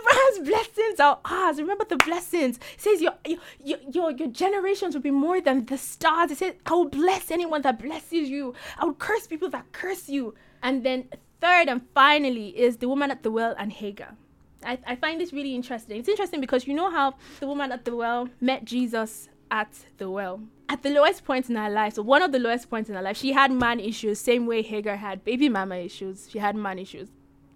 Abraham's 0.00 0.48
blessings 0.48 1.00
are 1.00 1.18
ours. 1.24 1.58
Remember 1.58 1.84
the 1.84 1.96
blessings. 1.96 2.56
It 2.56 2.80
says 2.80 3.02
your, 3.02 3.14
your, 3.26 3.78
your, 3.90 4.10
your 4.12 4.28
generations 4.28 4.94
will 4.94 5.02
be 5.02 5.10
more 5.10 5.40
than 5.40 5.66
the 5.66 5.76
stars. 5.76 6.30
It 6.30 6.38
says, 6.38 6.54
I 6.66 6.72
will 6.72 6.88
bless 6.88 7.30
anyone 7.30 7.62
that 7.62 7.80
blesses 7.82 8.28
you. 8.28 8.54
I 8.78 8.84
will 8.84 8.94
curse 8.94 9.26
people 9.26 9.50
that 9.50 9.72
curse 9.72 10.08
you. 10.08 10.34
And 10.62 10.84
then 10.84 11.08
third 11.42 11.68
and 11.68 11.82
finally 11.92 12.48
is 12.58 12.76
the 12.76 12.88
woman 12.88 13.10
at 13.10 13.22
the 13.24 13.30
well 13.30 13.54
and 13.58 13.72
Hagar. 13.72 14.16
I, 14.64 14.78
I 14.86 14.94
find 14.94 15.20
this 15.20 15.32
really 15.32 15.54
interesting. 15.54 15.98
It's 15.98 16.08
interesting 16.08 16.40
because 16.40 16.66
you 16.68 16.72
know 16.72 16.90
how 16.90 17.14
the 17.40 17.48
woman 17.48 17.72
at 17.72 17.84
the 17.84 17.96
well 17.96 18.28
met 18.40 18.64
Jesus 18.64 19.28
at 19.50 19.72
the 19.98 20.08
well. 20.08 20.40
At 20.68 20.82
the 20.84 20.90
lowest 20.90 21.24
point 21.24 21.50
in 21.50 21.56
her 21.56 21.68
life, 21.68 21.94
so 21.94 22.02
one 22.02 22.22
of 22.22 22.32
the 22.32 22.38
lowest 22.38 22.70
points 22.70 22.88
in 22.88 22.94
her 22.94 23.02
life, 23.02 23.16
she 23.16 23.32
had 23.32 23.50
man 23.50 23.80
issues, 23.80 24.20
same 24.20 24.46
way 24.46 24.62
Hagar 24.62 24.96
had 24.96 25.24
baby 25.24 25.48
mama 25.48 25.76
issues. 25.76 26.28
She 26.30 26.38
had 26.38 26.54
man 26.54 26.78
issues. 26.78 27.08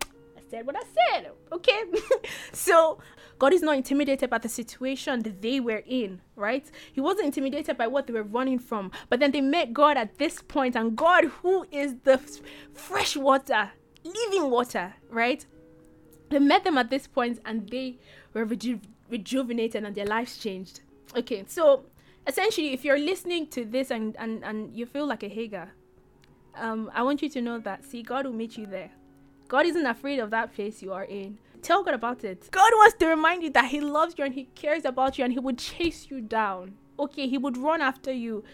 I 0.02 0.42
said 0.50 0.66
what 0.66 0.76
I 0.76 0.82
said, 0.98 1.30
okay? 1.52 1.82
so 2.52 2.98
God 3.38 3.52
is 3.52 3.62
not 3.62 3.76
intimidated 3.76 4.30
by 4.30 4.38
the 4.38 4.48
situation 4.48 5.22
that 5.22 5.42
they 5.42 5.60
were 5.60 5.82
in, 5.86 6.20
right? 6.36 6.70
He 6.92 7.00
wasn't 7.00 7.26
intimidated 7.26 7.76
by 7.76 7.86
what 7.86 8.06
they 8.06 8.12
were 8.12 8.22
running 8.22 8.58
from. 8.58 8.90
But 9.08 9.20
then 9.20 9.32
they 9.32 9.40
met 9.40 9.74
God 9.74 9.96
at 9.96 10.18
this 10.18 10.40
point, 10.40 10.74
and 10.74 10.96
God, 10.96 11.24
who 11.24 11.66
is 11.70 11.96
the 12.04 12.18
fresh 12.72 13.16
water, 13.16 13.72
living 14.04 14.50
water, 14.50 14.94
right? 15.10 15.44
They 16.30 16.38
met 16.38 16.64
them 16.64 16.78
at 16.78 16.90
this 16.90 17.06
point 17.06 17.40
and 17.44 17.68
they 17.68 17.98
were 18.32 18.44
reju- 18.44 18.80
rejuvenated 19.10 19.84
and 19.84 19.94
their 19.94 20.06
lives 20.06 20.38
changed. 20.38 20.80
Okay, 21.16 21.44
so 21.46 21.84
essentially, 22.26 22.72
if 22.72 22.84
you're 22.84 22.98
listening 22.98 23.46
to 23.48 23.64
this 23.64 23.90
and, 23.90 24.16
and, 24.18 24.42
and 24.44 24.74
you 24.74 24.86
feel 24.86 25.06
like 25.06 25.22
a 25.22 25.28
Hagar, 25.28 25.72
um, 26.56 26.90
I 26.94 27.02
want 27.02 27.22
you 27.22 27.28
to 27.28 27.40
know 27.40 27.58
that, 27.60 27.84
see, 27.84 28.02
God 28.02 28.26
will 28.26 28.32
meet 28.32 28.56
you 28.56 28.66
there. 28.66 28.90
God 29.48 29.66
isn't 29.66 29.86
afraid 29.86 30.18
of 30.18 30.30
that 30.30 30.54
place 30.54 30.82
you 30.82 30.92
are 30.92 31.04
in. 31.04 31.38
Tell 31.66 31.82
God 31.82 31.94
about 31.94 32.22
it. 32.22 32.48
God 32.52 32.70
wants 32.76 32.94
to 33.00 33.06
remind 33.08 33.42
you 33.42 33.50
that 33.50 33.64
He 33.64 33.80
loves 33.80 34.14
you 34.16 34.24
and 34.24 34.32
He 34.32 34.44
cares 34.54 34.84
about 34.84 35.18
you 35.18 35.24
and 35.24 35.32
He 35.32 35.40
would 35.40 35.58
chase 35.58 36.06
you 36.08 36.20
down. 36.20 36.74
Okay, 36.96 37.26
He 37.26 37.38
would 37.38 37.56
run 37.56 37.80
after 37.80 38.12
you. 38.12 38.44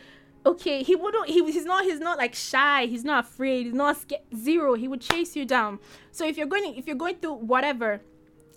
Okay, 0.46 0.82
He 0.82 0.96
wouldn't. 0.96 1.28
He, 1.28 1.44
he's 1.52 1.66
not. 1.66 1.84
He's 1.84 2.00
not 2.00 2.16
like 2.16 2.34
shy. 2.34 2.86
He's 2.86 3.04
not 3.04 3.26
afraid. 3.26 3.66
He's 3.66 3.74
not 3.74 3.98
scared. 3.98 4.22
Zero. 4.34 4.72
He 4.72 4.88
would 4.88 5.02
chase 5.02 5.36
you 5.36 5.44
down. 5.44 5.78
So 6.10 6.26
if 6.26 6.38
you're 6.38 6.46
going, 6.46 6.74
if 6.74 6.86
you're 6.86 6.96
going 6.96 7.16
through 7.16 7.34
whatever, 7.34 8.00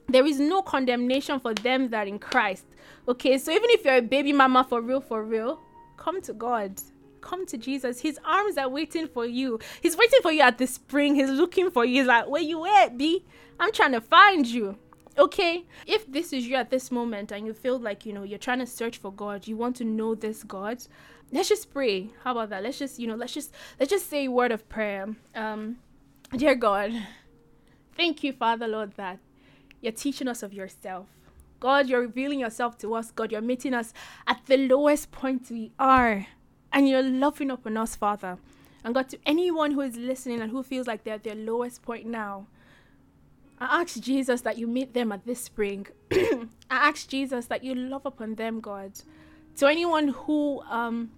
there 0.08 0.26
is 0.26 0.40
no 0.40 0.62
condemnation 0.62 1.42
for 1.42 1.54
them 1.54 1.90
that 1.90 2.06
are 2.06 2.08
in 2.08 2.18
Christ. 2.18 2.64
Okay, 3.10 3.38
so 3.38 3.52
even 3.52 3.70
if 3.72 3.84
you're 3.84 3.98
a 3.98 4.02
baby 4.02 4.32
mama 4.32 4.64
for 4.64 4.80
real, 4.80 5.02
for 5.02 5.22
real, 5.22 5.60
come 5.98 6.22
to 6.22 6.32
God 6.32 6.80
come 7.26 7.46
to 7.48 7.58
Jesus. 7.58 8.00
His 8.00 8.20
arms 8.24 8.58
are 8.58 8.70
waiting 8.70 9.08
for 9.08 9.26
you. 9.26 9.60
He's 9.82 9.98
waiting 9.98 10.20
for 10.22 10.32
you 10.32 10.42
at 10.42 10.58
the 10.58 10.68
spring. 10.68 11.16
He's 11.16 11.30
looking 11.30 11.72
for 11.72 11.84
you. 11.84 11.96
He's 12.02 12.08
like, 12.08 12.28
where 12.28 12.42
you 12.42 12.66
at, 12.66 12.98
B? 12.98 13.26
I'm 13.60 13.74
trying 13.74 13.94
to 13.94 14.02
find 14.02 14.46
you. 14.46 14.78
Okay? 15.18 15.66
If 15.88 16.10
this 16.12 16.32
is 16.32 16.48
you 16.48 16.56
at 16.56 16.70
this 16.70 16.92
moment 16.92 17.32
and 17.32 17.46
you 17.48 17.54
feel 17.54 17.80
like, 17.80 18.06
you 18.06 18.14
know, 18.14 18.24
you're 18.24 18.38
trying 18.38 18.60
to 18.60 18.68
search 18.68 18.98
for 18.98 19.12
God, 19.12 19.48
you 19.48 19.58
want 19.58 19.76
to 19.78 19.84
know 19.84 20.14
this 20.14 20.44
God, 20.44 20.78
let's 21.32 21.50
just 21.50 21.74
pray. 21.74 22.12
How 22.24 22.32
about 22.32 22.50
that? 22.50 22.64
Let's 22.64 22.78
just, 22.78 23.00
you 23.00 23.08
know, 23.08 23.16
let's 23.16 23.34
just 23.34 23.52
let's 23.80 23.90
just 23.90 24.10
say 24.10 24.26
a 24.26 24.32
word 24.32 24.52
of 24.52 24.68
prayer. 24.70 25.08
Um, 25.34 25.78
dear 26.36 26.56
God, 26.56 26.92
thank 27.98 28.24
you, 28.24 28.34
Father 28.34 28.68
Lord, 28.68 28.92
that 28.98 29.20
you're 29.82 29.94
teaching 29.94 30.28
us 30.28 30.44
of 30.44 30.54
yourself. 30.54 31.08
God, 31.62 31.88
you're 31.88 32.02
revealing 32.02 32.40
yourself 32.40 32.78
to 32.80 32.94
us. 32.94 33.12
God, 33.12 33.32
you're 33.32 33.42
meeting 33.42 33.74
us 33.74 33.94
at 34.28 34.46
the 34.46 34.58
lowest 34.58 35.12
point 35.12 35.48
we 35.50 35.72
are 35.80 36.28
and 36.76 36.90
you're 36.90 37.02
loving 37.02 37.50
upon 37.50 37.78
us, 37.78 37.96
Father. 37.96 38.38
And 38.84 38.94
God, 38.94 39.10
to 39.10 39.18
anyone 39.26 39.72
who 39.72 39.82
is 39.82 39.96
listening 39.96 40.42
and 40.42 40.52
who 40.52 40.62
feels 40.62 40.86
like 40.86 41.06
they're 41.06 41.16
at 41.16 41.24
their 41.24 41.34
lowest 41.34 41.82
point 41.82 42.06
now, 42.06 42.48
I 43.58 43.82
ask 43.82 44.00
Jesus 44.02 44.42
that 44.42 44.58
you 44.58 44.68
meet 44.68 44.94
them 44.94 45.14
at 45.14 45.26
this 45.26 45.40
spring. 45.40 45.88
I 46.12 46.48
ask 46.70 47.08
Jesus 47.08 47.46
that 47.46 47.64
you 47.64 47.74
love 47.74 48.06
upon 48.06 48.36
them, 48.36 48.60
God. 48.60 48.92
To 49.56 49.68
anyone 49.68 50.10
who 50.10 50.62
um, 50.70 51.12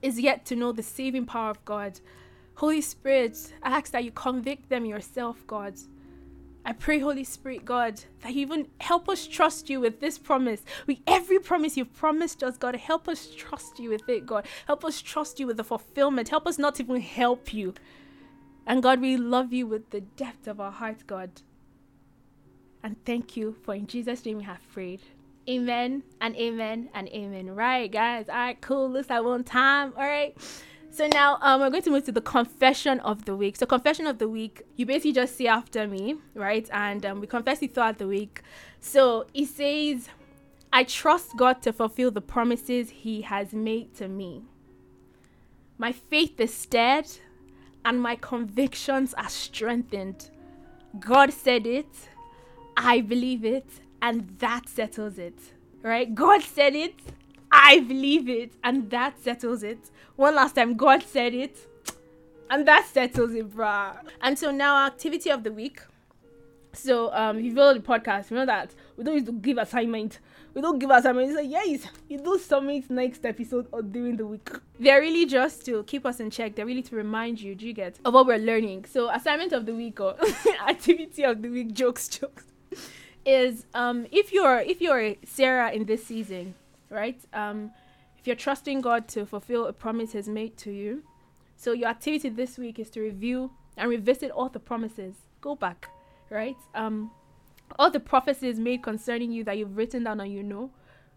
is 0.00 0.18
yet 0.18 0.46
to 0.46 0.56
know 0.56 0.72
the 0.72 0.82
saving 0.82 1.26
power 1.26 1.50
of 1.50 1.62
God, 1.66 2.00
Holy 2.54 2.80
Spirit, 2.80 3.52
I 3.62 3.76
ask 3.76 3.92
that 3.92 4.04
you 4.04 4.10
convict 4.10 4.70
them 4.70 4.86
yourself, 4.86 5.46
God. 5.46 5.74
I 6.66 6.72
pray, 6.72 6.98
Holy 6.98 7.24
Spirit, 7.24 7.64
God, 7.64 8.00
that 8.22 8.32
you 8.32 8.40
even 8.40 8.68
help 8.80 9.08
us 9.08 9.26
trust 9.26 9.68
you 9.68 9.80
with 9.80 10.00
this 10.00 10.18
promise. 10.18 10.62
With 10.86 10.98
every 11.06 11.38
promise 11.38 11.76
you've 11.76 11.92
promised 11.92 12.42
us, 12.42 12.56
God, 12.56 12.74
help 12.76 13.06
us 13.06 13.28
trust 13.36 13.78
you 13.78 13.90
with 13.90 14.08
it, 14.08 14.24
God. 14.24 14.46
Help 14.66 14.84
us 14.84 15.02
trust 15.02 15.38
you 15.38 15.46
with 15.46 15.58
the 15.58 15.64
fulfillment. 15.64 16.30
Help 16.30 16.46
us 16.46 16.58
not 16.58 16.80
even 16.80 17.00
help 17.00 17.52
you. 17.52 17.74
And 18.66 18.82
God, 18.82 19.00
we 19.00 19.18
love 19.18 19.52
you 19.52 19.66
with 19.66 19.90
the 19.90 20.00
depth 20.00 20.46
of 20.46 20.58
our 20.58 20.72
hearts, 20.72 21.02
God. 21.02 21.30
And 22.82 22.96
thank 23.04 23.36
you 23.36 23.56
for 23.62 23.74
in 23.74 23.86
Jesus' 23.86 24.24
name 24.24 24.38
we 24.38 24.44
have 24.44 24.60
prayed. 24.72 25.02
Amen 25.48 26.02
and 26.22 26.34
amen 26.36 26.88
and 26.94 27.08
amen. 27.08 27.54
Right, 27.54 27.92
guys. 27.92 28.30
All 28.30 28.36
right, 28.36 28.60
cool. 28.62 28.88
Looks 28.90 29.10
like 29.10 29.22
one 29.22 29.44
time. 29.44 29.92
All 29.96 30.02
right. 30.02 30.34
So 30.94 31.08
now 31.08 31.38
um, 31.40 31.60
we're 31.60 31.70
going 31.70 31.82
to 31.82 31.90
move 31.90 32.04
to 32.04 32.12
the 32.12 32.20
confession 32.20 33.00
of 33.00 33.24
the 33.24 33.34
week. 33.34 33.56
So 33.56 33.66
confession 33.66 34.06
of 34.06 34.18
the 34.18 34.28
week, 34.28 34.62
you 34.76 34.86
basically 34.86 35.10
just 35.10 35.36
say 35.36 35.48
after 35.48 35.88
me, 35.88 36.18
right? 36.34 36.68
And 36.72 37.04
um, 37.04 37.20
we 37.20 37.26
confess 37.26 37.60
it 37.62 37.74
throughout 37.74 37.98
the 37.98 38.06
week. 38.06 38.42
So 38.78 39.26
it 39.34 39.46
says, 39.46 40.08
I 40.72 40.84
trust 40.84 41.36
God 41.36 41.62
to 41.62 41.72
fulfill 41.72 42.12
the 42.12 42.20
promises 42.20 42.90
He 42.90 43.22
has 43.22 43.52
made 43.52 43.92
to 43.96 44.06
me. 44.06 44.44
My 45.78 45.90
faith 45.90 46.38
is 46.38 46.54
stirred 46.54 47.08
and 47.84 48.00
my 48.00 48.14
convictions 48.14 49.14
are 49.14 49.28
strengthened. 49.28 50.30
God 51.00 51.32
said 51.32 51.66
it, 51.66 51.88
I 52.76 53.00
believe 53.00 53.44
it, 53.44 53.66
and 54.00 54.36
that 54.38 54.68
settles 54.68 55.18
it. 55.18 55.40
Right? 55.82 56.14
God 56.14 56.42
said 56.42 56.76
it, 56.76 56.94
I 57.56 57.80
believe 57.80 58.28
it, 58.28 58.52
and 58.64 58.90
that 58.90 59.22
settles 59.22 59.62
it. 59.62 59.78
One 60.16 60.34
last 60.34 60.56
time, 60.56 60.74
God 60.74 61.04
said 61.04 61.32
it, 61.32 61.56
and 62.50 62.66
that 62.66 62.86
settles 62.92 63.32
it, 63.32 63.48
bruh. 63.54 63.96
And 64.20 64.36
so 64.36 64.50
now, 64.50 64.86
activity 64.86 65.30
of 65.30 65.44
the 65.44 65.52
week. 65.52 65.80
So 66.72 67.14
um, 67.14 67.38
if 67.38 67.44
you 67.44 67.54
follow 67.54 67.72
the 67.72 67.78
podcast, 67.78 68.32
you 68.32 68.36
know 68.36 68.46
that 68.46 68.74
we 68.96 69.04
don't 69.04 69.14
used 69.14 69.26
to 69.26 69.32
give 69.32 69.58
assignment. 69.58 70.18
We 70.52 70.62
don't 70.62 70.80
give 70.80 70.90
assignment. 70.90 71.28
It's 71.28 71.36
like 71.36 71.48
yes, 71.48 71.86
you 72.08 72.18
do 72.18 72.36
submit 72.40 72.90
next 72.90 73.24
episode 73.24 73.68
or 73.70 73.82
during 73.82 74.16
the 74.16 74.26
week. 74.26 74.50
They're 74.80 75.00
really 75.00 75.24
just 75.24 75.64
to 75.66 75.84
keep 75.84 76.04
us 76.04 76.18
in 76.18 76.30
check. 76.30 76.56
They're 76.56 76.66
really 76.66 76.82
to 76.82 76.96
remind 76.96 77.40
you, 77.40 77.54
do 77.54 77.68
you 77.68 77.72
get, 77.72 78.00
of 78.04 78.14
what 78.14 78.26
we're 78.26 78.38
learning. 78.38 78.86
So 78.86 79.10
assignment 79.10 79.52
of 79.52 79.64
the 79.64 79.74
week 79.76 80.00
or 80.00 80.16
activity 80.68 81.24
of 81.24 81.40
the 81.40 81.48
week, 81.48 81.72
jokes, 81.72 82.08
jokes, 82.08 82.44
is 83.24 83.64
um 83.74 84.06
if 84.10 84.32
you're 84.32 84.58
if 84.58 84.80
you're 84.80 85.14
Sarah 85.24 85.70
in 85.70 85.84
this 85.84 86.04
season, 86.04 86.56
right? 86.90 87.20
Um, 87.32 87.70
if 88.18 88.26
you're 88.26 88.36
trusting 88.36 88.80
God 88.80 89.08
to 89.08 89.26
fulfill 89.26 89.66
a 89.66 89.72
promise 89.72 90.12
He's 90.12 90.28
made 90.28 90.56
to 90.58 90.70
you, 90.70 91.02
so 91.56 91.72
your 91.72 91.88
activity 91.88 92.28
this 92.28 92.58
week 92.58 92.78
is 92.78 92.90
to 92.90 93.00
review 93.00 93.50
and 93.76 93.88
revisit 93.88 94.30
all 94.30 94.48
the 94.48 94.60
promises. 94.60 95.14
Go 95.40 95.54
back 95.54 95.88
right? 96.30 96.56
Um, 96.74 97.10
all 97.78 97.90
the 97.90 98.00
prophecies 98.00 98.58
made 98.58 98.82
concerning 98.82 99.32
you 99.32 99.44
that 99.44 99.56
you've 99.56 99.76
written 99.76 100.04
down 100.04 100.20
and 100.20 100.32
you 100.32 100.42
know, 100.42 100.70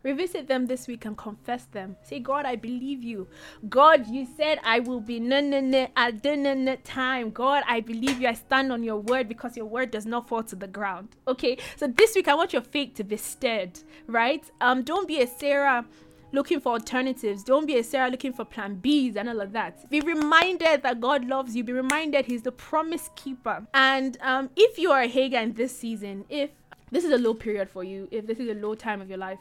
revisit 0.04 0.48
them 0.48 0.68
this 0.68 0.88
week 0.88 1.06
and 1.06 1.18
confess 1.18 1.66
them. 1.66 1.96
Say, 2.04 2.20
God, 2.20 2.46
I 2.46 2.56
believe 2.56 3.04
you. 3.04 3.28
God, 3.70 4.08
you 4.08 4.28
said 4.38 4.60
I 4.64 4.80
will 4.80 5.02
be 5.02 5.20
no 5.20 5.42
no 5.42 5.60
no 5.60 5.88
at 5.96 6.24
the 6.24 6.78
time. 6.84 7.32
God, 7.32 7.64
I 7.68 7.82
believe 7.82 8.22
you. 8.22 8.28
I 8.28 8.34
stand 8.34 8.72
on 8.72 8.84
your 8.84 8.98
word 8.98 9.28
because 9.28 9.58
your 9.58 9.66
word 9.66 9.92
does 9.92 10.06
not 10.06 10.28
fall 10.28 10.44
to 10.44 10.56
the 10.56 10.68
ground. 10.68 11.10
Okay, 11.28 11.58
so 11.76 11.88
this 11.88 12.16
week 12.16 12.28
I 12.28 12.36
want 12.36 12.54
your 12.54 12.62
faith 12.62 12.94
to 12.96 13.04
be 13.04 13.18
stirred, 13.18 13.80
right? 14.08 14.44
Um, 14.62 14.84
don't 14.84 15.08
be 15.08 15.22
a 15.22 15.28
Sarah 15.28 15.86
looking 16.32 16.60
for 16.60 16.74
alternatives. 16.74 17.44
Don't 17.44 17.66
be 17.66 17.78
a 17.78 17.84
Sarah 17.84 18.10
looking 18.10 18.34
for 18.34 18.46
plan 18.46 18.80
Bs 18.82 19.16
and 19.16 19.30
all 19.30 19.42
of 19.42 19.52
that. 19.54 19.90
Be 19.90 20.02
reminded 20.02 20.84
that 20.84 21.00
God 21.00 21.26
loves 21.26 21.56
you. 21.56 21.64
Be 21.64 21.74
reminded 21.74 22.26
He's 22.26 22.42
the 22.42 22.52
promise 22.52 23.10
keeper. 23.16 23.66
And 23.74 24.18
um, 24.22 24.50
if 24.56 24.78
you 24.78 24.92
are 24.92 25.02
a 25.02 25.08
Hagar 25.08 25.42
in 25.42 25.54
this 25.54 25.78
season, 25.78 26.26
if 26.30 26.52
this 26.92 27.04
is 27.04 27.12
a 27.12 27.18
low 27.18 27.34
period 27.34 27.70
for 27.70 27.84
you, 27.84 28.08
if 28.12 28.26
this 28.28 28.40
is 28.40 28.50
a 28.50 28.54
low 28.54 28.76
time 28.76 29.02
of 29.02 29.10
your 29.10 29.18
life, 29.18 29.40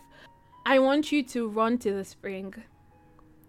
I 0.68 0.80
want 0.80 1.12
you 1.12 1.22
to 1.22 1.48
run 1.48 1.78
to 1.78 1.92
the 1.92 2.04
spring. 2.04 2.52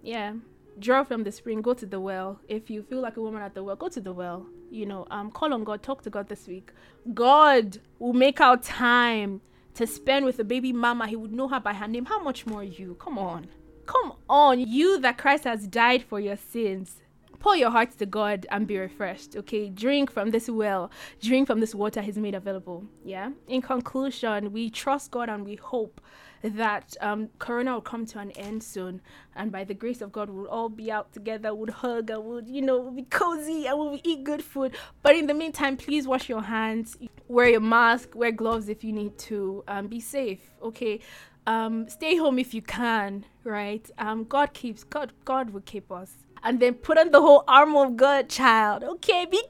Yeah. 0.04 0.34
Draw 0.78 1.04
from 1.04 1.24
the 1.24 1.32
spring, 1.32 1.64
go 1.64 1.74
to 1.74 1.88
the 1.88 2.00
well. 2.00 2.40
If 2.48 2.70
you 2.70 2.84
feel 2.84 3.02
like 3.02 3.18
a 3.18 3.22
woman 3.22 3.42
at 3.42 3.56
the 3.56 3.64
well, 3.64 3.76
go 3.76 3.90
to 3.90 4.00
the 4.00 4.14
well. 4.14 4.46
You 4.70 4.86
know, 4.86 5.08
um, 5.10 5.32
call 5.32 5.52
on 5.52 5.64
God, 5.64 5.82
talk 5.82 6.04
to 6.04 6.12
God 6.12 6.30
this 6.30 6.46
week. 6.48 6.72
God 7.16 7.80
will 7.98 8.14
make 8.14 8.40
out 8.40 8.62
time 8.62 9.42
to 9.74 9.88
spend 9.88 10.26
with 10.26 10.38
a 10.38 10.44
baby 10.44 10.72
mama, 10.72 11.08
he 11.08 11.16
would 11.16 11.34
know 11.34 11.48
her 11.48 11.60
by 11.60 11.74
her 11.74 11.88
name. 11.88 12.06
How 12.06 12.22
much 12.22 12.46
more 12.46 12.64
you? 12.64 12.96
Come 13.00 13.18
on. 13.18 13.48
Come 13.88 14.14
on. 14.30 14.60
You 14.60 15.00
that 15.00 15.18
Christ 15.18 15.46
has 15.46 15.68
died 15.68 16.04
for 16.04 16.20
your 16.20 16.38
sins. 16.38 17.02
Pour 17.40 17.56
your 17.56 17.72
hearts 17.72 17.96
to 17.96 18.06
God 18.06 18.46
and 18.52 18.68
be 18.68 18.78
refreshed. 18.78 19.36
Okay, 19.36 19.70
drink 19.70 20.12
from 20.12 20.30
this 20.30 20.50
well, 20.50 20.92
drink 21.20 21.48
from 21.48 21.62
this 21.62 21.74
water 21.74 22.02
He's 22.02 22.18
made 22.18 22.36
available. 22.36 22.86
Yeah. 23.04 23.32
In 23.48 23.64
conclusion, 23.64 24.52
we 24.52 24.70
trust 24.70 25.10
God 25.10 25.30
and 25.30 25.44
we 25.46 25.56
hope 25.56 26.00
that 26.44 26.96
um, 27.02 27.30
Corona 27.40 27.74
will 27.74 27.82
come 27.82 28.06
to 28.08 28.20
an 28.20 28.32
end 28.32 28.64
soon, 28.64 29.02
and 29.36 29.52
by 29.52 29.64
the 29.64 29.74
grace 29.74 30.02
of 30.02 30.12
God, 30.12 30.30
we'll 30.30 30.48
all 30.48 30.70
be 30.70 30.92
out 30.92 31.12
together, 31.14 31.54
we'll 31.54 31.72
hug, 31.72 32.10
and 32.10 32.24
we'll, 32.24 32.44
you 32.44 32.62
know, 32.62 32.80
we'll 32.80 32.92
be 32.92 33.04
cozy 33.04 33.66
and 33.68 33.78
we'll 33.78 34.00
eat 34.04 34.24
good 34.24 34.44
food. 34.44 34.76
But 35.02 35.16
in 35.16 35.28
the 35.28 35.34
meantime, 35.34 35.78
please 35.78 36.08
wash 36.08 36.30
your 36.30 36.42
hands, 36.42 36.98
wear 37.28 37.50
your 37.50 37.62
mask, 37.62 38.16
wear 38.16 38.32
gloves 38.32 38.70
if 38.70 38.84
you 38.84 38.94
need 38.94 39.18
to, 39.20 39.64
um, 39.68 39.88
be 39.88 40.00
safe. 40.00 40.54
Okay. 40.62 41.00
Um, 41.46 41.88
stay 41.88 42.18
home 42.18 42.40
if 42.40 42.54
you 42.54 42.62
can, 42.62 43.26
right? 43.46 43.90
Um, 43.98 44.26
God 44.26 44.54
keeps 44.54 44.84
God. 44.84 45.14
God 45.24 45.52
will 45.52 45.62
keep 45.62 45.94
us, 45.94 46.12
and 46.44 46.60
then 46.60 46.74
put 46.74 46.98
on 46.98 47.12
the 47.12 47.22
whole 47.22 47.46
armor 47.48 47.86
of 47.86 47.96
God, 47.96 48.28
child. 48.28 48.84
Okay, 48.84 49.26
be 49.26 49.42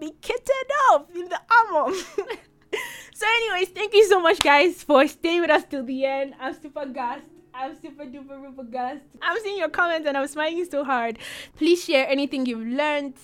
be 0.00 0.10
kitted 0.20 0.70
up 0.90 1.08
in 1.14 1.28
the 1.28 1.40
armor. 1.48 1.94
so, 3.14 3.26
anyways, 3.26 3.68
thank 3.68 3.94
you 3.94 4.06
so 4.06 4.20
much, 4.20 4.40
guys, 4.40 4.82
for 4.82 5.06
staying 5.06 5.40
with 5.42 5.50
us 5.50 5.64
till 5.68 5.84
the 5.84 6.04
end. 6.04 6.34
I'm 6.40 6.54
super 6.54 6.86
gassed. 6.86 7.24
I'm 7.52 7.74
super 7.80 8.04
duper 8.04 8.38
duper 8.40 8.70
gassed. 8.70 9.02
I'm 9.20 9.38
seeing 9.42 9.58
your 9.58 9.68
comments 9.68 10.06
and 10.06 10.16
I'm 10.16 10.26
smiling 10.28 10.66
so 10.70 10.84
hard. 10.84 11.18
Please 11.56 11.84
share 11.84 12.08
anything 12.08 12.46
you've 12.46 12.66
learned. 12.66 13.14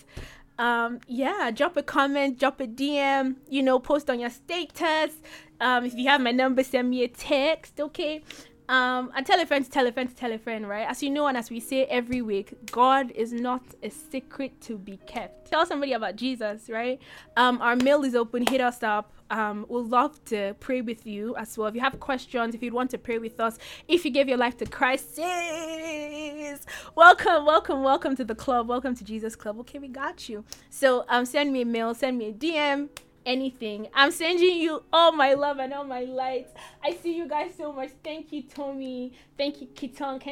Um, 0.59 1.01
yeah, 1.07 1.51
drop 1.51 1.77
a 1.77 1.83
comment, 1.83 2.39
drop 2.39 2.61
a 2.61 2.67
DM, 2.67 3.37
you 3.49 3.63
know, 3.63 3.79
post 3.79 4.09
on 4.11 4.19
your 4.19 4.31
status. 4.31 5.15
Um, 5.61 5.85
if 5.85 5.95
you 5.95 6.09
have 6.09 6.21
my 6.21 6.33
number, 6.33 6.65
send 6.65 6.91
me 6.91 7.05
a 7.05 7.09
text, 7.09 7.81
okay? 7.81 8.23
Um, 8.69 9.13
and 9.15 9.25
tell 9.25 9.41
a 9.41 9.47
friend 9.47 9.65
to 9.65 9.71
tell 9.71 9.87
a 9.87 9.93
friend 9.93 10.09
to 10.09 10.15
tell 10.15 10.33
a 10.33 10.39
friend, 10.39 10.69
right? 10.69 10.89
As 10.89 11.03
you 11.03 11.11
know, 11.11 11.29
and 11.29 11.37
as 11.37 11.51
we 11.51 11.61
say 11.61 11.85
every 11.85 12.21
week, 12.21 12.55
God 12.73 13.13
is 13.13 13.33
not 13.33 13.63
a 13.83 13.91
secret 13.91 14.61
to 14.63 14.77
be 14.77 14.99
kept. 15.07 15.51
Tell 15.51 15.65
somebody 15.65 15.93
about 15.93 16.17
Jesus, 16.17 16.69
right? 16.69 17.01
Um, 17.37 17.61
our 17.63 17.77
mail 17.77 18.03
is 18.03 18.15
open. 18.15 18.45
Hit 18.47 18.61
us 18.61 18.83
up. 18.83 19.13
Um, 19.31 19.67
we'd 19.69 19.87
love 19.87 20.25
to 20.27 20.55
pray 20.61 20.81
with 20.81 21.07
you 21.07 21.37
as 21.37 21.57
well. 21.59 21.69
If 21.69 21.75
you 21.75 21.81
have 21.81 21.99
questions, 22.01 22.55
if 22.55 22.63
you'd 22.63 22.75
want 22.75 22.91
to 22.91 22.99
pray 22.99 23.19
with 23.19 23.41
us, 23.41 23.59
if 23.89 24.05
you 24.05 24.11
gave 24.11 24.29
your 24.29 24.39
life 24.39 24.57
to 24.59 24.67
Christ, 24.67 25.11
yes, 25.17 26.65
welcome, 26.95 27.45
welcome, 27.45 27.83
welcome 27.83 28.17
to 28.17 28.25
the 28.25 28.35
club. 28.35 28.69
Welcome 28.69 28.95
to 28.97 29.05
Jesus 29.05 29.35
Club. 29.37 29.59
Okay, 29.61 29.79
we 29.79 29.89
got 29.89 30.29
you. 30.29 30.45
So 30.71 31.05
um, 31.09 31.25
send 31.25 31.53
me 31.53 31.63
a 31.63 31.67
mail, 31.67 31.95
send 31.95 32.19
me 32.19 32.29
a 32.29 32.33
DM 32.33 32.89
anything. 33.27 33.89
I'm 33.93 34.13
sending 34.13 34.57
you 34.57 34.85
all 34.93 35.13
my 35.13 35.35
love 35.35 35.59
and 35.59 35.75
all 35.75 35.85
my 35.85 36.03
light. 36.03 36.47
I 36.83 36.93
see 36.95 37.15
you 37.17 37.29
guys 37.29 37.51
so 37.59 37.73
much. 37.73 37.91
Thank 38.03 38.33
you, 38.33 38.45
Tommy. 38.45 39.13
Thank 39.37 39.61
you, 39.61 39.67
Kitong. 39.67 40.23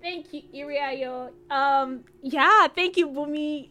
Thank 0.00 0.32
you, 0.32 0.42
Iriayo. 0.54 1.32
Um, 1.50 2.04
yeah, 2.22 2.68
thank 2.68 2.96
you, 2.96 3.08
Bumi. 3.08 3.70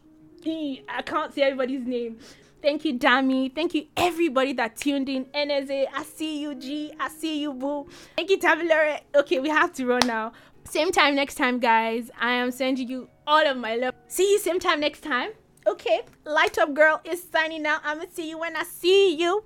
I 0.89 1.01
can't 1.03 1.33
say 1.33 1.43
everybody's 1.43 1.85
name. 1.85 2.17
Thank 2.63 2.85
you, 2.85 2.97
Dami. 2.97 3.53
Thank 3.53 3.75
you, 3.75 3.87
everybody 3.97 4.53
that 4.53 4.77
tuned 4.77 5.09
in. 5.09 5.25
NSA, 5.25 5.87
I 5.93 6.03
see 6.03 6.39
you, 6.39 6.55
G. 6.55 6.93
I 6.97 7.09
see 7.09 7.41
you, 7.41 7.53
Boo. 7.53 7.89
Thank 8.15 8.29
you, 8.29 8.39
Tabulary. 8.39 8.99
Okay, 9.13 9.41
we 9.41 9.49
have 9.49 9.73
to 9.73 9.85
run 9.85 9.99
now. 10.07 10.31
Same 10.63 10.93
time 10.93 11.13
next 11.13 11.35
time, 11.35 11.59
guys. 11.59 12.09
I 12.17 12.31
am 12.31 12.51
sending 12.51 12.87
you 12.87 13.09
all 13.27 13.45
of 13.45 13.57
my 13.57 13.75
love. 13.75 13.93
See 14.07 14.31
you 14.31 14.39
same 14.39 14.61
time 14.61 14.79
next 14.79 15.01
time. 15.01 15.31
Okay, 15.67 16.03
Light 16.23 16.57
Up 16.57 16.73
Girl 16.73 17.01
is 17.03 17.21
signing 17.29 17.65
out. 17.65 17.81
I'm 17.83 17.97
gonna 17.97 18.09
see 18.09 18.29
you 18.29 18.39
when 18.39 18.55
I 18.55 18.63
see 18.63 19.13
you. 19.13 19.43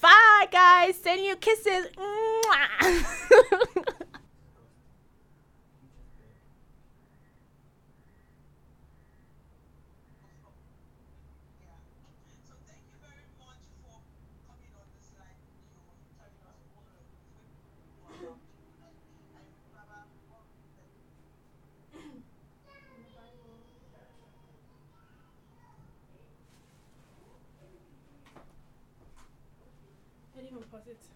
Bye, 0.00 0.48
guys. 0.50 0.96
Sending 0.96 1.26
you 1.26 1.36
kisses. 1.36 1.88
deposit 30.84 31.15